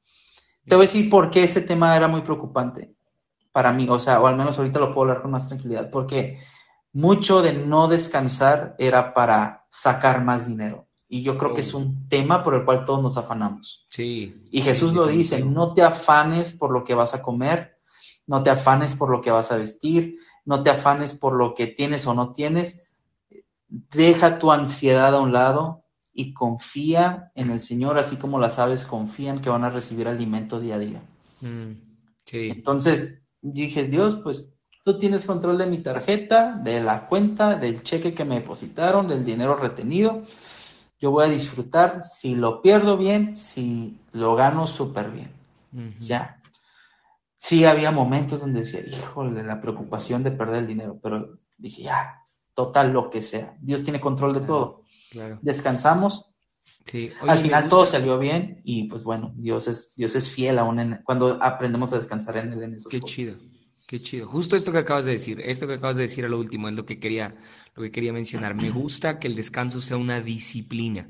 Te 0.66 0.76
voy 0.76 0.84
a 0.84 0.88
decir 0.88 1.08
por 1.08 1.30
qué 1.30 1.44
ese 1.44 1.62
tema 1.62 1.96
era 1.96 2.08
muy 2.08 2.22
preocupante 2.22 2.94
para 3.52 3.72
mí, 3.72 3.88
o 3.88 3.98
sea, 3.98 4.20
o 4.20 4.26
al 4.26 4.36
menos 4.36 4.58
ahorita 4.58 4.78
lo 4.78 4.94
puedo 4.94 5.08
hablar 5.08 5.22
con 5.22 5.30
más 5.32 5.48
tranquilidad, 5.48 5.90
porque 5.90 6.38
mucho 6.92 7.42
de 7.42 7.52
no 7.52 7.88
descansar 7.88 8.76
era 8.78 9.14
para 9.14 9.66
sacar 9.70 10.22
más 10.22 10.46
dinero. 10.46 10.87
Y 11.08 11.22
yo 11.22 11.38
creo 11.38 11.54
que 11.54 11.62
es 11.62 11.72
un 11.72 12.06
tema 12.08 12.42
por 12.42 12.54
el 12.54 12.64
cual 12.66 12.84
todos 12.84 13.02
nos 13.02 13.16
afanamos. 13.16 13.86
Sí. 13.88 14.42
Y 14.50 14.60
Jesús 14.60 14.92
lo 14.92 15.06
dice, 15.06 15.42
no 15.42 15.72
te 15.72 15.82
afanes 15.82 16.52
por 16.52 16.70
lo 16.70 16.84
que 16.84 16.94
vas 16.94 17.14
a 17.14 17.22
comer, 17.22 17.78
no 18.26 18.42
te 18.42 18.50
afanes 18.50 18.94
por 18.94 19.08
lo 19.08 19.22
que 19.22 19.30
vas 19.30 19.50
a 19.50 19.56
vestir, 19.56 20.18
no 20.44 20.62
te 20.62 20.68
afanes 20.68 21.14
por 21.14 21.34
lo 21.34 21.54
que 21.54 21.66
tienes 21.66 22.06
o 22.06 22.12
no 22.12 22.32
tienes. 22.32 22.82
Deja 23.68 24.38
tu 24.38 24.52
ansiedad 24.52 25.14
a 25.14 25.20
un 25.20 25.32
lado 25.32 25.84
y 26.12 26.34
confía 26.34 27.32
en 27.34 27.50
el 27.50 27.60
Señor, 27.60 27.96
así 27.96 28.16
como 28.16 28.38
las 28.38 28.58
aves 28.58 28.84
confían 28.84 29.40
que 29.40 29.48
van 29.50 29.64
a 29.64 29.70
recibir 29.70 30.08
alimento 30.08 30.60
día 30.60 30.74
a 30.74 30.78
día. 30.78 31.02
Mm, 31.40 31.72
sí. 32.26 32.50
Entonces 32.50 33.22
dije, 33.40 33.84
Dios, 33.84 34.16
pues 34.22 34.52
tú 34.84 34.98
tienes 34.98 35.24
control 35.24 35.56
de 35.56 35.66
mi 35.66 35.78
tarjeta, 35.78 36.52
de 36.62 36.82
la 36.82 37.06
cuenta, 37.08 37.54
del 37.54 37.82
cheque 37.82 38.12
que 38.12 38.26
me 38.26 38.34
depositaron, 38.34 39.08
del 39.08 39.24
dinero 39.24 39.56
retenido 39.56 40.24
yo 41.00 41.10
voy 41.10 41.26
a 41.26 41.28
disfrutar 41.28 42.02
si 42.04 42.34
lo 42.34 42.60
pierdo 42.60 42.96
bien, 42.96 43.36
si 43.36 43.98
lo 44.12 44.34
gano 44.34 44.66
súper 44.66 45.10
bien. 45.10 45.32
Ya. 45.98 46.42
Sí 47.36 47.64
había 47.64 47.92
momentos 47.92 48.40
donde 48.40 48.60
decía, 48.60 48.80
híjole, 48.80 49.44
la 49.44 49.60
preocupación 49.60 50.24
de 50.24 50.32
perder 50.32 50.62
el 50.62 50.66
dinero, 50.66 50.98
pero 51.00 51.38
dije, 51.56 51.82
ya, 51.82 52.22
total 52.52 52.92
lo 52.92 53.10
que 53.10 53.22
sea. 53.22 53.56
Dios 53.60 53.84
tiene 53.84 54.00
control 54.00 54.34
de 54.34 54.40
todo. 54.40 54.82
Descansamos. 55.40 56.32
Al 57.20 57.38
final 57.38 57.68
todo 57.68 57.86
salió 57.86 58.18
bien 58.18 58.62
y 58.64 58.84
pues 58.84 59.04
bueno, 59.04 59.32
Dios 59.36 59.68
es, 59.68 59.94
Dios 59.94 60.16
es 60.16 60.30
fiel 60.30 60.58
aún 60.58 61.00
cuando 61.04 61.38
aprendemos 61.40 61.92
a 61.92 61.96
descansar 61.96 62.38
en 62.38 62.52
él 62.52 62.62
en 62.62 62.76
Qué 62.90 63.00
chido. 63.00 63.36
Qué 63.88 64.02
chido. 64.02 64.26
Justo 64.26 64.54
esto 64.54 64.70
que 64.70 64.76
acabas 64.84 65.06
de 65.06 65.12
decir, 65.12 65.40
esto 65.40 65.66
que 65.66 65.72
acabas 65.72 65.96
de 65.96 66.02
decir 66.02 66.26
a 66.26 66.28
lo 66.28 66.38
último 66.38 66.68
es 66.68 66.74
lo 66.74 66.84
que 66.84 67.00
quería, 67.00 67.34
lo 67.74 67.82
que 67.82 67.90
quería 67.90 68.12
mencionar. 68.12 68.54
Me 68.54 68.68
gusta 68.68 69.18
que 69.18 69.28
el 69.28 69.34
descanso 69.34 69.80
sea 69.80 69.96
una 69.96 70.20
disciplina, 70.20 71.08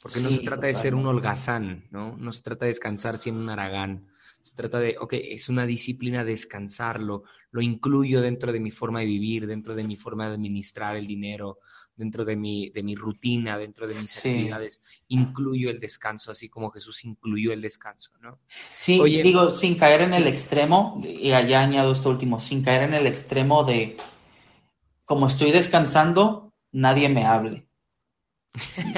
Porque 0.00 0.20
no 0.20 0.30
se 0.30 0.38
trata 0.42 0.68
de 0.68 0.74
ser 0.74 0.94
un 0.94 1.06
holgazán, 1.06 1.88
¿no? 1.90 2.16
No 2.16 2.30
se 2.30 2.42
trata 2.42 2.66
de 2.66 2.70
descansar 2.70 3.18
siendo 3.18 3.40
un 3.40 3.50
aragán. 3.50 4.06
Se 4.42 4.54
trata 4.54 4.78
de, 4.78 4.94
ok, 5.00 5.14
es 5.14 5.48
una 5.48 5.66
disciplina 5.66 6.22
descansarlo, 6.22 7.24
lo 7.50 7.62
incluyo 7.62 8.20
dentro 8.20 8.52
de 8.52 8.60
mi 8.60 8.70
forma 8.70 9.00
de 9.00 9.06
vivir, 9.06 9.48
dentro 9.48 9.74
de 9.74 9.82
mi 9.82 9.96
forma 9.96 10.28
de 10.28 10.34
administrar 10.34 10.94
el 10.94 11.08
dinero, 11.08 11.58
dentro 12.00 12.24
de 12.24 12.34
mi, 12.34 12.70
de 12.70 12.82
mi 12.82 12.94
rutina, 12.96 13.58
dentro 13.58 13.86
de 13.86 13.94
mis 13.94 14.16
actividades, 14.16 14.80
incluyo 15.08 15.68
el 15.68 15.78
descanso, 15.78 16.30
así 16.30 16.48
como 16.48 16.70
Jesús 16.70 17.04
incluyó 17.04 17.52
el 17.52 17.60
descanso, 17.60 18.10
¿no? 18.22 18.38
Sí, 18.74 18.98
digo, 19.22 19.50
sin 19.50 19.74
caer 19.76 20.00
en 20.00 20.14
el 20.14 20.26
extremo, 20.26 21.00
y 21.04 21.32
allá 21.32 21.60
añado 21.60 21.92
esto 21.92 22.08
último, 22.08 22.40
sin 22.40 22.64
caer 22.64 22.84
en 22.84 22.94
el 22.94 23.06
extremo 23.06 23.64
de, 23.64 23.98
como 25.04 25.26
estoy 25.26 25.50
descansando, 25.50 26.54
nadie 26.72 27.10
me 27.10 27.26
hable. 27.26 27.66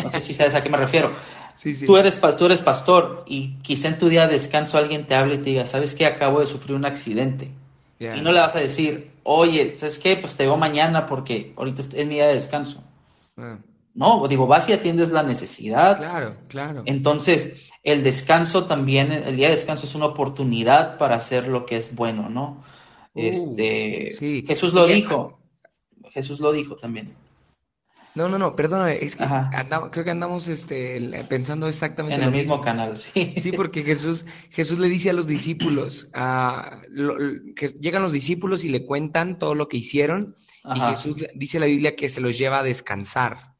No 0.01 0.09
sé 0.09 0.21
si 0.21 0.33
sabes 0.33 0.55
a 0.55 0.63
qué 0.63 0.71
me 0.71 0.79
refiero. 0.79 1.13
Tú, 1.87 1.97
eres, 1.97 2.21
tú 2.39 2.47
eres 2.47 2.61
pastor 2.61 3.25
y 3.27 3.55
quizá 3.59 3.87
en 3.87 3.99
tu 3.99 4.09
día 4.09 4.27
de 4.27 4.33
descanso 4.33 4.79
alguien 4.79 5.07
te 5.07 5.15
hable 5.15 5.37
y 5.37 5.39
te 5.39 5.51
diga, 5.51 5.65
¿sabes 5.65 5.95
qué? 5.95 6.07
Acabo 6.07 6.41
de 6.41 6.47
sufrir 6.47 6.75
un 6.75 6.85
accidente. 6.85 7.53
Y 8.01 8.21
no 8.21 8.33
le 8.33 8.41
vas 8.41 8.57
a 8.57 8.59
decir, 8.59 9.13
oye, 9.23 9.79
¿sabes 9.79 10.01
qué? 10.01 10.17
Pues 10.17 10.35
te 10.35 10.45
veo 10.45 10.57
mañana 10.57 11.07
porque 11.07 11.53
ahorita 11.57 11.83
es 11.83 12.07
mi 12.07 12.15
día 12.15 12.27
de 12.27 12.35
descanso. 12.35 12.83
Ah. 13.37 13.59
No, 13.95 14.27
digo, 14.27 14.47
vas 14.47 14.69
y 14.69 14.73
atiendes 14.73 15.11
la 15.11 15.23
necesidad. 15.23 15.99
Claro, 15.99 16.37
claro. 16.49 16.83
Entonces, 16.87 17.71
el 17.83 18.03
descanso 18.03 18.67
también, 18.67 19.13
el 19.13 19.37
día 19.37 19.49
de 19.49 19.55
descanso 19.55 19.85
es 19.85 19.95
una 19.95 20.07
oportunidad 20.07 20.99
para 20.99 21.17
hacer 21.17 21.49
lo 21.49 21.67
que 21.67 21.77
es 21.77 21.95
bueno, 21.95 22.31
¿no? 22.31 22.65
Uh, 23.15 23.21
este, 23.21 24.43
Jesús 24.47 24.73
lo 24.73 24.87
dijo. 24.87 25.39
Jesús 26.11 26.41
lo 26.41 26.53
dijo 26.53 26.77
también. 26.77 27.15
No, 28.15 28.29
no, 28.29 28.39
no, 28.39 28.55
perdóname, 28.55 29.03
es 29.03 29.17
que 29.17 29.25
creo 29.91 30.05
que 30.05 30.11
andamos 30.11 30.47
este, 30.49 31.25
pensando 31.29 31.67
exactamente 31.67 32.17
en 32.17 32.23
el 32.25 32.31
mismo, 32.31 32.61
canal, 32.61 32.99
sí. 32.99 33.33
Sí, 33.37 33.53
porque 33.53 33.83
Jesús, 33.85 34.27
Jesús 34.51 34.79
le 34.79 34.89
dice 34.89 35.11
a 35.11 35.15
los 35.15 35.27
discípulos, 35.27 36.11
que 36.13 37.69
llegan 37.81 38.03
los 38.03 38.13
discípulos 38.13 38.65
y 38.65 38.69
le 38.69 38.85
cuentan 38.85 39.39
todo 39.39 39.55
lo 39.55 39.69
que 39.69 39.79
hicieron, 39.79 40.35
y 40.75 40.81
Jesús 40.81 41.17
dice 41.35 41.59
la 41.59 41.67
Biblia 41.67 41.97
que 41.97 42.09
se 42.09 42.21
los 42.21 42.37
lleva 42.37 42.59
a 42.59 42.63
descansar. 42.63 43.52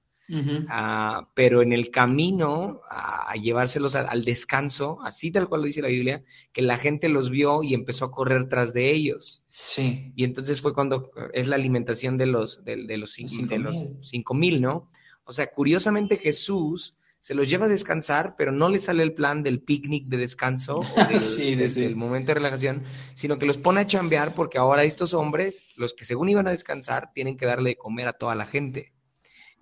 Ah, 0.69 1.29
pero 1.35 1.61
en 1.61 1.73
el 1.73 1.91
camino 1.91 2.81
a, 2.89 3.35
llevárselos 3.35 3.95
al 3.95 4.25
descanso, 4.25 4.99
así 5.03 5.31
tal 5.31 5.49
cual 5.49 5.61
lo 5.61 5.67
dice 5.67 5.83
la 5.83 5.89
Biblia, 5.89 6.25
que 6.53 6.63
la 6.63 6.79
gente 6.79 7.09
los 7.09 7.31
vio 7.31 7.63
y 7.63 7.75
empezó 7.75 8.07
a 8.07 8.11
correr 8.11 8.49
tras 8.49 8.73
de 8.73 8.93
ellos. 8.93 9.43
Sí. 9.49 10.13
Y 10.17 10.25
entonces 10.25 10.61
fue 10.61 10.73
cuando 10.73 11.11
es 11.33 11.47
la 11.47 11.57
alimentación 11.57 12.17
de 12.17 12.27
los, 12.27 12.65
de, 12.65 12.77
los, 12.97 13.13
cinco, 13.13 13.57
los 13.59 13.77
cinco 14.01 14.35
mil, 14.35 14.63
¿no? 14.63 14.89
O 15.25 15.33
sea, 15.33 15.49
curiosamente 15.49 16.17
Jesús 16.17 16.97
se 17.23 17.35
los 17.35 17.49
lleva 17.49 17.67
a 17.67 17.69
descansar, 17.69 18.35
pero 18.37 18.51
no 18.51 18.69
le 18.69 18.81
sale 18.81 19.05
el 19.05 19.15
plan 19.15 19.45
del 19.45 19.63
picnic 19.63 20.07
de 20.07 20.17
descanso 20.17 20.81
del, 21.77 21.95
momento 21.95 22.31
de 22.31 22.35
relajación, 22.35 22.83
sino 23.15 23.39
que 23.39 23.47
los 23.47 23.59
pone 23.59 23.81
a 23.81 23.87
chambear 23.87 24.35
porque 24.35 24.59
ahora 24.59 24.83
estos 24.83 25.15
hombres, 25.15 25.67
los 25.77 25.95
que 25.95 26.05
según 26.05 26.31
iban 26.31 26.49
a 26.49 26.51
descansar, 26.51 27.13
tienen 27.15 27.37
que 27.37 27.47
darle 27.47 27.71
de 27.71 27.77
comer 27.77 28.09
a 28.09 28.15
toda 28.15 28.35
la 28.35 28.47
gente. 28.47 28.93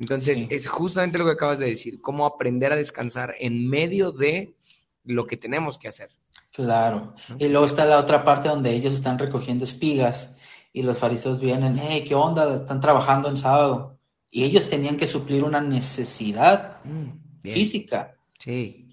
Entonces, 0.01 0.47
es 0.49 0.67
justamente 0.67 1.19
lo 1.19 1.27
que 1.27 1.33
acabas 1.33 1.59
de 1.59 1.67
decir, 1.67 2.01
cómo 2.01 2.25
aprender 2.25 2.73
a 2.73 2.77
descansar 2.77 3.35
en 3.39 3.69
medio 3.69 4.13
de 4.13 4.55
lo 5.05 5.27
que 5.27 5.37
tenemos 5.37 5.79
que 5.79 5.89
hacer. 5.89 6.09
Claro. 6.53 7.15
Y 7.39 7.49
luego 7.49 7.67
está 7.67 7.85
la 7.85 7.99
otra 7.99 8.25
parte 8.25 8.49
donde 8.49 8.73
ellos 8.73 8.95
están 8.95 9.19
recogiendo 9.19 9.65
espigas 9.65 10.35
y 10.73 10.83
los 10.83 10.99
fariseos 10.99 11.39
vienen, 11.39 11.79
hey, 11.79 12.05
¿qué 12.09 12.15
onda? 12.15 12.55
Están 12.55 12.81
trabajando 12.81 13.29
en 13.29 13.37
sábado. 13.37 13.99
Y 14.31 14.45
ellos 14.45 14.71
tenían 14.71 14.97
que 14.97 15.07
suplir 15.07 15.45
una 15.45 15.61
necesidad 15.61 16.83
mm, 16.85 17.43
física. 17.43 18.15
Sí. 18.39 18.87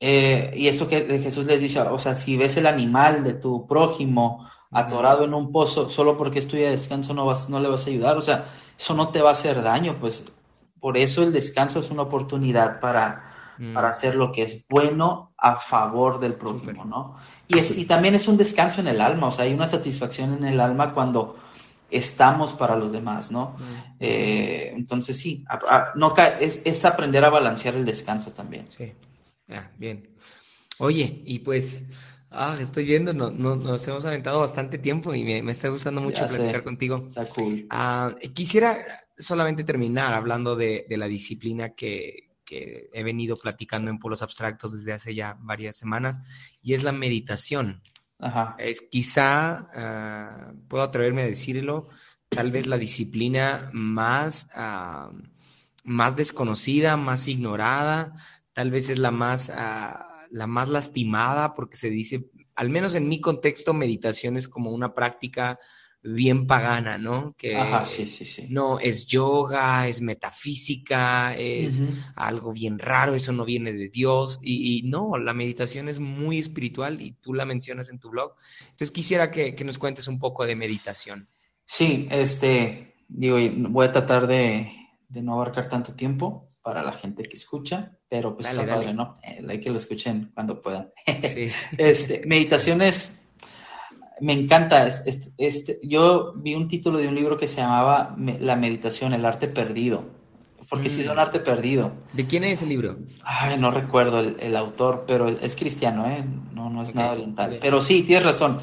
Eh, 0.00 0.52
y 0.54 0.68
eso 0.68 0.86
que 0.86 1.18
Jesús 1.18 1.46
les 1.46 1.62
dice, 1.62 1.80
o 1.80 1.98
sea, 1.98 2.14
si 2.14 2.36
ves 2.36 2.58
el 2.58 2.66
animal 2.66 3.24
de 3.24 3.32
tu 3.32 3.66
prójimo 3.66 4.46
atorado 4.74 5.24
en 5.24 5.34
un 5.34 5.52
pozo, 5.52 5.88
solo 5.88 6.16
porque 6.16 6.40
es 6.40 6.50
de 6.50 6.70
descanso 6.70 7.14
no, 7.14 7.24
vas, 7.24 7.48
no 7.48 7.60
le 7.60 7.68
vas 7.68 7.86
a 7.86 7.90
ayudar. 7.90 8.18
O 8.18 8.22
sea, 8.22 8.46
eso 8.78 8.94
no 8.94 9.08
te 9.08 9.22
va 9.22 9.30
a 9.30 9.32
hacer 9.32 9.62
daño, 9.62 9.96
pues 10.00 10.26
por 10.80 10.98
eso 10.98 11.22
el 11.22 11.32
descanso 11.32 11.78
es 11.78 11.90
una 11.90 12.02
oportunidad 12.02 12.80
para, 12.80 13.54
mm. 13.58 13.72
para 13.72 13.88
hacer 13.88 14.16
lo 14.16 14.32
que 14.32 14.42
es 14.42 14.66
bueno 14.68 15.32
a 15.38 15.56
favor 15.56 16.20
del 16.20 16.34
prójimo, 16.34 16.84
¿no? 16.84 17.16
Y, 17.48 17.58
es, 17.58 17.76
y 17.76 17.86
también 17.86 18.14
es 18.14 18.28
un 18.28 18.36
descanso 18.36 18.80
en 18.80 18.88
el 18.88 19.00
alma, 19.00 19.28
o 19.28 19.32
sea, 19.32 19.44
hay 19.44 19.54
una 19.54 19.66
satisfacción 19.66 20.34
en 20.34 20.44
el 20.44 20.60
alma 20.60 20.92
cuando 20.92 21.36
estamos 21.90 22.52
para 22.52 22.76
los 22.76 22.92
demás, 22.92 23.30
¿no? 23.30 23.56
Mm. 23.58 23.96
Eh, 24.00 24.72
entonces 24.74 25.18
sí, 25.18 25.44
no, 25.94 26.14
es, 26.40 26.62
es, 26.64 26.84
aprender 26.84 27.24
a 27.24 27.30
balancear 27.30 27.76
el 27.76 27.84
descanso 27.84 28.32
también. 28.32 28.66
Sí, 28.76 28.92
ah, 29.50 29.70
bien. 29.78 30.10
Oye, 30.78 31.22
y 31.24 31.38
pues 31.38 31.82
Ah, 32.36 32.58
estoy 32.60 32.84
viendo, 32.84 33.12
no, 33.12 33.30
nos 33.30 33.86
hemos 33.86 34.04
aventado 34.04 34.40
bastante 34.40 34.78
tiempo 34.78 35.14
y 35.14 35.24
me, 35.24 35.50
está 35.50 35.68
gustando 35.68 36.00
mucho 36.00 36.26
platicar 36.26 36.64
contigo. 36.64 36.96
Está 36.96 37.26
cool. 37.26 37.66
Ah, 37.70 38.14
quisiera 38.34 38.78
solamente 39.16 39.62
terminar 39.62 40.12
hablando 40.12 40.56
de, 40.56 40.84
la 40.88 41.06
disciplina 41.06 41.70
que, 41.70 42.30
he 42.46 43.02
venido 43.02 43.36
platicando 43.36 43.90
en 43.90 43.98
polos 43.98 44.22
abstractos 44.22 44.72
desde 44.72 44.92
hace 44.92 45.12
ya 45.12 45.36
varias 45.40 45.76
semanas 45.76 46.20
y 46.62 46.74
es 46.74 46.84
la 46.84 46.92
meditación. 46.92 47.82
Ajá. 48.20 48.54
Es 48.58 48.80
quizá, 48.80 49.68
ah, 49.74 50.52
puedo 50.68 50.84
atreverme 50.84 51.22
a 51.22 51.26
decirlo, 51.26 51.88
tal 52.28 52.52
vez 52.52 52.66
la 52.66 52.78
disciplina 52.78 53.70
más, 53.72 54.46
más 55.84 56.16
desconocida, 56.16 56.96
más 56.96 57.26
ignorada, 57.26 58.14
tal 58.52 58.70
vez 58.70 58.88
es 58.88 58.98
la 58.98 59.10
más 59.10 59.50
la 60.34 60.48
más 60.48 60.68
lastimada 60.68 61.54
porque 61.54 61.76
se 61.76 61.88
dice, 61.88 62.26
al 62.56 62.68
menos 62.68 62.96
en 62.96 63.08
mi 63.08 63.20
contexto, 63.20 63.72
meditación 63.72 64.36
es 64.36 64.48
como 64.48 64.72
una 64.72 64.92
práctica 64.92 65.60
bien 66.02 66.48
pagana, 66.48 66.98
¿no? 66.98 67.34
Que 67.38 67.56
Ajá, 67.56 67.84
sí, 67.84 68.06
sí, 68.08 68.24
sí. 68.24 68.46
no 68.50 68.80
es 68.80 69.06
yoga, 69.06 69.86
es 69.86 70.02
metafísica, 70.02 71.36
es 71.36 71.80
algo 72.16 72.52
bien 72.52 72.80
raro, 72.80 73.14
eso 73.14 73.32
no 73.32 73.44
viene 73.44 73.72
de 73.72 73.88
Dios. 73.90 74.40
Y, 74.42 74.82
no, 74.82 75.16
la 75.18 75.34
meditación 75.34 75.88
es 75.88 76.00
muy 76.00 76.40
espiritual 76.40 77.00
y 77.00 77.12
tú 77.12 77.32
la 77.32 77.44
mencionas 77.44 77.88
en 77.88 78.00
tu 78.00 78.10
blog. 78.10 78.34
Entonces 78.62 78.90
quisiera 78.90 79.30
que, 79.30 79.54
nos 79.64 79.78
cuentes 79.78 80.08
un 80.08 80.18
poco 80.18 80.44
de 80.44 80.56
meditación. 80.56 81.28
Sí, 81.64 82.08
este, 82.10 82.96
digo, 83.08 83.38
voy 83.70 83.86
a 83.86 83.92
tratar 83.92 84.26
de, 84.26 84.68
de 85.08 85.22
no 85.22 85.34
abarcar 85.34 85.68
tanto 85.68 85.94
tiempo 85.94 86.53
para 86.64 86.82
la 86.82 86.92
gente 86.92 87.24
que 87.24 87.36
escucha, 87.36 87.92
pero 88.08 88.34
pues 88.34 88.50
está 88.50 88.66
padre, 88.66 88.94
¿no? 88.94 89.18
Eh, 89.22 89.44
hay 89.46 89.60
que 89.60 89.68
lo 89.68 89.76
escuchen 89.76 90.32
cuando 90.34 90.62
puedan. 90.62 90.90
Sí. 91.06 91.52
este, 91.78 92.22
meditaciones, 92.24 93.22
me 94.20 94.32
encanta. 94.32 94.86
Este, 94.86 95.30
este, 95.36 95.78
yo 95.82 96.32
vi 96.34 96.54
un 96.54 96.66
título 96.66 96.98
de 96.98 97.06
un 97.06 97.14
libro 97.14 97.36
que 97.36 97.46
se 97.46 97.58
llamaba 97.58 98.16
La 98.40 98.56
meditación, 98.56 99.12
el 99.12 99.26
arte 99.26 99.46
perdido. 99.46 100.04
Porque 100.70 100.88
sí 100.88 101.02
es 101.02 101.08
un 101.08 101.16
mm. 101.16 101.20
arte 101.20 101.40
perdido. 101.40 101.92
¿De 102.14 102.26
quién 102.26 102.42
es 102.44 102.62
el 102.62 102.70
libro? 102.70 102.96
Ay, 103.22 103.58
no 103.58 103.70
recuerdo 103.70 104.20
el, 104.20 104.56
autor, 104.56 105.04
pero 105.06 105.28
es 105.28 105.56
cristiano, 105.56 106.08
¿eh? 106.08 106.24
No, 106.54 106.70
no 106.70 106.82
es 106.82 106.94
nada 106.94 107.12
oriental. 107.12 107.58
Pero 107.60 107.82
sí, 107.82 108.02
tienes 108.02 108.24
razón. 108.24 108.58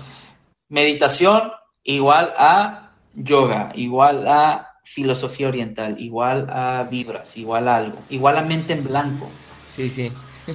Meditación 0.70 1.52
igual 1.84 2.34
a 2.36 2.96
yoga, 3.14 3.72
igual 3.76 4.28
a 4.28 4.71
filosofía 4.84 5.48
oriental, 5.48 6.00
igual 6.00 6.48
a 6.50 6.88
vibras, 6.90 7.38
igual 7.38 7.68
a 7.68 7.78
algo, 7.78 8.00
igual 8.10 8.38
a 8.38 8.42
mente 8.42 8.74
en 8.74 8.84
blanco. 8.84 9.30
Sí, 9.76 9.90
sí. 9.90 10.12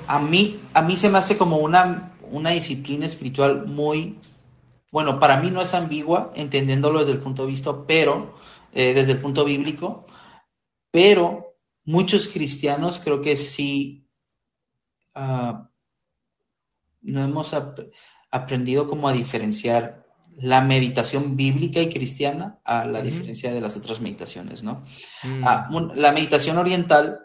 A 0.06 0.18
mí, 0.18 0.60
a 0.74 0.82
mí 0.82 0.96
se 0.96 1.08
me 1.08 1.18
hace 1.18 1.38
como 1.38 1.58
una, 1.58 2.12
una 2.30 2.50
disciplina 2.50 3.06
espiritual 3.06 3.66
muy, 3.66 4.18
bueno, 4.90 5.18
para 5.18 5.40
mí 5.40 5.50
no 5.50 5.62
es 5.62 5.74
ambigua, 5.74 6.32
entendiéndolo 6.34 7.00
desde 7.00 7.12
el 7.12 7.20
punto 7.20 7.42
de 7.42 7.48
vista, 7.48 7.86
pero, 7.86 8.34
eh, 8.72 8.94
desde 8.94 9.12
el 9.12 9.18
punto 9.18 9.44
bíblico, 9.44 10.06
pero 10.90 11.56
muchos 11.84 12.28
cristianos 12.28 13.00
creo 13.02 13.22
que 13.22 13.36
sí 13.36 14.08
uh, 15.14 15.66
no 17.02 17.22
hemos 17.22 17.54
aprendido 18.30 18.88
como 18.88 19.08
a 19.08 19.12
diferenciar 19.12 20.05
la 20.38 20.60
meditación 20.60 21.36
bíblica 21.36 21.80
y 21.80 21.88
cristiana 21.88 22.58
a 22.64 22.84
la 22.84 23.00
diferencia 23.00 23.52
de 23.52 23.60
las 23.60 23.76
otras 23.76 24.00
meditaciones, 24.00 24.62
¿no? 24.62 24.84
Mm. 25.22 25.44
Ah, 25.44 25.68
la 25.94 26.12
meditación 26.12 26.58
oriental 26.58 27.20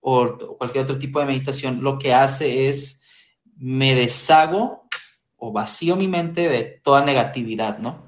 o 0.00 0.56
cualquier 0.58 0.84
otro 0.84 0.98
tipo 0.98 1.20
de 1.20 1.26
meditación 1.26 1.82
lo 1.82 1.98
que 1.98 2.14
hace 2.14 2.68
es 2.68 3.02
me 3.56 3.94
deshago 3.94 4.88
o 5.36 5.52
vacío 5.52 5.96
mi 5.96 6.08
mente 6.08 6.48
de 6.48 6.62
toda 6.82 7.04
negatividad, 7.04 7.78
¿no? 7.78 8.02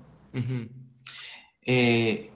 Eh, 1.62 2.30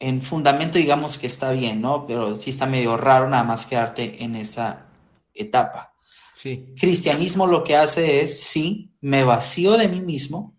en 0.00 0.22
fundamento 0.22 0.78
digamos 0.78 1.18
que 1.18 1.26
está 1.26 1.52
bien, 1.52 1.80
¿no? 1.80 2.06
Pero 2.06 2.36
sí 2.36 2.50
está 2.50 2.66
medio 2.66 2.96
raro 2.96 3.28
nada 3.28 3.44
más 3.44 3.66
quedarte 3.66 4.22
en 4.22 4.36
esa 4.36 4.86
etapa. 5.34 5.94
Sí. 6.42 6.74
Cristianismo 6.78 7.46
lo 7.46 7.64
que 7.64 7.76
hace 7.76 8.20
es, 8.20 8.40
sí, 8.40 8.92
me 9.00 9.24
vacío 9.24 9.76
de 9.76 9.88
mí 9.88 10.00
mismo, 10.00 10.57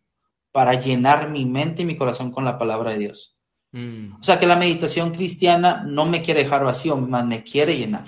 para 0.52 0.74
llenar 0.74 1.30
mi 1.30 1.46
mente 1.46 1.84
y 1.84 1.86
mi 1.86 1.96
corazón 1.96 2.32
con 2.32 2.46
la 2.46 2.58
palabra 2.58 2.92
de 2.92 3.00
Dios. 3.00 3.38
Mm. 3.72 4.16
O 4.20 4.24
sea 4.24 4.40
que 4.40 4.48
la 4.48 4.56
meditación 4.56 5.12
cristiana 5.12 5.84
no 5.86 6.06
me 6.06 6.22
quiere 6.22 6.44
dejar 6.44 6.64
vacío, 6.64 6.98
más 6.98 7.26
me 7.26 7.44
quiere 7.44 7.78
llenar. 7.78 8.06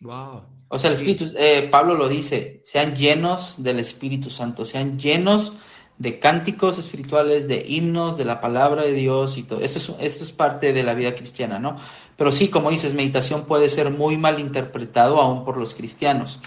Wow. 0.00 0.42
O 0.68 0.78
sea, 0.78 0.90
el 0.90 0.96
Espíritu, 0.96 1.26
eh, 1.36 1.68
Pablo 1.70 1.94
lo 1.94 2.08
dice, 2.08 2.60
sean 2.64 2.94
llenos 2.94 3.62
del 3.62 3.78
Espíritu 3.78 4.30
Santo, 4.30 4.64
sean 4.64 4.98
llenos 4.98 5.52
de 5.98 6.18
cánticos 6.18 6.78
espirituales, 6.78 7.46
de 7.46 7.64
himnos, 7.68 8.16
de 8.16 8.24
la 8.24 8.40
palabra 8.40 8.82
de 8.82 8.92
Dios 8.92 9.36
y 9.36 9.44
todo. 9.44 9.60
Esto 9.60 9.78
es, 9.78 9.92
esto 10.00 10.24
es 10.24 10.32
parte 10.32 10.72
de 10.72 10.82
la 10.82 10.94
vida 10.94 11.14
cristiana, 11.14 11.58
¿no? 11.58 11.76
Pero 12.16 12.32
sí, 12.32 12.48
como 12.48 12.70
dices, 12.70 12.94
meditación 12.94 13.44
puede 13.44 13.68
ser 13.68 13.90
muy 13.90 14.16
mal 14.16 14.40
interpretado 14.40 15.20
aún 15.20 15.44
por 15.44 15.56
los 15.56 15.74
cristianos. 15.74 16.40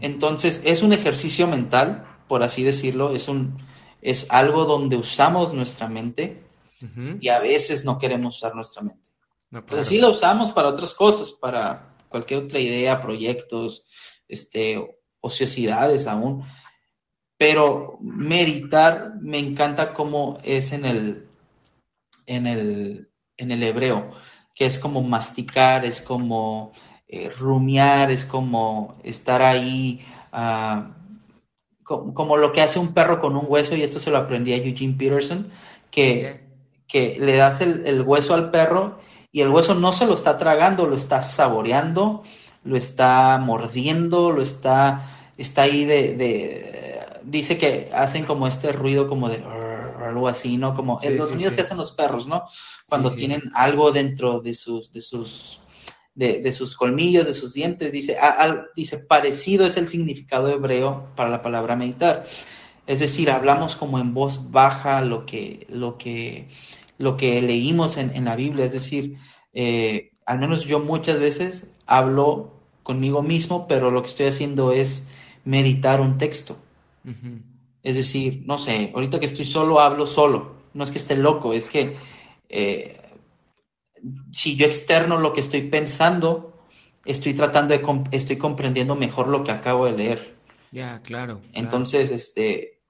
Entonces, 0.00 0.60
es 0.64 0.82
un 0.82 0.92
ejercicio 0.92 1.46
mental, 1.46 2.04
por 2.26 2.42
así 2.42 2.64
decirlo, 2.64 3.14
es, 3.14 3.28
un, 3.28 3.58
es 4.02 4.30
algo 4.30 4.64
donde 4.64 4.96
usamos 4.96 5.52
nuestra 5.52 5.88
mente 5.88 6.42
y 7.20 7.28
a 7.28 7.40
veces 7.40 7.84
no 7.84 7.98
queremos 7.98 8.36
usar 8.36 8.54
nuestra 8.54 8.82
mente. 8.82 9.10
No, 9.50 9.64
pues 9.64 9.86
sí 9.86 9.98
la 9.98 10.08
usamos 10.08 10.52
para 10.52 10.68
otras 10.68 10.94
cosas, 10.94 11.30
para 11.32 11.96
cualquier 12.08 12.44
otra 12.44 12.60
idea, 12.60 13.02
proyectos, 13.02 13.84
este, 14.28 14.98
ociosidades 15.20 16.06
aún. 16.06 16.44
Pero 17.36 17.98
meditar 18.00 19.14
me 19.20 19.38
encanta 19.38 19.94
cómo 19.94 20.38
es 20.44 20.72
en 20.72 20.84
el, 20.84 21.28
en 22.26 22.46
el, 22.46 23.10
en 23.36 23.50
el 23.50 23.62
hebreo, 23.62 24.12
que 24.54 24.66
es 24.66 24.78
como 24.78 25.02
masticar, 25.02 25.84
es 25.84 26.00
como 26.00 26.72
eh, 27.06 27.30
rumiar, 27.30 28.10
es 28.10 28.24
como 28.24 28.98
estar 29.02 29.40
ahí, 29.40 30.04
ah, 30.32 30.97
como, 31.88 32.36
lo 32.36 32.52
que 32.52 32.60
hace 32.60 32.78
un 32.78 32.92
perro 32.92 33.18
con 33.18 33.34
un 33.34 33.46
hueso, 33.48 33.74
y 33.74 33.82
esto 33.82 33.98
se 33.98 34.10
lo 34.10 34.18
aprendí 34.18 34.52
a 34.52 34.56
Eugene 34.56 34.96
Peterson, 34.98 35.50
que, 35.90 36.40
que 36.86 37.16
le 37.18 37.36
das 37.36 37.62
el, 37.62 37.86
el, 37.86 38.02
hueso 38.02 38.34
al 38.34 38.50
perro 38.50 38.98
y 39.32 39.40
el 39.40 39.48
hueso 39.48 39.74
no 39.74 39.92
se 39.92 40.06
lo 40.06 40.14
está 40.14 40.36
tragando, 40.36 40.86
lo 40.86 40.96
está 40.96 41.22
saboreando, 41.22 42.22
lo 42.64 42.76
está 42.76 43.38
mordiendo, 43.38 44.30
lo 44.30 44.42
está, 44.42 45.32
está 45.38 45.62
ahí 45.62 45.86
de, 45.86 47.00
dice 47.24 47.56
que 47.56 47.90
hacen 47.94 48.24
como 48.24 48.46
este 48.46 48.72
ruido 48.72 49.08
como 49.08 49.28
de 49.30 49.42
algo 50.04 50.28
así, 50.28 50.56
¿no? 50.58 50.74
Como 50.74 51.00
los 51.02 51.30
sonidos 51.30 51.54
que 51.54 51.62
hacen 51.62 51.76
los 51.76 51.92
perros, 51.92 52.26
¿no? 52.26 52.44
Cuando 52.86 53.14
tienen 53.14 53.42
algo 53.54 53.92
dentro 53.92 54.40
de 54.40 54.54
sus, 54.54 54.92
de 54.92 55.00
sus 55.00 55.57
de, 56.18 56.50
sus 56.50 56.74
colmillos, 56.74 57.26
de 57.26 57.32
sus 57.32 57.54
dientes, 57.54 57.92
dice, 57.92 58.16
dice, 58.74 58.98
parecido 58.98 59.66
es 59.66 59.76
el 59.76 59.86
significado 59.86 60.50
hebreo 60.50 61.06
para 61.14 61.30
la 61.30 61.42
palabra 61.42 61.76
meditar. 61.76 62.26
Es 62.88 62.98
decir, 62.98 63.30
hablamos 63.30 63.76
como 63.76 64.00
en 64.00 64.14
voz 64.14 64.50
baja 64.50 65.00
lo 65.00 65.26
que, 65.26 65.66
lo 65.70 65.96
que, 65.96 66.48
lo 66.98 67.16
que 67.16 67.40
leímos 67.40 67.98
en, 67.98 68.24
la 68.24 68.34
Biblia. 68.34 68.64
Es 68.64 68.72
decir, 68.72 69.16
eh, 69.52 70.10
al 70.26 70.40
menos 70.40 70.64
yo 70.64 70.80
muchas 70.80 71.20
veces 71.20 71.68
hablo 71.86 72.52
conmigo 72.82 73.22
mismo, 73.22 73.68
pero 73.68 73.92
lo 73.92 74.02
que 74.02 74.08
estoy 74.08 74.26
haciendo 74.26 74.72
es 74.72 75.06
meditar 75.44 76.00
un 76.00 76.18
texto. 76.18 76.56
Es 77.84 77.94
decir, 77.94 78.42
no 78.44 78.58
sé, 78.58 78.90
ahorita 78.92 79.20
que 79.20 79.26
estoy 79.26 79.44
solo, 79.44 79.78
hablo 79.78 80.06
solo. 80.06 80.56
No 80.74 80.82
es 80.82 80.90
que 80.90 80.98
esté 80.98 81.16
loco, 81.16 81.52
es 81.54 81.68
que 81.68 81.96
eh, 82.48 83.00
si 84.32 84.56
yo 84.56 84.66
externo 84.66 85.18
lo 85.18 85.32
que 85.32 85.40
estoy 85.40 85.62
pensando, 85.62 86.58
estoy 87.04 87.34
tratando 87.34 87.76
de, 87.76 87.84
estoy 88.12 88.36
comprendiendo 88.36 88.94
mejor 88.94 89.28
lo 89.28 89.44
que 89.44 89.52
acabo 89.52 89.86
de 89.86 89.92
leer. 89.92 90.36
Ya, 90.70 91.00
claro. 91.00 91.40
Entonces, 91.52 92.10
este, 92.10 92.80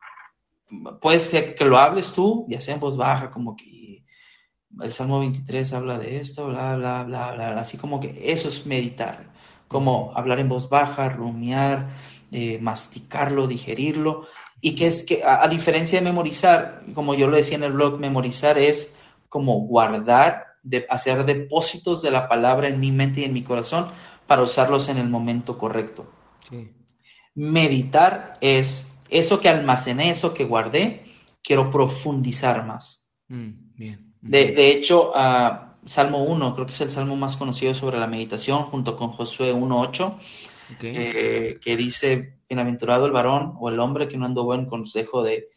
puede 1.00 1.18
ser 1.18 1.54
que 1.54 1.64
lo 1.64 1.78
hables 1.78 2.12
tú, 2.12 2.46
ya 2.48 2.60
sea 2.60 2.74
en 2.74 2.80
voz 2.80 2.96
baja, 2.96 3.30
como 3.30 3.56
que 3.56 4.04
el 4.80 4.92
Salmo 4.92 5.20
23 5.20 5.72
habla 5.72 5.98
de 5.98 6.20
esto, 6.20 6.48
bla, 6.48 6.76
bla, 6.76 7.04
bla, 7.04 7.32
bla, 7.32 7.48
así 7.60 7.78
como 7.78 8.00
que 8.00 8.32
eso 8.32 8.48
es 8.48 8.66
meditar, 8.66 9.32
como 9.66 10.12
hablar 10.14 10.40
en 10.40 10.48
voz 10.48 10.68
baja, 10.68 11.08
rumiar, 11.08 11.90
eh, 12.30 12.58
masticarlo, 12.60 13.46
digerirlo, 13.46 14.26
y 14.60 14.74
que 14.74 14.88
es 14.88 15.04
que, 15.04 15.22
a, 15.24 15.46
diferencia 15.48 15.98
de 15.98 16.04
memorizar, 16.04 16.82
como 16.94 17.14
yo 17.14 17.28
lo 17.28 17.36
decía 17.36 17.56
en 17.56 17.64
el 17.64 17.72
blog, 17.72 17.98
memorizar 17.98 18.58
es 18.58 18.94
como 19.28 19.60
guardar 19.60 20.47
de 20.62 20.86
hacer 20.88 21.24
depósitos 21.24 22.02
de 22.02 22.10
la 22.10 22.28
palabra 22.28 22.68
en 22.68 22.80
mi 22.80 22.92
mente 22.92 23.20
y 23.20 23.24
en 23.24 23.32
mi 23.32 23.42
corazón 23.42 23.88
para 24.26 24.42
usarlos 24.42 24.88
en 24.88 24.98
el 24.98 25.08
momento 25.08 25.58
correcto. 25.58 26.06
Meditar 27.34 28.34
es 28.40 28.90
eso 29.08 29.40
que 29.40 29.48
almacené, 29.48 30.10
eso 30.10 30.34
que 30.34 30.44
guardé, 30.44 31.04
quiero 31.42 31.70
profundizar 31.70 32.66
más. 32.66 33.08
Mm, 33.28 33.50
de, 34.20 34.70
hecho, 34.70 35.12
Salmo 35.84 36.24
1, 36.24 36.54
creo 36.54 36.66
que 36.66 36.72
es 36.72 36.80
el 36.80 36.90
salmo 36.90 37.16
más 37.16 37.36
conocido 37.36 37.74
sobre 37.74 37.98
la 37.98 38.06
meditación, 38.06 38.64
junto 38.64 38.96
con 38.96 39.10
Josué 39.12 39.54
1.8, 39.54 40.18
eh, 40.82 41.58
que 41.62 41.76
dice, 41.76 42.40
bienaventurado 42.48 43.06
el 43.06 43.12
varón 43.12 43.54
o 43.58 43.70
el 43.70 43.80
hombre 43.80 44.08
que 44.08 44.18
no 44.18 44.26
andó 44.26 44.52
en 44.54 44.66
consejo 44.66 45.22
de, 45.22 45.48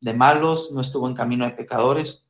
de 0.00 0.14
malos, 0.14 0.72
no 0.72 0.80
estuvo 0.80 1.06
en 1.06 1.14
camino 1.14 1.44
de 1.44 1.52
pecadores, 1.52 2.24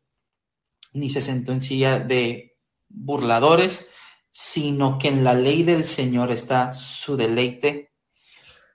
ni 0.92 1.10
se 1.10 1.20
sentó 1.20 1.52
en 1.52 1.60
silla 1.60 1.98
de 1.98 2.56
burladores, 2.88 3.88
sino 4.30 4.98
que 4.98 5.08
en 5.08 5.24
la 5.24 5.34
ley 5.34 5.62
del 5.62 5.84
Señor 5.84 6.30
está 6.30 6.72
su 6.72 7.16
deleite 7.16 7.92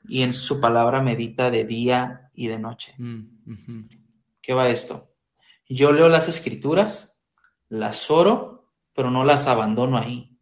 y 0.07 0.23
en 0.23 0.33
su 0.33 0.59
palabra 0.59 1.01
medita 1.01 1.49
de 1.49 1.65
día 1.65 2.29
y 2.33 2.47
de 2.47 2.59
noche. 2.59 2.93
Mm, 2.97 3.87
¿Qué 4.41 4.53
va 4.53 4.69
esto? 4.69 5.11
Yo 5.67 5.91
leo 5.91 6.09
las 6.09 6.27
escrituras, 6.27 7.17
las 7.69 8.11
oro, 8.11 8.71
pero 8.93 9.09
no 9.09 9.25
las 9.25 9.47
abandono 9.47 9.97
ahí. 9.97 10.37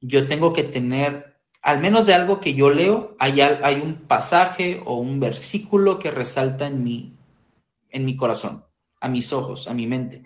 Yo 0.00 0.26
tengo 0.26 0.52
que 0.52 0.64
tener, 0.64 1.38
al 1.62 1.80
menos 1.80 2.06
de 2.06 2.14
algo 2.14 2.40
que 2.40 2.54
yo 2.54 2.70
leo, 2.70 3.16
hay, 3.18 3.40
hay 3.40 3.80
un 3.80 4.06
pasaje 4.06 4.82
o 4.84 4.96
un 4.96 5.20
versículo 5.20 5.98
que 5.98 6.10
resalta 6.10 6.66
en 6.66 6.82
mi, 6.82 7.16
en 7.90 8.04
mi 8.04 8.16
corazón, 8.16 8.64
a 9.00 9.08
mis 9.08 9.32
ojos, 9.32 9.68
a 9.68 9.74
mi 9.74 9.86
mente. 9.86 10.22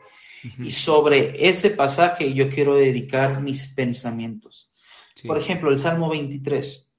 Y 0.59 0.71
sobre 0.71 1.49
ese 1.49 1.71
pasaje 1.71 2.33
yo 2.33 2.51
quiero 2.51 2.75
dedicar 2.75 3.41
mis 3.41 3.75
pensamientos. 3.75 4.73
Por 5.27 5.39
ejemplo, 5.39 5.71
el 5.71 5.79
Salmo 5.79 6.09
23. 6.09 6.91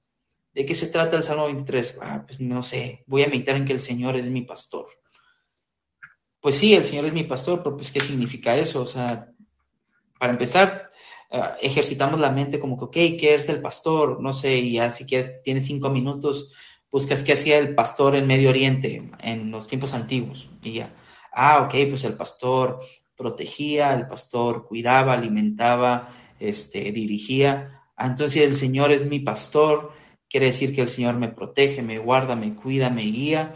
¿De 0.52 0.66
qué 0.66 0.74
se 0.74 0.88
trata 0.88 1.16
el 1.16 1.22
Salmo 1.22 1.44
23? 1.46 1.98
Ah, 2.02 2.24
pues 2.26 2.40
no 2.40 2.62
sé, 2.62 3.04
voy 3.06 3.22
a 3.22 3.28
meditar 3.28 3.56
en 3.56 3.64
que 3.64 3.72
el 3.72 3.80
Señor 3.80 4.16
es 4.16 4.26
mi 4.26 4.42
pastor. 4.42 4.88
Pues 6.40 6.56
sí, 6.56 6.74
el 6.74 6.84
Señor 6.84 7.06
es 7.06 7.12
mi 7.12 7.24
pastor, 7.24 7.62
pero 7.62 7.76
pues 7.76 7.92
¿qué 7.92 8.00
significa 8.00 8.56
eso? 8.56 8.82
O 8.82 8.86
sea, 8.86 9.28
para 10.18 10.32
empezar, 10.32 10.90
ah, 11.30 11.56
ejercitamos 11.60 12.18
la 12.18 12.30
mente 12.30 12.58
como 12.58 12.76
que, 12.76 12.84
ok, 12.84 13.18
¿qué 13.18 13.34
es 13.34 13.48
el 13.48 13.60
pastor? 13.60 14.20
No 14.20 14.32
sé, 14.32 14.56
y 14.58 14.78
así 14.78 15.06
que 15.06 15.22
tienes 15.44 15.66
cinco 15.66 15.88
minutos, 15.90 16.52
buscas 16.90 17.22
qué 17.22 17.34
hacía 17.34 17.58
el 17.58 17.74
pastor 17.74 18.16
en 18.16 18.26
Medio 18.26 18.50
Oriente 18.50 19.10
en 19.20 19.50
los 19.50 19.68
tiempos 19.68 19.94
antiguos. 19.94 20.50
Y 20.62 20.74
ya, 20.74 20.94
ah, 21.32 21.62
ok, 21.62 21.88
pues 21.90 22.04
el 22.04 22.14
pastor 22.14 22.80
protegía, 23.20 23.92
el 23.92 24.06
pastor 24.06 24.66
cuidaba, 24.66 25.12
alimentaba, 25.12 26.08
este, 26.38 26.90
dirigía. 26.90 27.82
Entonces 27.98 28.42
el 28.48 28.56
Señor 28.56 28.92
es 28.92 29.06
mi 29.06 29.20
pastor, 29.20 29.92
quiere 30.30 30.46
decir 30.46 30.74
que 30.74 30.80
el 30.80 30.88
Señor 30.88 31.16
me 31.16 31.28
protege, 31.28 31.82
me 31.82 31.98
guarda, 31.98 32.34
me 32.34 32.54
cuida, 32.54 32.88
me 32.88 33.02
guía, 33.02 33.52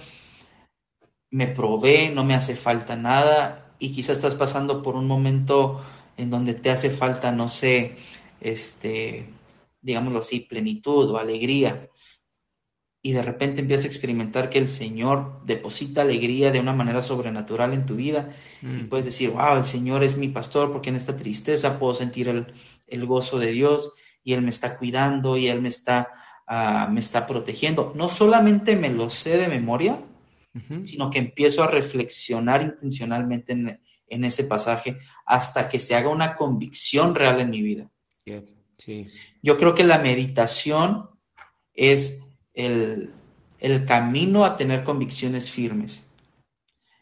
me 1.31 1.47
provee, 1.47 2.11
no 2.15 2.25
me 2.25 2.35
hace 2.35 2.55
falta 2.55 2.95
nada 2.95 3.75
y 3.79 3.93
quizás 3.93 4.19
estás 4.19 4.35
pasando 4.35 4.83
por 4.83 4.97
un 4.97 5.07
momento 5.07 5.83
en 6.19 6.29
donde 6.29 6.53
te 6.53 6.71
hace 6.71 6.91
falta, 6.91 7.33
no 7.33 7.49
sé, 7.49 7.97
este, 8.43 9.31
digámoslo 9.81 10.19
así, 10.19 10.41
plenitud 10.41 11.11
o 11.11 11.17
alegría 11.17 11.89
y 13.07 13.13
de 13.13 13.21
repente 13.21 13.61
empiezas 13.61 13.85
a 13.85 13.89
experimentar 13.89 14.49
que 14.49 14.59
el 14.59 14.67
Señor 14.67 15.43
deposita 15.45 16.01
alegría 16.01 16.51
de 16.51 16.59
una 16.59 16.73
manera 16.73 17.03
sobrenatural 17.03 17.75
en 17.75 17.85
tu 17.85 17.97
vida 17.97 18.35
y 18.63 18.67
mm. 18.67 18.89
puedes 18.89 19.05
decir, 19.05 19.29
wow, 19.29 19.59
el 19.59 19.67
Señor 19.67 20.03
es 20.03 20.17
mi 20.17 20.29
pastor 20.29 20.73
porque 20.73 20.89
en 20.89 20.97
esta 20.97 21.15
tristeza 21.15 21.79
puedo 21.79 21.93
sentir 21.93 22.31
el, 22.87 23.07
gozo 23.07 23.39
de 23.39 23.53
Dios 23.53 23.93
y 24.23 24.33
Él 24.33 24.41
me 24.41 24.49
está 24.49 24.79
cuidando 24.79 25.37
y 25.37 25.49
Él 25.49 25.61
me 25.61 25.69
está, 25.69 26.09
ah, 26.47 26.89
me 26.91 27.01
está 27.01 27.27
protegiendo. 27.27 27.93
No 27.95 28.09
solamente 28.09 28.75
me 28.75 28.89
lo 28.89 29.11
sé 29.11 29.37
de 29.37 29.49
memoria, 29.49 30.03
sino 30.81 31.11
que 31.11 31.19
empiezo 31.19 31.63
a 31.63 31.67
reflexionar 31.67 32.63
intencionalmente 32.63 33.53
en, 33.53 34.25
ese 34.25 34.45
pasaje 34.45 34.99
hasta 35.27 35.69
que 35.69 35.79
se 35.79 35.95
haga 35.95 36.09
una 36.09 36.37
convicción 36.37 37.15
real 37.15 37.41
en 37.41 37.51
mi 37.51 37.61
vida. 37.61 37.91
Yo 39.43 39.59
creo 39.59 39.75
que 39.75 39.85
la 39.85 39.99
meditación 39.99 41.11
es 41.75 42.24
el, 42.55 43.13
camino 43.87 44.45
a 44.45 44.57
tener 44.57 44.85
convicciones 44.85 45.51
firmes. 45.51 46.07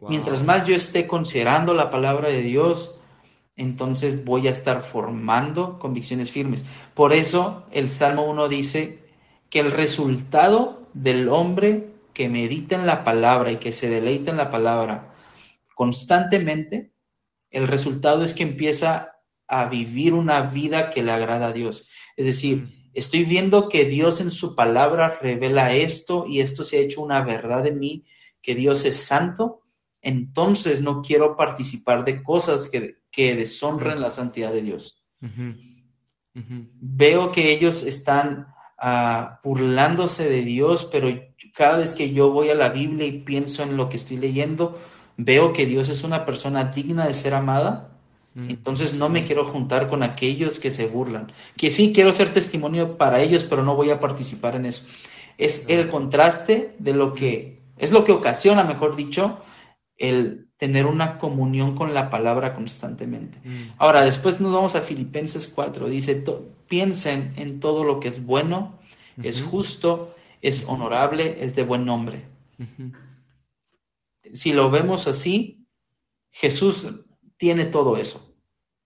Mientras 0.01 0.43
más 0.43 0.67
yo 0.67 0.75
esté 0.75 1.07
considerando 1.07 1.75
la 1.75 1.91
palabra 1.91 2.29
de 2.29 2.43
Dios, 2.43 2.97
entonces 3.55 4.25
voy 4.25 4.49
a 4.49 4.51
estar 4.51 4.83
formando 4.83 5.79
convicciones 5.79 6.31
firmes. 6.31 6.65
Por 6.95 7.13
eso 7.13 7.67
el 7.71 7.89
Salmo 7.89 8.25
1 8.29 8.49
dice 8.49 9.05
que 9.49 9.61
el 9.61 9.71
resultado 9.71 10.89
del 10.95 11.29
hombre 11.29 11.91
que 12.15 12.29
medita 12.29 12.75
en 12.75 12.87
la 12.87 13.05
palabra 13.05 13.53
y 13.53 13.57
que 13.57 13.73
se 13.73 13.89
deleita 13.89 14.31
en 14.31 14.39
la 14.39 14.51
palabra 14.51 15.15
constantemente, 15.75 16.93
el 17.51 17.69
resultado 17.69 18.25
es 18.25 18.35
que 18.35 18.43
empieza 18.43 19.17
a 19.47 19.67
vivir 19.67 20.15
una 20.15 20.43
vida 20.43 20.91
que 20.91 21.03
le 21.03 21.13
agrada 21.13 21.49
a 21.49 21.53
Dios. 21.53 21.87
Es 22.17 22.27
decir, 22.27 22.69
estoy 22.95 23.25
viendo 23.25 23.69
que 23.69 23.85
Dios 23.85 24.21
en 24.21 24.31
su 24.31 24.55
palabra 24.55 25.19
revela 25.21 25.75
esto 25.75 26.27
y 26.27 26.41
esto 26.41 26.65
se 26.65 26.79
ha 26.79 26.81
hecho 26.81 27.03
una 27.03 27.23
verdad 27.23 27.67
en 27.67 27.79
mí, 27.79 28.05
que 28.41 28.55
Dios 28.55 28.85
es 28.85 28.97
santo, 28.97 29.63
entonces 30.01 30.83
no 30.83 31.03
quiero 31.03 31.37
participar 31.37 32.05
de 32.05 32.23
cosas 32.23 32.69
que, 32.69 32.97
que 33.11 33.37
deshonren 33.37 34.01
la 34.01 34.11
santidad 34.11 34.53
de 34.53 34.63
Dios. 34.63 35.03
Veo 36.35 37.31
que 37.31 37.53
ellos 37.53 37.85
están 37.85 38.49
ah, 38.79 39.39
burlándose 39.45 40.29
de 40.29 40.43
Dios, 40.43 40.89
pero 40.91 41.09
cada 41.55 41.79
vez 41.79 41.95
que 41.95 42.13
yo 42.13 42.31
voy 42.31 42.49
a 42.51 42.55
la 42.55 42.71
Biblia 42.71 43.07
y 43.07 43.21
pienso 43.21 43.63
en 43.63 43.77
lo 43.77 43.89
que 43.89 43.97
estoy 43.97 44.17
leyendo, 44.17 44.79
veo 45.17 45.53
que 45.53 45.67
Dios 45.67 45.89
es 45.89 46.03
una 46.03 46.25
persona 46.25 46.65
digna 46.65 47.07
de 47.07 47.15
ser 47.15 47.35
amada. 47.35 47.92
Entonces 48.35 48.95
no 48.95 49.09
me 49.09 49.25
quiero 49.25 49.45
juntar 49.45 49.91
con 49.91 50.03
aquellos 50.03 50.59
que 50.59 50.71
se 50.71 50.87
burlan. 50.87 51.33
Que 51.57 51.71
sí 51.71 51.93
quiero 51.93 52.13
ser 52.13 52.33
testimonio 52.33 52.97
para 52.97 53.21
ellos, 53.21 53.45
pero 53.45 53.63
no 53.63 53.77
voy 53.77 53.91
a 53.91 54.01
participar 54.01 54.57
en 54.57 54.67
eso. 54.67 54.87
Es 55.37 55.67
el 55.69 55.91
contraste 55.91 56.75
de 56.79 56.95
lo 56.95 57.15
que, 57.15 57.61
es 57.77 57.93
lo 57.93 58.05
que 58.05 58.13
ocasiona, 58.13 58.65
mejor 58.65 58.97
dicho, 58.97 59.39
el 59.97 60.49
tener 60.57 60.87
una 60.87 61.19
comunión 61.19 61.75
con 61.75 61.93
la 61.93 62.09
palabra 62.09 62.55
constantemente. 62.55 63.39
Ahora, 63.79 64.05
después 64.05 64.41
nos 64.41 64.53
vamos 64.53 64.77
a 64.77 64.81
Filipenses 64.81 65.49
4. 65.49 65.89
Dice, 65.89 66.25
piensen 66.69 67.35
en 67.37 67.61
todo 67.61 67.85
lo 67.85 68.01
que 68.01 68.09
es 68.09 68.25
bueno, 68.25 68.79
es 69.23 69.43
justo, 69.43 70.15
es 70.41 70.65
honorable, 70.67 71.39
es 71.41 71.55
de 71.55 71.65
buen 71.65 71.85
nombre. 71.85 72.25
Si 74.33 74.53
lo 74.53 74.71
vemos 74.71 75.07
así, 75.07 75.67
Jesús 76.31 76.87
tiene 77.43 77.65
todo 77.65 77.97
eso. 77.97 78.37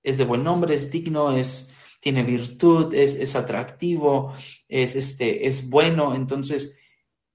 Es 0.03 0.17
de 0.17 0.25
buen 0.25 0.43
nombre, 0.43 0.75
es 0.75 0.91
digno, 0.91 1.31
es, 1.31 1.75
tiene 2.01 2.23
virtud, 2.23 2.95
es, 2.95 3.15
es 3.15 3.37
atractivo, 3.37 4.33
es, 4.67 4.97
este, 4.97 5.47
es 5.47 5.69
bueno. 5.69 6.15
Entonces, 6.15 6.75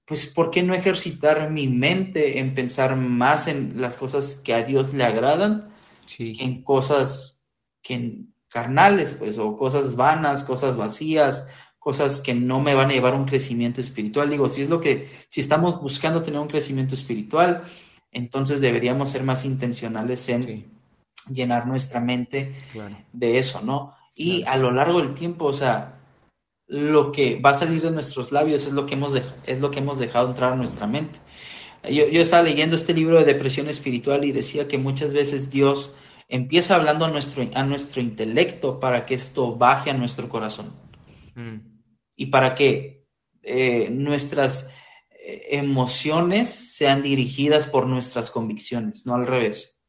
pues, 0.04 0.26
¿por 0.26 0.50
qué 0.50 0.64
no 0.64 0.74
ejercitar 0.74 1.48
mi 1.48 1.68
mente 1.68 2.40
en 2.40 2.56
pensar 2.56 2.96
más 2.96 3.46
en 3.46 3.80
las 3.80 3.98
cosas 3.98 4.40
que 4.42 4.52
a 4.52 4.64
Dios 4.64 4.94
le 4.94 5.04
agradan 5.04 5.72
que 6.16 6.34
en 6.40 6.64
cosas 6.64 7.40
que 7.82 8.24
carnales, 8.48 9.12
pues, 9.12 9.38
o 9.38 9.56
cosas 9.56 9.94
vanas, 9.94 10.42
cosas 10.42 10.76
vacías, 10.76 11.48
cosas 11.78 12.18
que 12.18 12.34
no 12.34 12.60
me 12.60 12.74
van 12.74 12.90
a 12.90 12.94
llevar 12.94 13.14
a 13.14 13.18
un 13.18 13.26
crecimiento 13.26 13.80
espiritual. 13.80 14.28
Digo, 14.28 14.48
si 14.48 14.62
es 14.62 14.68
lo 14.68 14.80
que, 14.80 15.08
si 15.28 15.40
estamos 15.40 15.80
buscando 15.80 16.20
tener 16.20 16.40
un 16.40 16.48
crecimiento 16.48 16.96
espiritual, 16.96 17.62
entonces 18.10 18.60
deberíamos 18.60 19.10
ser 19.10 19.22
más 19.22 19.44
intencionales 19.44 20.28
en 20.28 20.81
llenar 21.30 21.66
nuestra 21.66 22.00
mente 22.00 22.54
de 23.12 23.38
eso, 23.38 23.60
¿no? 23.62 23.94
Y 24.14 24.44
a 24.44 24.56
lo 24.56 24.70
largo 24.70 25.00
del 25.00 25.14
tiempo, 25.14 25.46
o 25.46 25.52
sea, 25.52 26.00
lo 26.66 27.12
que 27.12 27.40
va 27.40 27.50
a 27.50 27.54
salir 27.54 27.82
de 27.82 27.90
nuestros 27.90 28.32
labios 28.32 28.66
es 28.66 28.72
lo 28.72 28.86
que 28.86 28.94
hemos, 28.94 29.14
es 29.46 29.60
lo 29.60 29.70
que 29.70 29.78
hemos 29.80 29.98
dejado 29.98 30.28
entrar 30.28 30.52
a 30.52 30.56
nuestra 30.56 30.86
mente. 30.86 31.18
Yo, 31.84 32.08
yo, 32.08 32.22
estaba 32.22 32.44
leyendo 32.44 32.76
este 32.76 32.94
libro 32.94 33.18
de 33.18 33.24
depresión 33.24 33.68
espiritual 33.68 34.24
y 34.24 34.32
decía 34.32 34.68
que 34.68 34.78
muchas 34.78 35.12
veces 35.12 35.50
Dios 35.50 35.92
empieza 36.28 36.76
hablando 36.76 37.04
a 37.04 37.10
nuestro, 37.10 37.48
a 37.54 37.62
nuestro 37.64 38.00
intelecto 38.00 38.78
para 38.78 39.04
que 39.04 39.14
esto 39.14 39.56
baje 39.56 39.90
a 39.90 39.94
nuestro 39.94 40.28
corazón. 40.28 40.72
Mm 41.34 41.72
y 42.16 42.26
para 42.26 42.54
que 42.54 43.04
eh, 43.42 43.88
nuestras 43.90 44.70
eh, 45.10 45.48
emociones 45.50 46.48
sean 46.48 47.02
dirigidas 47.02 47.66
por 47.66 47.86
nuestras 47.86 48.30
convicciones, 48.30 49.06
no 49.06 49.14
al 49.14 49.26
revés. 49.26 49.80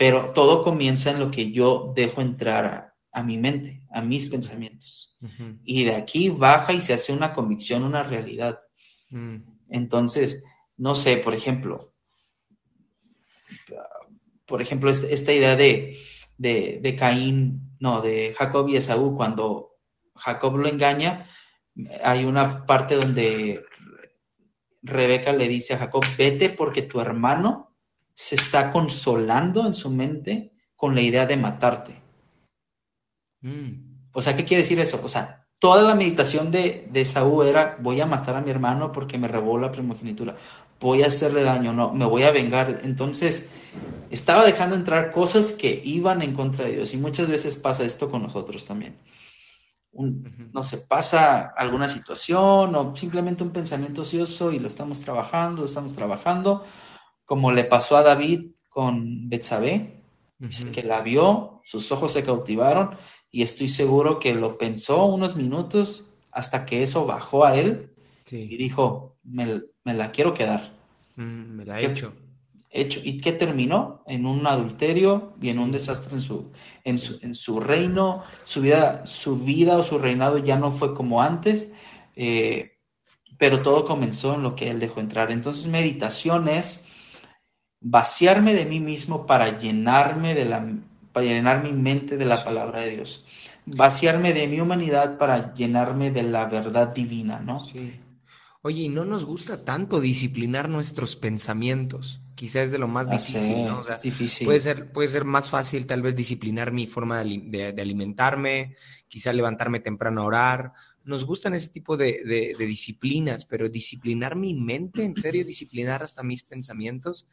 Pero 0.00 0.32
todo 0.32 0.64
comienza 0.64 1.10
en 1.10 1.20
lo 1.20 1.30
que 1.30 1.52
yo 1.52 1.92
dejo 1.94 2.22
entrar 2.22 2.94
a, 3.12 3.22
mi 3.22 3.36
mente, 3.36 3.82
a 3.90 4.00
mis 4.00 4.28
pensamientos. 4.28 5.14
Y 5.62 5.84
de 5.84 5.94
aquí 5.94 6.30
baja 6.30 6.72
y 6.72 6.80
se 6.80 6.94
hace 6.94 7.12
una 7.12 7.34
convicción, 7.34 7.82
una 7.82 8.02
realidad. 8.02 8.58
Mm. 9.10 9.42
Entonces, 9.68 10.42
no 10.78 10.94
sé, 10.94 11.18
por 11.18 11.34
ejemplo, 11.34 11.92
por 14.46 14.62
ejemplo, 14.62 14.90
este, 14.90 15.12
esta, 15.12 15.34
idea 15.34 15.54
de, 15.54 15.98
de, 16.38 16.78
de 16.80 16.96
Caín, 16.96 17.76
no, 17.78 18.00
de 18.00 18.34
Jacob 18.38 18.70
y 18.70 18.76
Esaú, 18.76 19.14
cuando 19.18 19.76
Jacob 20.14 20.56
lo 20.56 20.66
engaña, 20.66 21.28
hay 22.02 22.24
una 22.24 22.64
parte 22.64 22.94
donde 22.94 23.62
Rebeca 24.80 25.34
le 25.34 25.46
dice 25.46 25.74
a 25.74 25.78
Jacob, 25.78 26.02
vete 26.16 26.48
porque 26.48 26.80
tu 26.80 27.02
hermano 27.02 27.69
se 28.20 28.34
está 28.34 28.70
consolando 28.70 29.66
en 29.66 29.72
su 29.72 29.88
mente 29.88 30.52
con 30.76 30.94
la 30.94 31.00
idea 31.00 31.24
de 31.24 31.38
matarte. 31.38 31.94
Mm. 33.40 34.10
O 34.12 34.20
sea, 34.20 34.36
¿qué 34.36 34.44
quiere 34.44 34.62
decir 34.62 34.78
eso? 34.78 35.00
O 35.02 35.08
sea, 35.08 35.46
toda 35.58 35.80
la 35.82 35.94
meditación 35.94 36.50
de, 36.50 36.86
de 36.92 37.04
Saúl 37.06 37.46
era, 37.46 37.78
voy 37.80 37.98
a 38.02 38.04
matar 38.04 38.36
a 38.36 38.42
mi 38.42 38.50
hermano 38.50 38.92
porque 38.92 39.16
me 39.16 39.26
robó 39.26 39.56
la 39.56 39.72
primogenitura, 39.72 40.36
voy 40.78 41.02
a 41.02 41.06
hacerle 41.06 41.44
daño, 41.44 41.72
no, 41.72 41.94
me 41.94 42.04
voy 42.04 42.24
a 42.24 42.30
vengar. 42.30 42.82
Entonces, 42.84 43.48
estaba 44.10 44.44
dejando 44.44 44.76
entrar 44.76 45.12
cosas 45.12 45.54
que 45.54 45.80
iban 45.82 46.20
en 46.20 46.34
contra 46.34 46.66
de 46.66 46.72
Dios 46.72 46.92
y 46.92 46.98
muchas 46.98 47.26
veces 47.26 47.56
pasa 47.56 47.84
esto 47.84 48.10
con 48.10 48.22
nosotros 48.22 48.66
también 48.66 48.98
no 49.92 50.62
se 50.62 50.78
pasa 50.78 51.52
alguna 51.56 51.88
situación 51.88 52.74
o 52.74 52.96
simplemente 52.96 53.42
un 53.42 53.50
pensamiento 53.50 54.02
ocioso 54.02 54.52
y 54.52 54.58
lo 54.58 54.68
estamos 54.68 55.00
trabajando, 55.00 55.62
lo 55.62 55.66
estamos 55.66 55.94
trabajando, 55.94 56.64
como 57.30 57.52
le 57.52 57.62
pasó 57.62 57.96
a 57.96 58.02
David 58.02 58.46
con 58.68 59.28
Betsabé, 59.28 60.02
que 60.74 60.82
la 60.82 61.00
vio, 61.00 61.62
sus 61.64 61.92
ojos 61.92 62.12
se 62.12 62.24
cautivaron 62.24 62.96
y 63.30 63.44
estoy 63.44 63.68
seguro 63.68 64.18
que 64.18 64.34
lo 64.34 64.58
pensó 64.58 65.04
unos 65.04 65.36
minutos 65.36 66.08
hasta 66.32 66.66
que 66.66 66.82
eso 66.82 67.06
bajó 67.06 67.44
a 67.44 67.56
él 67.56 67.92
y 68.28 68.56
dijo, 68.56 69.14
me, 69.22 69.62
la 69.84 70.10
quiero 70.10 70.34
quedar. 70.34 70.72
Mm, 71.14 71.54
me 71.54 71.64
la 71.64 71.80
he 71.80 71.86
hecho 71.86 72.12
hecho. 72.72 73.00
¿Y 73.04 73.18
qué 73.18 73.30
terminó? 73.30 74.02
En 74.08 74.26
un 74.26 74.44
adulterio 74.48 75.34
y 75.40 75.50
en 75.50 75.60
un 75.60 75.70
desastre 75.70 76.14
en 76.14 76.20
su, 76.20 76.50
en 76.82 76.98
su, 76.98 77.16
en 77.22 77.36
su 77.36 77.60
reino. 77.60 78.24
Su 78.44 78.60
vida, 78.60 79.06
su 79.06 79.36
vida 79.36 79.76
o 79.76 79.84
su 79.84 79.98
reinado 79.98 80.38
ya 80.38 80.56
no 80.56 80.72
fue 80.72 80.96
como 80.96 81.22
antes, 81.22 81.70
eh, 82.16 82.72
pero 83.38 83.62
todo 83.62 83.84
comenzó 83.84 84.34
en 84.34 84.42
lo 84.42 84.56
que 84.56 84.68
él 84.68 84.80
dejó 84.80 84.98
entrar. 84.98 85.30
Entonces, 85.30 85.68
meditación 85.68 86.48
es 86.48 86.84
vaciarme 87.80 88.54
de 88.54 88.66
mí 88.66 88.80
mismo 88.80 89.26
para 89.26 89.58
llenarme 89.58 90.34
de 90.34 90.44
la 90.44 90.66
para 91.12 91.26
llenar 91.26 91.64
mi 91.64 91.72
mente 91.72 92.16
de 92.16 92.24
la 92.24 92.44
palabra 92.44 92.80
de 92.80 92.90
Dios. 92.90 93.24
Vaciarme 93.66 94.32
de 94.32 94.46
mi 94.46 94.60
humanidad 94.60 95.18
para 95.18 95.54
llenarme 95.54 96.10
de 96.10 96.22
la 96.22 96.46
verdad 96.46 96.94
divina, 96.94 97.40
¿no? 97.40 97.64
Sí. 97.64 97.94
Oye, 98.62 98.82
y 98.82 98.88
no 98.90 99.04
nos 99.04 99.24
gusta 99.24 99.64
tanto 99.64 100.00
disciplinar 100.00 100.68
nuestros 100.68 101.16
pensamientos. 101.16 102.20
Quizás 102.34 102.64
es 102.64 102.70
de 102.70 102.78
lo 102.78 102.88
más 102.88 103.08
difícil, 103.08 103.66
¿no? 103.66 103.88
es 103.88 104.02
difícil. 104.02 104.46
Puede 104.46 104.60
ser, 104.60 104.92
puede 104.92 105.08
ser 105.08 105.24
más 105.24 105.48
fácil 105.48 105.86
tal 105.86 106.02
vez 106.02 106.14
disciplinar 106.14 106.70
mi 106.70 106.86
forma 106.86 107.24
de, 107.24 107.74
alimentarme, 107.78 108.76
quizá 109.08 109.32
levantarme 109.32 109.80
temprano 109.80 110.22
a 110.22 110.24
orar. 110.24 110.72
Nos 111.04 111.24
gustan 111.24 111.54
ese 111.54 111.68
tipo 111.68 111.96
de, 111.96 112.54
disciplinas, 112.58 113.46
pero 113.46 113.70
disciplinar 113.70 114.36
mi 114.36 114.54
mente, 114.54 115.04
en 115.04 115.16
serio, 115.16 115.44
disciplinar 115.44 116.02
hasta 116.02 116.22
mis 116.22 116.42
pensamientos. 116.42 117.26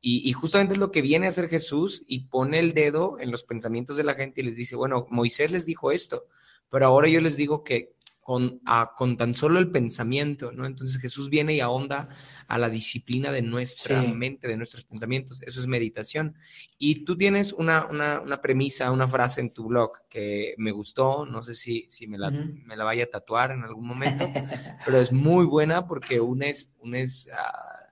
Y, 0.00 0.28
y, 0.28 0.32
justamente 0.32 0.74
es 0.74 0.80
lo 0.80 0.90
que 0.90 1.02
viene 1.02 1.26
a 1.26 1.28
hacer 1.28 1.48
Jesús 1.48 2.02
y 2.06 2.20
pone 2.20 2.58
el 2.58 2.72
dedo 2.72 3.18
en 3.20 3.30
los 3.30 3.44
pensamientos 3.44 3.96
de 3.96 4.04
la 4.04 4.14
gente 4.14 4.40
y 4.40 4.44
les 4.44 4.56
dice, 4.56 4.74
bueno, 4.74 5.06
Moisés 5.10 5.50
les 5.50 5.66
dijo 5.66 5.92
esto, 5.92 6.24
pero 6.70 6.86
ahora 6.86 7.08
yo 7.08 7.20
les 7.20 7.36
digo 7.36 7.64
que 7.64 7.92
con, 8.30 8.60
con 8.96 9.16
tan 9.16 9.34
solo 9.34 9.58
el 9.58 9.72
pensamiento, 9.72 10.52
¿no? 10.52 10.64
Entonces 10.64 11.00
Jesús 11.00 11.30
viene 11.30 11.54
y 11.54 11.60
ahonda 11.60 12.08
a 12.46 12.58
la 12.58 12.68
disciplina 12.68 13.32
de 13.32 13.42
nuestra 13.42 14.02
mente, 14.02 14.46
de 14.46 14.56
nuestros 14.56 14.84
pensamientos. 14.84 15.42
Eso 15.42 15.58
es 15.58 15.66
meditación. 15.66 16.36
Y 16.78 17.04
tú 17.04 17.16
tienes 17.16 17.52
una, 17.52 17.86
una, 17.86 18.20
una, 18.20 18.40
premisa, 18.40 18.92
una 18.92 19.08
frase 19.08 19.40
en 19.40 19.50
tu 19.52 19.66
blog 19.66 19.92
que 20.08 20.54
me 20.58 20.70
gustó, 20.70 21.26
no 21.26 21.42
sé 21.42 21.54
si, 21.56 21.86
si 21.88 22.06
me, 22.06 22.18
la, 22.18 22.30
me 22.30 22.76
la 22.76 22.84
vaya 22.84 23.04
a 23.04 23.10
tatuar 23.10 23.50
en 23.50 23.64
algún 23.64 23.88
momento, 23.88 24.30
pero 24.84 24.98
es 24.98 25.10
muy 25.10 25.44
buena 25.44 25.88
porque 25.88 26.20
unes, 26.20 26.70
unes, 26.78 27.26
uh, 27.32 27.89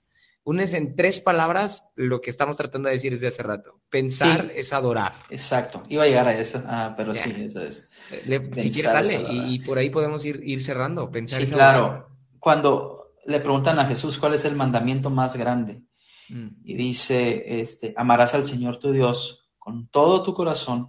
unes 0.49 0.73
en 0.73 0.97
tres 0.97 1.21
palabras 1.21 1.85
lo 1.95 2.23
que 2.23 2.31
estamos 2.31 2.57
tratando 2.57 2.89
de 2.89 2.95
decir 2.95 3.13
desde 3.13 3.27
hace 3.27 3.43
rato. 3.43 3.83
Pensar 3.91 4.51
es 4.55 4.73
adorar. 4.73 5.13
Exacto, 5.29 5.83
iba 5.91 6.05
a 6.05 6.07
llegar 6.07 6.27
a 6.27 6.39
eso, 6.39 6.63
ah, 6.67 6.95
pero 6.97 7.13
sí, 7.13 7.35
eso 7.39 7.61
es 7.63 7.87
si 8.09 8.71
quieres, 8.71 8.83
dale, 8.85 9.27
y, 9.47 9.59
por 9.59 9.77
ahí 9.77 9.91
podemos 9.91 10.25
ir, 10.25 10.41
ir 10.43 10.63
cerrando. 10.63 11.11
Pensar 11.11 11.45
sí, 11.45 11.53
claro. 11.53 12.09
Cuando 12.39 13.13
le 13.27 13.41
preguntan 13.41 13.79
a 13.79 13.87
Jesús 13.87 14.17
cuál 14.17 14.35
es 14.35 14.47
el 14.47 14.57
mandamiento 14.57 15.11
más 15.11 15.37
grande, 15.37 15.83
mm. 16.31 16.49
y 16.65 16.75
dice, 16.77 17.61
este, 17.61 17.93
amarás 17.95 18.35
al 18.35 18.47
Señor 18.47 18.79
tu 18.79 18.91
Dios 18.91 19.51
con 19.59 19.89
todo 19.89 20.23
tu 20.23 20.33
corazón, 20.33 20.89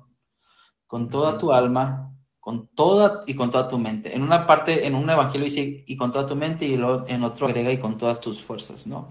con 0.87 1.09
toda 1.09 1.37
tu 1.37 1.51
alma, 1.51 2.15
con 2.39 2.69
toda 2.73 3.19
y 3.27 3.35
con 3.35 3.51
toda 3.51 3.67
tu 3.67 3.77
mente. 3.77 4.15
En 4.15 4.21
una 4.21 4.47
parte, 4.47 4.87
en 4.87 4.95
un 4.95 5.09
evangelio 5.09 5.43
dice 5.43 5.83
y 5.85 5.97
con 5.97 6.13
toda 6.13 6.25
tu 6.25 6.37
mente, 6.37 6.65
y 6.65 6.75
en 6.75 7.23
otro 7.23 7.47
agrega 7.47 7.73
y 7.73 7.77
con 7.77 7.97
todas 7.97 8.21
tus 8.21 8.41
fuerzas, 8.41 8.87
¿no? 8.87 9.09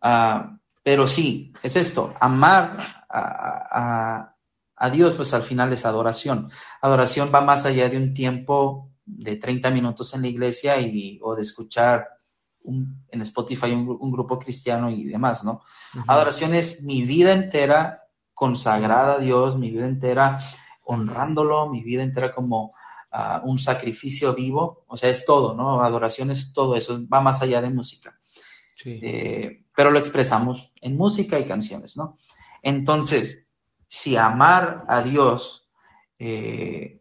Ah, 0.00 0.58
pero 0.82 1.06
sí, 1.06 1.52
es 1.62 1.76
esto, 1.76 2.14
amar 2.20 3.04
a, 3.10 4.34
a 4.78 4.90
Dios, 4.90 5.16
pues 5.16 5.34
al 5.34 5.42
final 5.42 5.72
es 5.72 5.84
adoración. 5.84 6.50
Adoración 6.80 7.30
va 7.34 7.40
más 7.40 7.64
allá 7.66 7.88
de 7.88 7.96
un 7.96 8.14
tiempo 8.14 8.90
de 9.04 9.36
30 9.36 9.70
minutos 9.70 10.14
en 10.14 10.22
la 10.22 10.28
iglesia 10.28 10.80
y, 10.80 11.18
o 11.22 11.34
de 11.34 11.42
escuchar 11.42 12.08
en 12.64 13.22
Spotify 13.22 13.72
un, 13.72 14.12
grupo 14.12 14.38
cristiano 14.38 14.90
y 14.90 15.04
demás, 15.04 15.42
¿no? 15.42 15.62
Adoración 16.06 16.54
es 16.54 16.82
mi 16.82 17.02
vida 17.02 17.32
entera 17.32 18.02
consagrada 18.34 19.14
a 19.14 19.18
Dios, 19.18 19.58
mi 19.58 19.70
vida 19.70 19.86
entera 19.86 20.38
honrándolo, 20.82 21.70
mi 21.70 21.82
vida 21.82 22.02
entera 22.02 22.34
como 22.34 22.74
ah, 23.10 23.40
un 23.44 23.58
sacrificio 23.58 24.34
vivo, 24.34 24.84
o 24.86 24.96
sea, 24.96 25.08
es 25.08 25.24
todo, 25.24 25.54
¿no? 25.54 25.82
Adoración 25.82 26.30
es 26.30 26.52
todo 26.52 26.76
eso, 26.76 27.00
va 27.08 27.20
más 27.20 27.40
allá 27.40 27.62
de 27.62 27.70
música. 27.70 28.20
Eh, 28.84 29.64
pero 29.78 29.92
lo 29.92 29.98
expresamos 30.00 30.72
en 30.80 30.96
música 30.96 31.38
y 31.38 31.44
canciones, 31.44 31.96
¿no? 31.96 32.18
Entonces, 32.62 33.48
si 33.86 34.16
amar 34.16 34.84
a 34.88 35.02
Dios, 35.02 35.68
eh, 36.18 37.00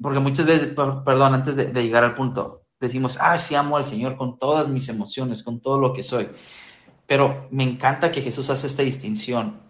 porque 0.00 0.18
muchas 0.18 0.46
veces, 0.46 0.68
perdón, 0.68 1.34
antes 1.34 1.56
de, 1.56 1.82
llegar 1.82 2.02
al 2.02 2.14
punto, 2.14 2.62
decimos, 2.80 3.18
ah, 3.20 3.38
sí 3.38 3.54
amo 3.54 3.76
al 3.76 3.84
Señor 3.84 4.16
con 4.16 4.38
todas 4.38 4.66
mis 4.66 4.88
emociones, 4.88 5.42
con 5.42 5.60
todo 5.60 5.78
lo 5.78 5.92
que 5.92 6.02
soy. 6.02 6.30
Pero 7.06 7.48
me 7.50 7.64
encanta 7.64 8.10
que 8.10 8.22
Jesús 8.22 8.48
hace 8.48 8.66
esta 8.66 8.82
distinción. 8.82 9.60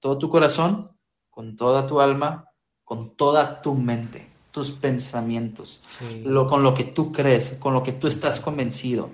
Todo 0.00 0.18
tu 0.18 0.28
corazón, 0.28 0.98
con 1.30 1.54
toda 1.54 1.86
tu 1.86 2.00
alma, 2.00 2.50
con 2.82 3.14
toda 3.14 3.62
tu 3.62 3.76
mente, 3.76 4.28
tus 4.50 4.72
pensamientos, 4.72 5.80
lo, 6.24 6.48
con 6.48 6.64
lo 6.64 6.74
que 6.74 6.82
tú 6.82 7.12
crees, 7.12 7.56
con 7.60 7.72
lo 7.72 7.84
que 7.84 7.92
tú 7.92 8.08
estás 8.08 8.40
convencido. 8.40 9.10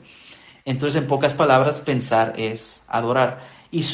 Entonces, 0.65 1.03
en 1.03 1.09
pocas 1.09 1.35
palabras, 1.35 1.81
pensar 1.81 2.35
es 2.37 2.85
adorar. 2.89 3.41
Y, 3.71 3.85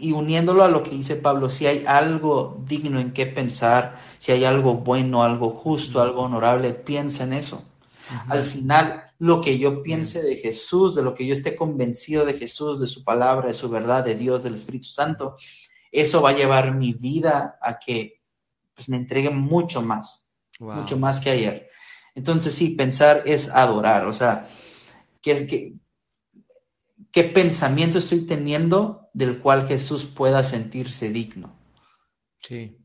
y, 0.00 0.12
uniéndolo 0.12 0.62
a 0.62 0.68
lo 0.68 0.82
que 0.82 0.90
dice 0.90 1.16
Pablo, 1.16 1.48
si 1.48 1.66
hay 1.66 1.84
algo 1.86 2.62
digno 2.66 3.00
en 3.00 3.12
qué 3.12 3.26
pensar, 3.26 3.98
si 4.18 4.32
hay 4.32 4.44
algo 4.44 4.74
bueno, 4.74 5.22
algo 5.22 5.50
justo, 5.50 6.02
algo 6.02 6.22
honorable, 6.22 6.72
piensa 6.72 7.24
en 7.24 7.32
eso. 7.32 7.64
Al 8.28 8.42
final, 8.42 9.04
lo 9.18 9.40
que 9.40 9.58
yo 9.58 9.82
piense 9.82 10.22
de 10.22 10.36
Jesús, 10.36 10.94
de 10.94 11.02
lo 11.02 11.14
que 11.14 11.26
yo 11.26 11.32
esté 11.32 11.56
convencido 11.56 12.24
de 12.24 12.34
Jesús, 12.34 12.80
de 12.80 12.86
su 12.86 13.02
palabra, 13.02 13.48
de 13.48 13.54
su 13.54 13.68
verdad, 13.68 14.04
de 14.04 14.14
Dios, 14.14 14.44
del 14.44 14.54
Espíritu 14.54 14.88
Santo, 14.88 15.36
eso 15.90 16.22
va 16.22 16.30
a 16.30 16.36
llevar 16.36 16.74
mi 16.74 16.92
vida 16.92 17.58
a 17.60 17.78
que 17.78 18.20
pues, 18.74 18.88
me 18.88 18.96
entregue 18.96 19.30
mucho 19.30 19.82
más, 19.82 20.28
mucho 20.58 20.98
más 20.98 21.20
que 21.20 21.30
ayer. 21.30 21.70
Entonces, 22.14 22.54
sí, 22.54 22.70
pensar 22.70 23.22
es 23.26 23.48
adorar, 23.48 24.06
o 24.06 24.12
sea, 24.12 24.46
¿qué, 25.20 25.32
es, 25.32 25.42
que 25.42 25.74
qué 27.16 27.24
pensamiento 27.24 27.96
estoy 27.96 28.26
teniendo 28.26 29.08
del 29.14 29.38
cual 29.38 29.66
Jesús 29.66 30.04
pueda 30.04 30.42
sentirse 30.42 31.08
digno. 31.08 31.50
Sí. 32.42 32.76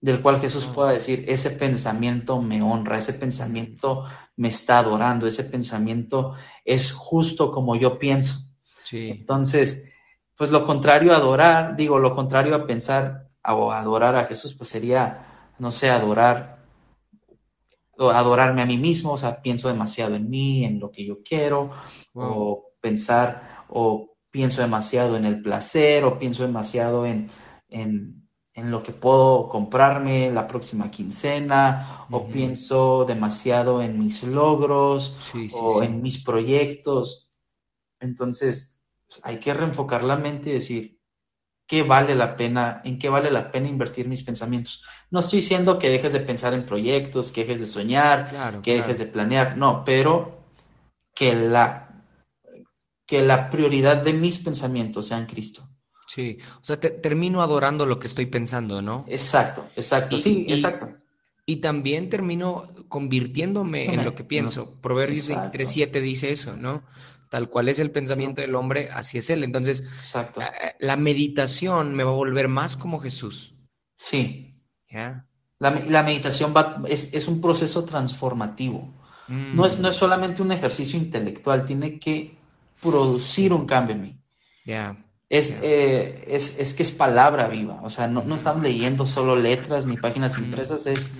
Del 0.00 0.22
cual 0.22 0.40
Jesús 0.40 0.68
ah. 0.70 0.72
pueda 0.72 0.92
decir, 0.92 1.24
ese 1.26 1.50
pensamiento 1.50 2.40
me 2.40 2.62
honra, 2.62 2.98
ese 2.98 3.12
pensamiento 3.12 4.04
me 4.36 4.46
está 4.46 4.78
adorando, 4.78 5.26
ese 5.26 5.42
pensamiento 5.42 6.36
es 6.64 6.92
justo 6.92 7.50
como 7.50 7.74
yo 7.74 7.98
pienso. 7.98 8.36
Sí. 8.84 9.10
Entonces, 9.10 9.92
pues 10.36 10.52
lo 10.52 10.64
contrario 10.64 11.12
a 11.12 11.16
adorar, 11.16 11.74
digo, 11.74 11.98
lo 11.98 12.14
contrario 12.14 12.54
a 12.54 12.68
pensar 12.68 13.30
o 13.44 13.72
adorar 13.72 14.14
a 14.14 14.26
Jesús, 14.26 14.54
pues 14.54 14.70
sería, 14.70 15.50
no 15.58 15.72
sé, 15.72 15.90
adorar, 15.90 16.64
adorarme 17.98 18.62
a 18.62 18.66
mí 18.66 18.78
mismo, 18.78 19.14
o 19.14 19.18
sea, 19.18 19.42
pienso 19.42 19.66
demasiado 19.66 20.14
en 20.14 20.30
mí, 20.30 20.64
en 20.64 20.78
lo 20.78 20.92
que 20.92 21.04
yo 21.04 21.20
quiero, 21.24 21.72
o 22.14 22.68
pensar 22.80 23.51
o 23.74 24.16
pienso 24.30 24.60
demasiado 24.60 25.16
en 25.16 25.24
el 25.24 25.42
placer 25.42 26.04
o 26.04 26.18
pienso 26.18 26.42
demasiado 26.42 27.06
en, 27.06 27.30
en, 27.68 28.28
en 28.54 28.70
lo 28.70 28.82
que 28.82 28.92
puedo 28.92 29.48
comprarme 29.48 30.30
la 30.30 30.46
próxima 30.46 30.90
quincena 30.90 32.06
o 32.10 32.26
pienso 32.26 33.04
demasiado 33.06 33.82
en 33.82 33.98
mis 33.98 34.22
logros 34.24 35.16
o 35.52 35.82
en 35.82 36.02
mis 36.02 36.22
proyectos. 36.22 37.30
Entonces, 38.00 38.76
pues, 39.08 39.20
hay 39.24 39.38
que 39.38 39.54
reenfocar 39.54 40.04
la 40.04 40.16
mente 40.16 40.50
y 40.50 40.54
decir, 40.54 40.98
¿qué 41.66 41.82
vale 41.82 42.14
la 42.14 42.36
pena, 42.36 42.82
en 42.84 42.98
qué 42.98 43.08
vale 43.08 43.30
la 43.30 43.50
pena 43.50 43.68
invertir 43.68 44.08
mis 44.08 44.22
pensamientos? 44.22 44.84
No 45.10 45.20
estoy 45.20 45.40
diciendo 45.40 45.78
que 45.78 45.88
dejes 45.88 46.12
de 46.12 46.20
pensar 46.20 46.52
en 46.52 46.66
proyectos, 46.66 47.32
que 47.32 47.44
dejes 47.44 47.60
de 47.60 47.66
soñar, 47.66 48.60
que 48.62 48.74
dejes 48.74 48.98
de 48.98 49.06
planear, 49.06 49.56
no, 49.56 49.84
pero 49.84 50.42
que 51.14 51.34
la 51.34 51.81
que 53.12 53.20
la 53.20 53.50
prioridad 53.50 53.98
de 53.98 54.14
mis 54.14 54.38
pensamientos 54.38 55.08
sea 55.08 55.18
en 55.18 55.26
Cristo. 55.26 55.68
Sí, 56.06 56.38
o 56.62 56.64
sea, 56.64 56.80
termino 56.80 57.42
adorando 57.42 57.84
lo 57.84 57.98
que 57.98 58.06
estoy 58.06 58.24
pensando, 58.24 58.80
¿no? 58.80 59.04
Exacto, 59.06 59.66
exacto, 59.76 60.16
sí, 60.16 60.46
exacto. 60.48 60.88
Y 61.44 61.56
también 61.56 62.08
termino 62.08 62.72
convirtiéndome 62.88 63.92
en 63.92 64.02
lo 64.02 64.14
que 64.14 64.24
pienso. 64.24 64.80
Proverbios 64.80 65.28
23.7 65.28 66.00
dice 66.00 66.32
eso, 66.32 66.56
¿no? 66.56 66.84
Tal 67.28 67.50
cual 67.50 67.68
es 67.68 67.80
el 67.80 67.90
pensamiento 67.90 68.40
del 68.40 68.54
hombre, 68.54 68.88
así 68.90 69.18
es 69.18 69.28
él. 69.28 69.44
Entonces, 69.44 69.84
La, 70.78 70.96
meditación 70.96 71.94
me 71.94 72.04
va 72.04 72.12
a 72.12 72.14
volver 72.14 72.48
más 72.48 72.78
como 72.78 72.98
Jesús. 72.98 73.52
Sí. 73.96 74.58
¿Ya? 74.88 75.26
La, 75.58 76.02
meditación 76.02 76.54
va, 76.56 76.82
es, 76.88 77.28
un 77.28 77.42
proceso 77.42 77.84
transformativo. 77.84 78.90
No, 79.28 79.66
es, 79.66 79.78
no 79.78 79.88
es 79.90 79.96
solamente 79.96 80.40
un 80.40 80.50
ejercicio 80.50 80.98
intelectual, 80.98 81.66
tiene 81.66 81.98
que 81.98 82.40
producir 82.82 83.52
un 83.52 83.64
cambio 83.64 83.94
en 83.94 84.02
mí. 84.02 84.20
Es, 85.28 85.56
eh, 85.62 86.24
es, 86.26 86.58
es, 86.58 86.74
que 86.74 86.82
es 86.82 86.90
palabra 86.90 87.48
viva, 87.48 87.80
o 87.82 87.88
sea, 87.88 88.06
no, 88.06 88.22
no 88.22 88.34
estamos 88.34 88.62
leyendo 88.62 89.06
solo 89.06 89.34
letras 89.34 89.86
ni 89.86 89.96
páginas 89.96 90.36
impresas, 90.36 90.86
es 90.86 91.10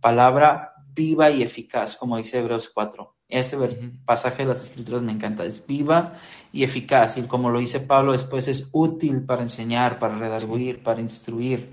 palabra 0.00 0.74
viva 0.92 1.30
y 1.30 1.42
eficaz, 1.42 1.96
como 1.96 2.16
dice 2.16 2.40
Hebreos 2.40 2.68
4. 2.74 3.16
Ese 3.28 3.56
pasaje 4.04 4.42
de 4.42 4.48
las 4.48 4.64
escrituras 4.64 5.02
me 5.02 5.12
encanta, 5.12 5.44
es 5.44 5.64
viva 5.64 6.14
y 6.52 6.64
eficaz, 6.64 7.16
y 7.16 7.22
como 7.22 7.50
lo 7.50 7.60
dice 7.60 7.78
Pablo 7.78 8.10
después, 8.10 8.48
es 8.48 8.70
útil 8.72 9.24
para 9.24 9.42
enseñar, 9.42 10.00
para 10.00 10.18
redarguir, 10.18 10.82
para 10.82 11.00
instruir. 11.00 11.72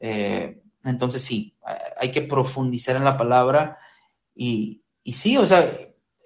Eh, 0.00 0.60
entonces 0.82 1.22
sí, 1.22 1.56
hay 2.00 2.10
que 2.10 2.22
profundizar 2.22 2.96
en 2.96 3.04
la 3.04 3.16
palabra 3.16 3.78
y, 4.34 4.82
y 5.04 5.12
sí, 5.12 5.36
o 5.36 5.46
sea, 5.46 5.70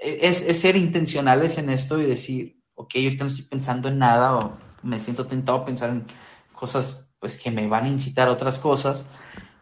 es, 0.02 0.60
ser 0.60 0.76
intencionales 0.76 1.58
en 1.58 1.70
esto 1.70 2.00
y 2.00 2.06
decir, 2.06 2.60
ok, 2.74 2.94
yo 2.94 3.04
ahorita 3.04 3.24
no 3.24 3.30
estoy 3.30 3.46
pensando 3.46 3.88
en 3.88 3.98
nada 3.98 4.36
o 4.36 4.58
me 4.82 4.98
siento 4.98 5.26
tentado 5.26 5.58
a 5.58 5.64
pensar 5.64 5.90
en 5.90 6.06
cosas 6.52 7.06
pues 7.18 7.36
que 7.36 7.52
me 7.52 7.68
van 7.68 7.84
a 7.84 7.88
incitar 7.88 8.26
a 8.26 8.32
otras 8.32 8.58
cosas, 8.58 9.06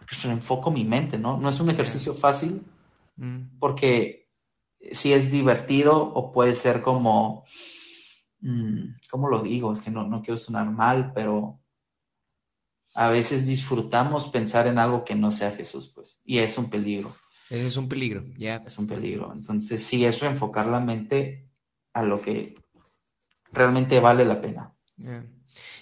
pues 0.09 0.25
enfoco 0.25 0.71
mi 0.71 0.85
mente, 0.85 1.19
¿no? 1.19 1.37
No 1.37 1.51
es 1.51 1.61
un 1.61 1.69
ejercicio 1.69 2.15
fácil 2.15 2.63
mm. 3.17 3.59
porque 3.59 4.31
si 4.91 5.13
es 5.13 5.31
divertido 5.31 6.03
o 6.03 6.33
puede 6.33 6.55
ser 6.55 6.81
como, 6.81 7.45
mm, 8.41 8.97
¿cómo 9.11 9.29
lo 9.29 9.43
digo? 9.43 9.73
Es 9.73 9.83
que 9.83 9.91
no, 9.91 10.07
no 10.07 10.23
quiero 10.23 10.39
sonar 10.39 10.71
mal, 10.71 11.13
pero 11.13 11.61
a 12.95 13.09
veces 13.11 13.47
disfrutamos 13.47 14.29
pensar 14.29 14.67
en 14.67 14.79
algo 14.79 15.05
que 15.05 15.15
no 15.15 15.31
sea 15.31 15.53
Jesús, 15.53 15.93
pues, 15.95 16.21
y 16.25 16.39
es 16.39 16.57
un 16.57 16.71
peligro. 16.71 17.15
Ese 17.51 17.67
es 17.67 17.77
un 17.77 17.89
peligro, 17.89 18.25
ya. 18.39 18.63
Es 18.65 18.79
un 18.79 18.87
peligro. 18.87 19.33
Entonces, 19.33 19.83
sí, 19.83 20.05
es 20.05 20.21
reenfocar 20.21 20.69
la 20.69 20.79
mente 20.79 21.51
a 21.93 22.03
lo 22.05 22.21
que 22.21 22.55
realmente 23.53 23.99
vale 23.99 24.25
la 24.25 24.41
pena. 24.41 24.73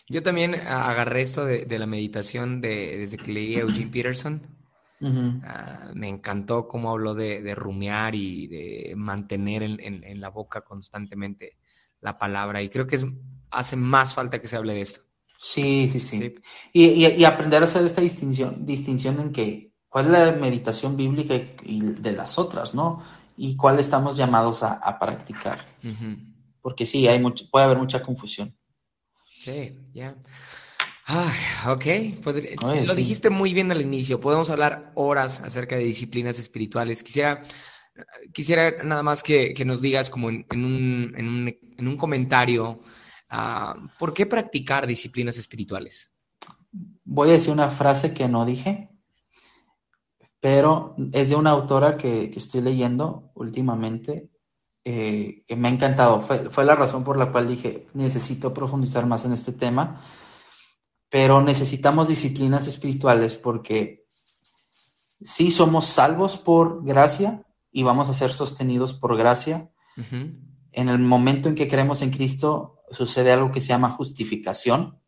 Yo 0.08 0.22
también 0.22 0.54
agarré 0.54 1.20
esto 1.20 1.44
de, 1.44 1.78
la 1.78 1.86
meditación 1.86 2.62
de, 2.62 2.96
desde 2.96 3.18
que 3.18 3.32
leí 3.32 3.56
a 3.56 3.60
Eugene 3.60 3.90
Peterson. 3.90 4.40
Ah, 5.44 5.92
me 5.94 6.08
encantó 6.08 6.66
cómo 6.66 6.90
habló 6.90 7.14
de, 7.14 7.54
rumiar 7.54 8.14
y 8.14 8.46
de 8.46 8.94
mantener 8.96 9.62
en, 9.62 10.20
la 10.20 10.30
boca 10.30 10.62
constantemente 10.62 11.58
la 12.00 12.16
palabra. 12.16 12.62
Y 12.62 12.70
creo 12.70 12.86
que 12.86 12.96
es, 12.96 13.04
hace 13.50 13.76
más 13.76 14.14
falta 14.14 14.40
que 14.40 14.48
se 14.48 14.56
hable 14.56 14.72
de 14.72 14.80
esto. 14.80 15.02
Sí, 15.38 15.86
sí, 15.88 16.00
sí. 16.00 16.34
Y, 16.72 17.24
aprender 17.24 17.60
a 17.60 17.64
hacer 17.64 17.84
esta 17.84 18.00
distinción, 18.00 18.64
distinción 18.64 19.20
en 19.20 19.32
que 19.32 19.67
cuál 19.88 20.06
es 20.06 20.12
la 20.12 20.32
meditación 20.32 20.96
bíblica 20.96 21.34
y 21.62 21.80
de 21.80 22.12
las 22.12 22.38
otras, 22.38 22.74
¿no? 22.74 23.02
Y 23.36 23.56
cuál 23.56 23.78
estamos 23.78 24.16
llamados 24.16 24.62
a, 24.62 24.98
practicar. 24.98 25.64
Porque 26.60 26.86
sí, 26.86 27.06
hay 27.06 27.20
mucho, 27.20 27.44
puede 27.50 27.66
haber 27.66 27.78
mucha 27.78 28.02
confusión. 28.02 28.54
Sí, 29.30 29.78
ya. 29.92 30.16
Ah, 31.06 31.72
ok, 31.72 31.86
lo 32.86 32.94
dijiste 32.94 33.30
muy 33.30 33.54
bien 33.54 33.70
al 33.70 33.80
inicio. 33.80 34.20
Podemos 34.20 34.50
hablar 34.50 34.92
horas 34.94 35.40
acerca 35.40 35.76
de 35.76 35.84
disciplinas 35.84 36.38
espirituales. 36.38 37.02
Quisiera, 37.02 37.40
quisiera 38.32 38.82
nada 38.82 39.02
más 39.02 39.22
que, 39.22 39.54
nos 39.64 39.80
digas 39.80 40.10
como 40.10 40.28
en, 40.28 40.44
un, 40.50 41.14
en, 41.16 41.28
un, 41.28 41.58
en 41.78 41.88
un, 41.88 41.96
comentario, 41.96 42.80
ah, 43.30 43.74
¿por 43.98 44.12
qué 44.12 44.26
practicar 44.26 44.86
disciplinas 44.86 45.38
espirituales? 45.38 46.12
Voy 47.04 47.30
a 47.30 47.32
decir 47.32 47.52
una 47.52 47.70
frase 47.70 48.12
que 48.12 48.28
no 48.28 48.44
dije, 48.44 48.90
pero 50.40 50.94
es 51.12 51.30
de 51.30 51.36
una 51.36 51.50
autora 51.50 51.96
que, 51.96 52.30
estoy 52.34 52.60
leyendo 52.60 53.30
últimamente, 53.34 54.30
eh, 54.84 55.44
que 55.46 55.56
me 55.56 55.68
ha 55.68 55.70
encantado. 55.72 56.20
Fue, 56.20 56.64
la 56.64 56.74
razón 56.74 57.04
por 57.04 57.16
la 57.16 57.32
cual 57.32 57.48
dije, 57.48 57.88
necesito 57.94 58.54
profundizar 58.54 59.06
más 59.06 59.24
en 59.24 59.32
este 59.32 59.52
tema, 59.52 60.04
pero 61.08 61.42
necesitamos 61.42 62.08
disciplinas 62.08 62.66
espirituales 62.66 63.34
porque 63.34 64.06
sí 65.20 65.50
somos 65.50 65.86
salvos 65.86 66.36
por 66.36 66.84
gracia, 66.84 67.44
y 67.70 67.82
vamos 67.82 68.08
a 68.08 68.14
ser 68.14 68.32
sostenidos 68.32 68.94
por 68.94 69.16
gracia. 69.16 69.70
En 70.72 70.88
el 70.88 70.98
momento 70.98 71.48
en 71.48 71.54
que 71.54 71.68
creemos 71.68 72.02
en 72.02 72.10
Cristo, 72.10 72.82
sucede 72.90 73.32
algo 73.32 73.50
que 73.50 73.60
se 73.60 73.68
llama 73.68 73.90
justificación, 73.90 75.00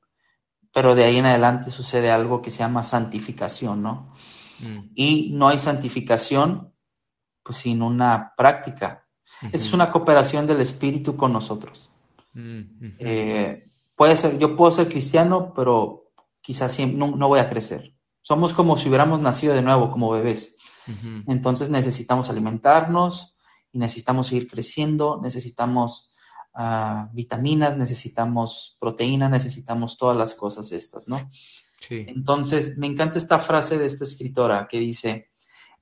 pero 0.72 0.94
de 0.94 1.04
ahí 1.04 1.16
en 1.18 1.26
adelante 1.26 1.70
sucede 1.70 2.10
algo 2.10 2.42
que 2.42 2.50
se 2.50 2.58
llama 2.58 2.82
santificación, 2.82 3.82
¿no? 3.82 4.12
Mm. 4.60 4.90
Y 4.94 5.30
no 5.32 5.48
hay 5.48 5.58
santificación 5.58 6.72
pues, 7.42 7.58
sin 7.58 7.82
una 7.82 8.34
práctica. 8.36 9.06
Es 9.52 9.72
una 9.72 9.90
cooperación 9.90 10.46
del 10.46 10.60
Espíritu 10.60 11.16
con 11.16 11.32
nosotros. 11.32 11.90
Mm, 12.34 12.60
eh, 12.98 13.64
puede 13.96 14.14
ser, 14.16 14.38
yo 14.38 14.54
puedo 14.54 14.70
ser 14.70 14.88
cristiano, 14.88 15.52
pero 15.54 16.12
quizás 16.42 16.78
no, 16.80 17.16
no, 17.16 17.28
voy 17.28 17.40
a 17.40 17.48
crecer. 17.48 17.94
Somos 18.22 18.52
como 18.52 18.76
si 18.76 18.88
hubiéramos 18.88 19.20
nacido 19.20 19.54
de 19.54 19.62
nuevo, 19.62 19.90
como 19.90 20.10
bebés. 20.10 20.56
Entonces 21.26 21.70
necesitamos 21.70 22.30
alimentarnos 22.30 23.34
y 23.72 23.78
necesitamos 23.78 24.26
seguir 24.26 24.48
creciendo, 24.48 25.20
necesitamos 25.22 26.10
ah, 26.54 27.08
vitaminas, 27.12 27.76
necesitamos 27.76 28.76
proteína, 28.80 29.28
necesitamos 29.28 29.96
todas 29.96 30.16
las 30.16 30.34
cosas 30.34 30.72
estas, 30.72 31.08
¿no? 31.08 31.30
Entonces, 31.88 32.76
me 32.78 32.86
encanta 32.86 33.18
esta 33.18 33.38
frase 33.38 33.78
de 33.78 33.86
esta 33.86 34.04
escritora 34.04 34.68
que 34.68 34.78
dice, 34.78 35.30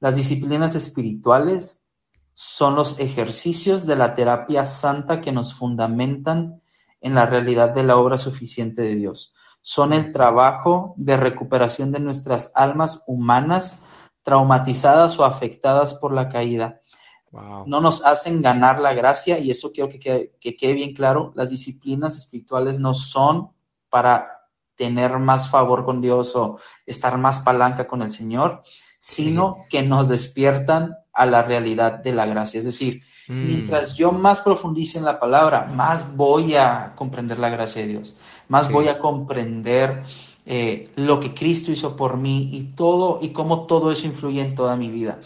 las 0.00 0.16
disciplinas 0.16 0.74
espirituales 0.74 1.84
son 2.32 2.76
los 2.76 3.00
ejercicios 3.00 3.84
de 3.84 3.96
la 3.96 4.14
terapia 4.14 4.64
santa 4.64 5.20
que 5.20 5.32
nos 5.32 5.54
fundamentan 5.54 6.62
en 7.00 7.14
la 7.14 7.26
realidad 7.26 7.70
de 7.70 7.82
la 7.82 7.96
obra 7.96 8.16
suficiente 8.16 8.82
de 8.82 8.94
Dios. 8.94 9.34
Son 9.60 9.92
el 9.92 10.12
trabajo 10.12 10.94
de 10.96 11.16
recuperación 11.16 11.90
de 11.90 12.00
nuestras 12.00 12.52
almas 12.54 13.02
humanas 13.06 13.80
traumatizadas 14.22 15.18
o 15.18 15.24
afectadas 15.24 15.94
por 15.94 16.14
la 16.14 16.28
caída. 16.28 16.80
No 17.32 17.80
nos 17.80 18.04
hacen 18.04 18.40
ganar 18.40 18.80
la 18.80 18.94
gracia 18.94 19.38
y 19.38 19.50
eso 19.50 19.72
quiero 19.72 19.90
que 19.90 19.98
quede, 19.98 20.72
bien 20.72 20.94
claro. 20.94 21.32
Las 21.34 21.50
disciplinas 21.50 22.16
espirituales 22.16 22.78
no 22.78 22.94
son 22.94 23.50
para 23.90 24.37
tener 24.78 25.18
más 25.18 25.50
favor 25.50 25.84
con 25.84 26.00
Dios 26.00 26.34
o 26.36 26.58
estar 26.86 27.18
más 27.18 27.40
palanca 27.40 27.86
con 27.86 28.00
el 28.00 28.10
Señor, 28.10 28.62
sino 28.98 29.66
que 29.68 29.82
nos 29.82 30.08
despiertan 30.08 30.96
a 31.12 31.26
la 31.26 31.42
realidad 31.42 31.98
de 31.98 32.12
la 32.12 32.24
gracia. 32.24 32.58
Es 32.58 32.64
decir, 32.64 33.02
mm. 33.26 33.46
mientras 33.46 33.96
yo 33.96 34.12
más 34.12 34.40
profundice 34.40 34.98
en 34.98 35.04
la 35.04 35.20
palabra, 35.20 35.66
más 35.66 36.16
voy 36.16 36.54
a 36.54 36.94
comprender 36.94 37.38
la 37.38 37.50
gracia 37.50 37.82
de 37.82 37.88
Dios, 37.88 38.16
más 38.48 38.70
voy 38.70 38.88
a 38.88 38.98
comprender 38.98 40.04
eh, 40.46 40.88
lo 40.96 41.20
que 41.20 41.34
Cristo 41.34 41.72
hizo 41.72 41.96
por 41.96 42.16
mí 42.16 42.50
y 42.52 42.74
todo, 42.74 43.18
y 43.20 43.30
cómo 43.30 43.66
todo 43.66 43.92
eso 43.92 44.06
influye 44.06 44.40
en 44.40 44.54
toda 44.54 44.76
mi 44.76 44.88
vida. 44.88 45.20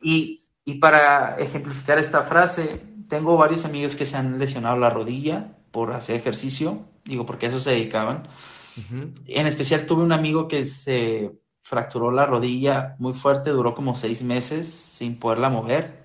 Y, 0.00 0.44
para 0.80 1.36
ejemplificar 1.36 1.98
esta 1.98 2.22
frase, 2.22 2.82
tengo 3.08 3.36
varios 3.36 3.64
amigos 3.64 3.94
que 3.94 4.06
se 4.06 4.16
han 4.16 4.38
lesionado 4.38 4.76
la 4.76 4.90
rodilla 4.90 5.52
por 5.70 5.92
hacer 5.92 6.16
ejercicio, 6.16 6.80
digo, 7.04 7.26
porque 7.26 7.46
a 7.46 7.48
eso 7.50 7.60
se 7.60 7.70
dedicaban. 7.70 8.28
En 8.76 9.46
especial 9.46 9.86
tuve 9.86 10.02
un 10.02 10.12
amigo 10.12 10.48
que 10.48 10.64
se 10.64 11.32
fracturó 11.62 12.10
la 12.10 12.26
rodilla 12.26 12.94
muy 12.98 13.12
fuerte, 13.12 13.50
duró 13.50 13.74
como 13.74 13.94
seis 13.94 14.22
meses 14.22 14.68
sin 14.68 15.18
poderla 15.18 15.48
mover 15.48 16.04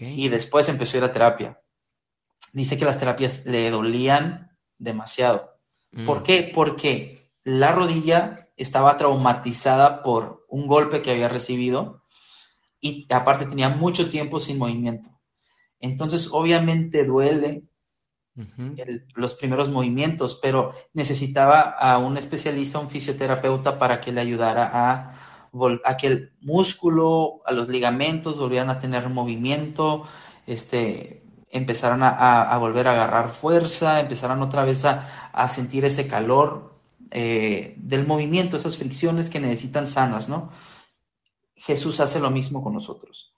y 0.00 0.28
después 0.28 0.68
empezó 0.68 0.96
a 0.96 0.98
ir 0.98 1.04
a 1.04 1.12
terapia. 1.12 1.60
Dice 2.52 2.76
que 2.76 2.84
las 2.84 2.98
terapias 2.98 3.46
le 3.46 3.70
dolían 3.70 4.50
demasiado. 4.78 5.58
¿Por 6.04 6.20
mm. 6.20 6.22
qué? 6.24 6.52
Porque 6.54 7.30
la 7.44 7.72
rodilla 7.72 8.50
estaba 8.56 8.96
traumatizada 8.96 10.02
por 10.02 10.44
un 10.48 10.66
golpe 10.66 11.02
que 11.02 11.10
había 11.10 11.28
recibido 11.28 12.02
y 12.80 13.06
aparte 13.12 13.46
tenía 13.46 13.68
mucho 13.68 14.10
tiempo 14.10 14.40
sin 14.40 14.58
movimiento. 14.58 15.10
Entonces, 15.78 16.28
obviamente 16.30 17.04
duele 17.04 17.64
los 19.14 19.34
primeros 19.34 19.70
movimientos, 19.70 20.38
pero 20.40 20.72
necesitaba 20.94 21.60
a 21.60 21.98
un 21.98 22.16
especialista, 22.16 22.78
un 22.78 22.90
fisioterapeuta, 22.90 23.78
para 23.78 24.00
que 24.00 24.12
le 24.12 24.20
ayudara 24.20 24.70
a, 24.72 25.96
que 25.96 26.06
el 26.06 26.32
músculo, 26.40 27.42
a 27.44 27.52
los 27.52 27.68
ligamentos 27.68 28.38
volvieran 28.38 28.70
a 28.70 28.78
tener 28.78 29.08
movimiento, 29.08 30.04
este, 30.46 31.22
empezaran 31.50 32.00
a, 32.02 32.56
volver 32.58 32.88
a 32.88 32.92
agarrar 32.92 33.30
fuerza, 33.30 34.00
empezaran 34.00 34.40
otra 34.40 34.64
vez 34.64 34.84
a, 34.84 35.30
a 35.32 35.48
sentir 35.48 35.84
ese 35.84 36.08
calor 36.08 36.72
eh, 37.14 37.74
del 37.76 38.06
movimiento, 38.06 38.56
esas 38.56 38.78
fricciones 38.78 39.28
que 39.28 39.38
necesitan 39.38 39.86
sanas, 39.86 40.30
¿no? 40.30 40.50
Jesús 41.54 42.00
hace 42.00 42.18
lo 42.20 42.30
mismo 42.30 42.62
con 42.62 42.72
nosotros. 42.72 43.34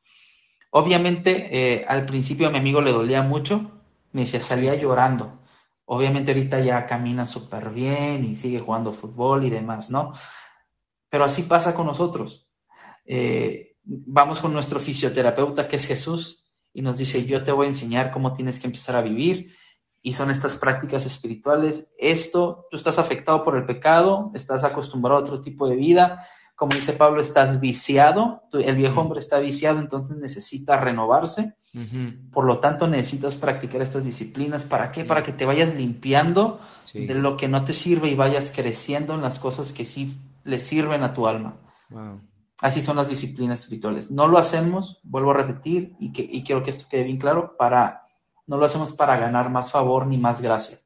Obviamente, 0.70 1.48
eh, 1.50 1.84
al 1.88 2.06
principio 2.06 2.46
a 2.46 2.50
mi 2.50 2.58
amigo 2.58 2.80
le 2.80 2.92
dolía 2.92 3.22
mucho, 3.22 3.73
me 4.14 4.22
decía, 4.22 4.40
salía 4.40 4.74
llorando. 4.76 5.40
Obviamente 5.84 6.30
ahorita 6.30 6.60
ya 6.60 6.86
camina 6.86 7.26
súper 7.26 7.70
bien 7.70 8.24
y 8.24 8.36
sigue 8.36 8.60
jugando 8.60 8.92
fútbol 8.92 9.44
y 9.44 9.50
demás, 9.50 9.90
¿no? 9.90 10.14
Pero 11.10 11.24
así 11.24 11.42
pasa 11.42 11.74
con 11.74 11.86
nosotros. 11.86 12.48
Eh, 13.04 13.76
vamos 13.82 14.38
con 14.38 14.52
nuestro 14.52 14.80
fisioterapeuta 14.80 15.68
que 15.68 15.76
es 15.76 15.84
Jesús 15.84 16.46
y 16.72 16.80
nos 16.80 16.96
dice, 16.98 17.24
yo 17.26 17.44
te 17.44 17.52
voy 17.52 17.66
a 17.66 17.70
enseñar 17.70 18.12
cómo 18.12 18.32
tienes 18.32 18.58
que 18.60 18.66
empezar 18.66 18.96
a 18.96 19.02
vivir 19.02 19.54
y 20.00 20.12
son 20.12 20.30
estas 20.30 20.56
prácticas 20.56 21.04
espirituales. 21.06 21.92
Esto, 21.98 22.66
tú 22.70 22.76
estás 22.76 23.00
afectado 23.00 23.42
por 23.44 23.56
el 23.56 23.66
pecado, 23.66 24.30
estás 24.34 24.62
acostumbrado 24.62 25.18
a 25.18 25.22
otro 25.22 25.40
tipo 25.40 25.68
de 25.68 25.76
vida, 25.76 26.26
como 26.54 26.74
dice 26.74 26.92
Pablo, 26.92 27.20
estás 27.20 27.58
viciado, 27.60 28.44
el 28.52 28.76
viejo 28.76 29.00
hombre 29.00 29.18
está 29.18 29.40
viciado, 29.40 29.80
entonces 29.80 30.18
necesita 30.18 30.76
renovarse. 30.76 31.56
Por 32.32 32.44
lo 32.44 32.60
tanto, 32.60 32.86
necesitas 32.86 33.34
practicar 33.34 33.82
estas 33.82 34.04
disciplinas. 34.04 34.62
¿Para 34.64 34.92
qué? 34.92 35.04
Para 35.04 35.24
que 35.24 35.32
te 35.32 35.44
vayas 35.44 35.74
limpiando 35.74 36.60
de 36.92 37.14
lo 37.14 37.36
que 37.36 37.48
no 37.48 37.64
te 37.64 37.72
sirve 37.72 38.08
y 38.08 38.14
vayas 38.14 38.52
creciendo 38.54 39.14
en 39.14 39.22
las 39.22 39.40
cosas 39.40 39.72
que 39.72 39.84
sí 39.84 40.16
le 40.44 40.60
sirven 40.60 41.02
a 41.02 41.14
tu 41.14 41.26
alma. 41.26 41.56
Así 42.60 42.80
son 42.80 42.96
las 42.96 43.08
disciplinas 43.08 43.60
espirituales. 43.60 44.12
No 44.12 44.28
lo 44.28 44.38
hacemos, 44.38 45.00
vuelvo 45.02 45.32
a 45.32 45.34
repetir, 45.34 45.96
y, 45.98 46.12
que, 46.12 46.22
y 46.22 46.44
quiero 46.44 46.62
que 46.62 46.70
esto 46.70 46.86
quede 46.88 47.02
bien 47.02 47.18
claro, 47.18 47.56
para 47.58 48.02
no 48.46 48.56
lo 48.56 48.66
hacemos 48.66 48.92
para 48.92 49.16
ganar 49.16 49.50
más 49.50 49.72
favor 49.72 50.06
ni 50.06 50.16
más 50.16 50.40
gracia. 50.40 50.78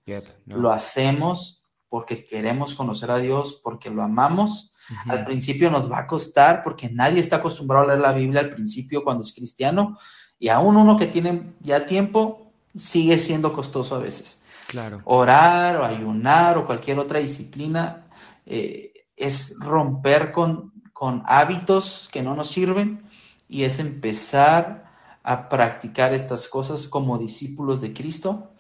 Lo 0.47 0.73
hacemos 0.73 1.63
porque 1.91 2.25
queremos 2.25 2.75
conocer 2.75 3.11
a 3.11 3.19
Dios, 3.19 3.61
porque 3.63 3.91
lo 3.91 4.03
amamos. 4.03 4.73
Al 5.07 5.25
principio 5.27 5.71
nos 5.71 5.91
va 5.91 5.99
a 5.99 6.07
costar 6.07 6.63
porque 6.63 6.89
nadie 6.89 7.21
está 7.21 7.37
acostumbrado 7.37 7.85
a 7.85 7.89
leer 7.89 8.01
la 8.01 8.13
Biblia 8.13 8.41
al 8.41 8.51
principio 8.51 9.05
cuando 9.05 9.23
es 9.23 9.35
cristiano 9.35 9.99
y 10.39 10.49
aún 10.49 10.77
uno 10.77 10.97
que 10.97 11.07
tiene 11.07 11.53
ya 11.61 11.87
tiempo 11.87 12.51
sigue 12.77 13.19
siendo 13.19 13.53
costoso 13.53 13.97
a 13.97 13.99
veces. 13.99 14.41
Claro. 14.69 14.99
Orar 15.05 15.77
o 15.77 15.85
ayunar 15.85 16.59
o 16.59 16.67
cualquier 16.67 16.99
otra 16.99 17.19
disciplina 17.19 18.07
eh, 18.47 18.93
es 19.17 19.57
romper 19.59 20.33
con, 20.33 20.73
con 20.93 21.23
hábitos 21.27 22.09
que 22.13 22.23
no 22.23 22.35
nos 22.35 22.51
sirven 22.51 23.03
y 23.49 23.65
es 23.65 23.79
empezar 23.79 24.89
a 25.23 25.49
practicar 25.49 26.15
estas 26.15 26.49
cosas 26.49 26.87
como 26.87 27.19
discípulos 27.19 27.81
de 27.81 27.93
Cristo 27.93 28.51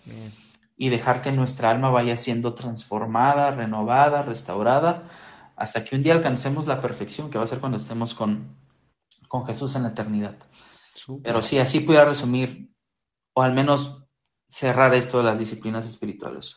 y 0.76 0.88
dejar 0.88 1.22
que 1.22 1.32
nuestra 1.32 1.70
alma 1.70 1.90
vaya 1.90 2.16
siendo 2.16 2.54
transformada, 2.54 3.50
renovada, 3.50 4.22
restaurada, 4.22 5.08
hasta 5.56 5.84
que 5.84 5.96
un 5.96 6.02
día 6.02 6.14
alcancemos 6.14 6.66
la 6.66 6.80
perfección, 6.80 7.30
que 7.30 7.38
va 7.38 7.44
a 7.44 7.48
ser 7.48 7.60
cuando 7.60 7.78
estemos 7.78 8.14
con, 8.14 8.54
con 9.28 9.44
Jesús 9.44 9.74
en 9.74 9.82
la 9.82 9.90
eternidad. 9.90 10.36
Pero 11.22 11.42
sí, 11.42 11.58
así 11.58 11.80
pudiera 11.80 12.04
resumir, 12.04 12.70
o 13.34 13.42
al 13.42 13.52
menos 13.52 14.04
cerrar 14.48 14.94
esto 14.94 15.18
de 15.18 15.24
las 15.24 15.38
disciplinas 15.38 15.86
espirituales. 15.86 16.56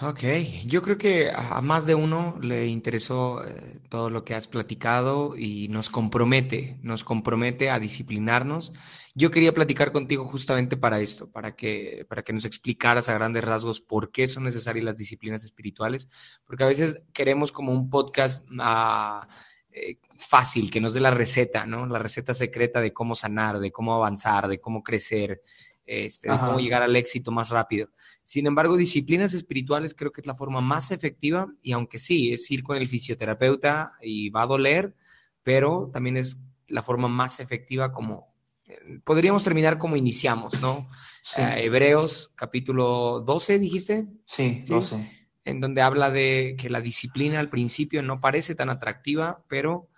Ok, 0.00 0.24
yo 0.66 0.82
creo 0.82 0.98
que 0.98 1.30
a 1.30 1.60
más 1.60 1.86
de 1.86 1.94
uno 1.94 2.36
le 2.42 2.66
interesó 2.66 3.44
eh, 3.44 3.80
todo 3.88 4.10
lo 4.10 4.24
que 4.24 4.34
has 4.34 4.48
platicado 4.48 5.36
y 5.36 5.68
nos 5.68 5.88
compromete, 5.88 6.80
nos 6.82 7.04
compromete 7.04 7.70
a 7.70 7.78
disciplinarnos. 7.78 8.72
Yo 9.14 9.30
quería 9.30 9.54
platicar 9.54 9.92
contigo 9.92 10.26
justamente 10.26 10.76
para 10.76 10.98
esto, 10.98 11.30
para 11.30 11.54
que, 11.54 12.04
para 12.08 12.24
que 12.24 12.32
nos 12.32 12.44
explicaras 12.44 13.08
a 13.08 13.14
grandes 13.14 13.44
rasgos 13.44 13.80
por 13.80 14.10
qué 14.10 14.26
son 14.26 14.42
necesarias 14.42 14.84
las 14.84 14.96
disciplinas 14.96 15.44
espirituales, 15.44 16.08
porque 16.44 16.64
a 16.64 16.68
veces 16.68 17.04
queremos 17.12 17.52
como 17.52 17.70
un 17.70 17.88
podcast 17.88 18.44
ah, 18.58 19.28
eh, 19.76 19.98
fácil, 20.16 20.70
que 20.70 20.80
nos 20.80 20.94
dé 20.94 21.00
la 21.00 21.10
receta, 21.10 21.66
¿no? 21.66 21.84
La 21.86 21.98
receta 21.98 22.32
secreta 22.32 22.80
de 22.80 22.92
cómo 22.92 23.16
sanar, 23.16 23.58
de 23.58 23.72
cómo 23.72 23.92
avanzar, 23.94 24.46
de 24.46 24.60
cómo 24.60 24.84
crecer, 24.84 25.42
este, 25.84 26.30
de 26.30 26.38
cómo 26.38 26.60
llegar 26.60 26.82
al 26.82 26.94
éxito 26.94 27.32
más 27.32 27.50
rápido. 27.50 27.88
Sin 28.22 28.46
embargo, 28.46 28.76
disciplinas 28.76 29.34
espirituales 29.34 29.92
creo 29.94 30.12
que 30.12 30.20
es 30.20 30.28
la 30.28 30.36
forma 30.36 30.60
más 30.60 30.92
efectiva 30.92 31.52
y 31.60 31.72
aunque 31.72 31.98
sí, 31.98 32.32
es 32.32 32.48
ir 32.52 32.62
con 32.62 32.76
el 32.76 32.88
fisioterapeuta 32.88 33.94
y 34.00 34.30
va 34.30 34.42
a 34.42 34.46
doler, 34.46 34.94
pero 35.42 35.90
también 35.92 36.18
es 36.18 36.38
la 36.68 36.84
forma 36.84 37.08
más 37.08 37.40
efectiva 37.40 37.90
como 37.90 38.32
eh, 38.66 39.00
podríamos 39.02 39.42
terminar 39.42 39.76
como 39.76 39.96
iniciamos, 39.96 40.60
¿no? 40.60 40.88
Eh, 41.36 41.64
Hebreos 41.64 42.32
capítulo 42.36 43.20
12, 43.26 43.58
dijiste? 43.58 44.06
Sí, 44.24 44.62
12. 44.68 45.23
En 45.44 45.60
donde 45.60 45.82
habla 45.82 46.10
de 46.10 46.56
que 46.58 46.70
la 46.70 46.80
disciplina 46.80 47.40
al 47.40 47.50
principio 47.50 48.02
no 48.02 48.20
parece 48.20 48.54
tan 48.54 48.70
atractiva, 48.70 49.44
pero 49.48 49.88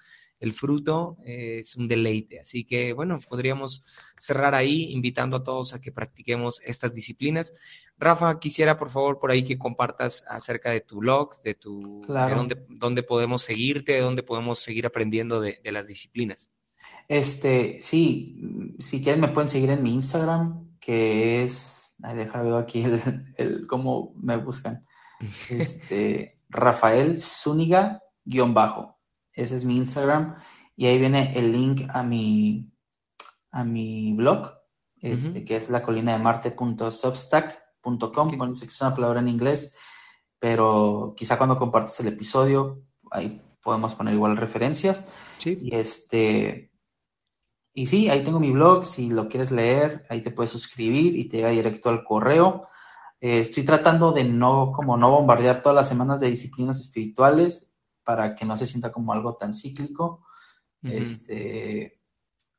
el 0.41 0.53
fruto 0.53 1.17
es 1.25 1.77
un 1.77 1.89
deleite. 1.89 2.41
Así 2.41 2.65
que, 2.65 2.93
bueno, 2.93 3.19
podríamos 3.29 3.83
cerrar 4.19 4.55
ahí 4.55 4.93
invitando 4.93 5.39
a 5.39 5.43
todos 5.43 5.73
a 5.73 5.81
que 5.81 5.93
practiquemos 5.93 6.61
estas 6.65 6.93
disciplinas. 6.93 7.53
Rafa, 7.99 8.39
quisiera 8.39 8.77
por 8.77 8.91
favor 8.91 9.19
por 9.19 9.31
ahí 9.31 9.45
que 9.45 9.59
compartas 9.59 10.25
acerca 10.29 10.71
de 10.71 10.83
tu 10.83 10.99
blog, 10.99 11.41
de 11.43 11.55
tu 11.55 12.03
claro. 12.03 12.47
dónde, 12.69 13.03
podemos 13.03 13.43
seguirte, 13.43 13.93
de 13.93 14.01
dónde 14.01 14.23
podemos 14.23 14.59
seguir 14.59 14.87
aprendiendo 14.87 15.41
de, 15.41 15.59
las 15.65 15.87
disciplinas. 15.87 16.51
Este, 17.09 17.79
sí, 17.81 18.75
si 18.79 19.03
quieren 19.03 19.21
me 19.21 19.29
pueden 19.29 19.49
seguir 19.49 19.71
en 19.71 19.83
mi 19.83 19.95
Instagram, 19.95 20.77
que 20.79 21.43
es, 21.45 21.97
ay, 22.03 22.17
deja 22.17 22.43
ver 22.43 22.55
aquí 22.55 22.85
el, 23.37 23.67
cómo 23.67 24.13
me 24.17 24.37
buscan. 24.37 24.86
Este, 25.49 26.41
Rafael 26.49 27.19
Zúñiga 27.19 28.03
guion 28.25 28.55
bajo. 28.55 28.99
Ese 29.33 29.57
es 29.57 29.65
mi 29.65 29.77
Instagram 29.77 30.37
y 30.77 30.87
ahí 30.87 30.99
viene 30.99 31.37
el 31.39 31.53
link 31.53 31.89
a 31.91 32.03
mi 32.03 32.71
a 33.51 33.65
mi 33.65 34.13
blog, 34.13 34.53
este, 35.01 35.45
que 35.45 35.57
es 35.57 35.71
la 35.71 35.83
colina 35.83 36.13
de 36.13 36.23
marte.substack.com, 36.23 38.27
okay. 38.27 38.37
bueno, 38.37 38.53
sé 38.53 38.67
que 38.67 38.71
es 38.71 38.81
una 38.83 38.95
palabra 38.95 39.21
en 39.21 39.29
inglés, 39.29 39.75
pero 40.39 41.15
quizá 41.17 41.39
cuando 41.39 41.57
compartes 41.57 41.99
el 42.01 42.09
episodio, 42.09 42.83
ahí 43.11 43.41
podemos 43.63 43.95
poner 43.95 44.13
igual 44.13 44.37
referencias. 44.37 45.05
Sí. 45.39 45.59
Y 45.63 45.75
este 45.75 46.71
y 47.73 47.87
sí, 47.87 48.09
ahí 48.09 48.23
tengo 48.23 48.41
mi 48.41 48.53
blog, 48.53 48.85
si 48.85 49.11
lo 49.11 49.29
quieres 49.29 49.51
leer, 49.51 50.07
ahí 50.09 50.23
te 50.23 50.31
puedes 50.31 50.51
suscribir 50.51 51.15
y 51.15 51.29
te 51.29 51.37
llega 51.37 51.51
directo 51.51 51.91
al 51.91 52.05
correo. 52.05 52.67
Eh, 53.21 53.41
estoy 53.41 53.65
tratando 53.65 54.13
de 54.13 54.25
no, 54.25 54.73
como 54.73 54.97
no 54.97 55.11
bombardear 55.11 55.63
todas 55.63 55.77
las 55.77 55.89
semanas 55.89 56.21
de 56.21 56.29
disciplinas 56.29 56.79
espirituales 56.79 57.75
para 58.05 58.35
que 58.35 58.45
no 58.45 58.57
se 58.57 58.67
sienta 58.67 58.93
como 58.93 59.13
algo 59.13 59.37
tan 59.37 59.53
cíclico, 59.53 60.25
este, 60.83 62.01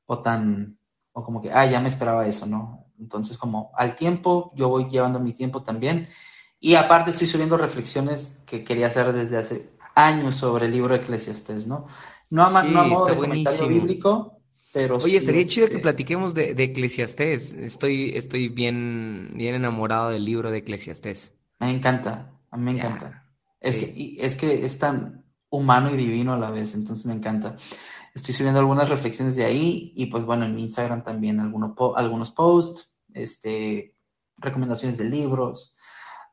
o 0.05 0.19
tan, 0.19 0.77
o 1.13 1.23
como 1.23 1.41
que, 1.41 1.51
ah, 1.51 1.65
ya 1.65 1.79
me 1.79 1.87
esperaba 1.87 2.27
eso, 2.27 2.45
¿no? 2.45 2.87
Entonces, 2.99 3.37
como 3.37 3.71
al 3.75 3.95
tiempo, 3.95 4.51
yo 4.55 4.67
voy 4.67 4.89
llevando 4.89 5.19
mi 5.19 5.33
tiempo 5.33 5.63
también. 5.63 6.07
Y 6.59 6.75
aparte 6.75 7.11
estoy 7.11 7.27
subiendo 7.27 7.55
reflexiones 7.55 8.39
que 8.45 8.63
quería 8.63 8.87
hacer 8.87 9.13
desde 9.13 9.37
hace 9.37 9.77
años 9.95 10.35
sobre 10.35 10.65
el 10.65 10.71
libro 10.71 10.93
de 10.93 11.01
Eclesiastes, 11.01 11.67
¿no? 11.67 11.87
No 12.29 12.45
a, 12.45 12.63
no 12.63 12.81
a 12.81 12.83
modo 12.83 13.05
de 13.05 13.15
comentario 13.15 13.67
bíblico, 13.67 14.36
Oye, 14.77 15.17
estaría 15.17 15.43
chido 15.43 15.67
que 15.67 15.75
este 15.75 15.83
platiquemos 15.83 16.33
de, 16.33 16.53
de, 16.53 16.63
Eclesiastés. 16.63 17.51
Estoy, 17.53 18.11
estoy 18.15 18.49
bien, 18.49 19.31
bien 19.35 19.55
enamorado 19.55 20.09
del 20.09 20.25
libro 20.25 20.51
de 20.51 20.59
Eclesiastés. 20.59 21.33
Me 21.59 21.71
encanta, 21.71 22.31
a 22.51 22.57
mí 22.57 22.63
me 22.63 22.71
encanta. 22.71 23.25
Es, 23.59 23.77
que, 23.77 24.17
es 24.19 24.35
que 24.35 24.63
es 24.63 24.77
tan 24.77 25.25
humano 25.49 25.93
y 25.93 25.97
divino 25.97 26.33
a 26.33 26.37
la 26.37 26.51
vez, 26.51 26.75
entonces 26.75 27.05
me 27.05 27.13
encanta. 27.13 27.55
Estoy 28.13 28.33
subiendo 28.33 28.59
algunas 28.59 28.89
reflexiones 28.89 29.35
de 29.35 29.45
ahí 29.45 29.93
y 29.95 30.07
pues 30.07 30.23
bueno, 30.23 30.45
en 30.45 30.55
mi 30.55 30.63
Instagram 30.63 31.03
también 31.03 31.39
algunos, 31.39 31.75
algunos 31.95 32.31
posts, 32.31 32.93
este, 33.13 33.95
recomendaciones 34.37 34.97
de 34.97 35.05
libros, 35.05 35.75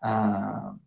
uh, 0.02 0.78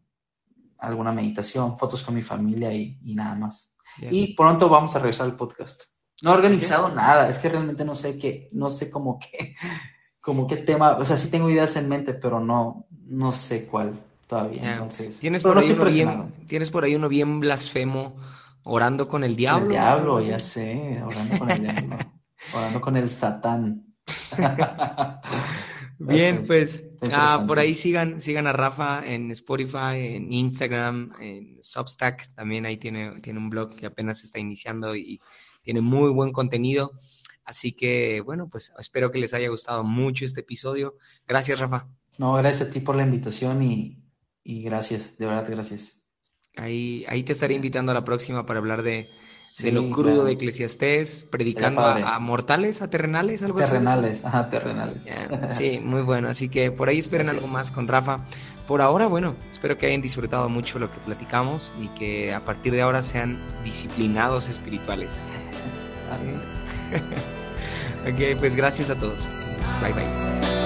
alguna 0.80 1.12
meditación, 1.12 1.78
fotos 1.78 2.04
con 2.04 2.16
mi 2.16 2.22
familia 2.22 2.72
y, 2.74 3.00
y 3.04 3.16
nada 3.16 3.36
más. 3.36 3.76
Y 4.00 4.36
pronto 4.36 4.70
vamos 4.70 4.96
a 4.96 5.00
regresar 5.00 5.26
al 5.26 5.36
podcast. 5.36 5.84
No 6.22 6.32
he 6.32 6.34
organizado 6.34 6.90
nada, 6.90 7.30
es 7.30 7.40
que 7.40 7.50
realmente 7.50 7.86
no 7.86 7.96
sé 7.96 8.18
qué, 8.18 8.50
no 8.52 8.70
sé 8.70 8.90
cómo 8.90 9.20
qué, 9.20 9.56
como 10.22 10.48
qué 10.48 10.58
tema, 10.58 10.98
o 10.98 11.06
sea, 11.06 11.18
sí 11.18 11.30
tengo 11.30 11.50
ideas 11.50 11.76
en 11.76 11.90
mente, 11.90 12.14
pero 12.14 12.40
no, 12.40 12.88
no 13.06 13.32
sé 13.32 13.66
cuál 13.66 14.00
todavía. 14.28 14.74
Entonces, 14.74 15.20
¿Tienes 15.20 15.44
por, 15.44 15.58
ahí 15.58 15.72
uno 15.72 15.86
bien, 15.86 16.32
tienes 16.48 16.70
por 16.70 16.84
ahí 16.84 16.96
uno 16.96 17.08
bien 17.08 17.40
blasfemo, 17.40 18.16
orando 18.64 19.08
con 19.08 19.24
el 19.24 19.36
diablo. 19.36 19.66
El 19.66 19.72
diablo, 19.72 20.20
ya 20.20 20.40
sé, 20.40 21.02
orando 21.06 21.40
con 21.40 21.52
el 21.52 21.62
diablo, 21.62 21.98
orando 22.54 22.82
con 22.82 22.98
el 22.98 23.10
satán. 23.10 23.86
Bien, 26.00 26.44
pues 26.46 26.84
ah, 27.12 27.44
por 27.48 27.58
ahí 27.58 27.74
sigan, 27.74 28.22
sigan 28.22 28.46
a 28.46 28.54
Rafa 28.54 29.04
en 29.06 29.32
Spotify, 29.32 30.16
en 30.16 30.32
Instagram, 30.32 31.12
en 31.20 31.58
Substack, 31.62 32.34
también 32.36 32.66
ahí 32.68 32.78
tiene, 32.78 33.20
tiene 33.22 33.40
un 33.40 33.50
blog 33.50 33.76
que 33.76 33.88
apenas 33.88 34.24
está 34.24 34.38
iniciando 34.38 34.96
y 34.96 35.20
tiene 35.68 35.82
muy 35.82 36.12
buen 36.12 36.32
contenido. 36.32 36.94
Así 37.44 37.74
que, 37.74 38.22
bueno, 38.22 38.48
pues 38.50 38.72
espero 38.80 39.12
que 39.12 39.20
les 39.20 39.34
haya 39.34 39.50
gustado 39.50 39.84
mucho 39.84 40.24
este 40.24 40.40
episodio. 40.40 40.96
Gracias, 41.28 41.60
Rafa. 41.60 41.88
No, 42.18 42.32
gracias 42.36 42.70
a 42.70 42.72
ti 42.72 42.80
por 42.80 42.96
la 42.96 43.04
invitación 43.04 43.62
y, 43.62 44.02
gracias, 44.46 45.18
de 45.18 45.26
verdad, 45.26 45.46
gracias. 45.50 46.02
Ahí, 46.56 47.04
ahí 47.10 47.24
te 47.24 47.34
estaré 47.34 47.54
invitando 47.54 47.92
a 47.92 47.96
la 47.96 48.06
próxima 48.06 48.46
para 48.46 48.60
hablar 48.60 48.82
de, 48.82 49.10
lo 49.62 49.90
crudo 49.90 50.24
de 50.24 50.32
Eclesiastés, 50.32 51.28
predicando 51.30 51.82
a, 51.82 52.18
mortales, 52.20 52.82
a 52.82 52.90
terrenales, 52.90 53.44
algo 53.44 53.60
terrenales, 53.60 54.24
ajá, 54.24 54.50
terrenales. 54.50 55.06
sí, 55.52 55.82
muy 55.84 56.02
bueno. 56.02 56.30
Así 56.30 56.48
que 56.48 56.72
por 56.72 56.88
ahí 56.88 57.00
esperen 57.00 57.28
algo 57.28 57.48
más 57.50 57.72
con 57.72 57.90
Rafa. 57.90 58.24
Por 58.68 58.82
ahora, 58.82 59.08
bueno, 59.08 59.34
espero 59.52 59.78
que 59.78 59.86
hayan 59.86 60.02
disfrutado 60.02 60.50
mucho 60.50 60.78
lo 60.78 60.92
que 60.92 60.98
platicamos 61.00 61.72
y 61.80 61.88
que 61.90 62.34
a 62.34 62.42
partir 62.42 62.74
de 62.74 62.82
ahora 62.82 63.02
sean 63.02 63.40
disciplinados 63.64 64.50
espirituales. 64.50 65.14
ok, 68.04 68.40
pues 68.40 68.56
gracias 68.56 68.90
a 68.90 68.96
todos. 68.96 69.26
Bye 69.82 69.94
bye. 69.94 70.57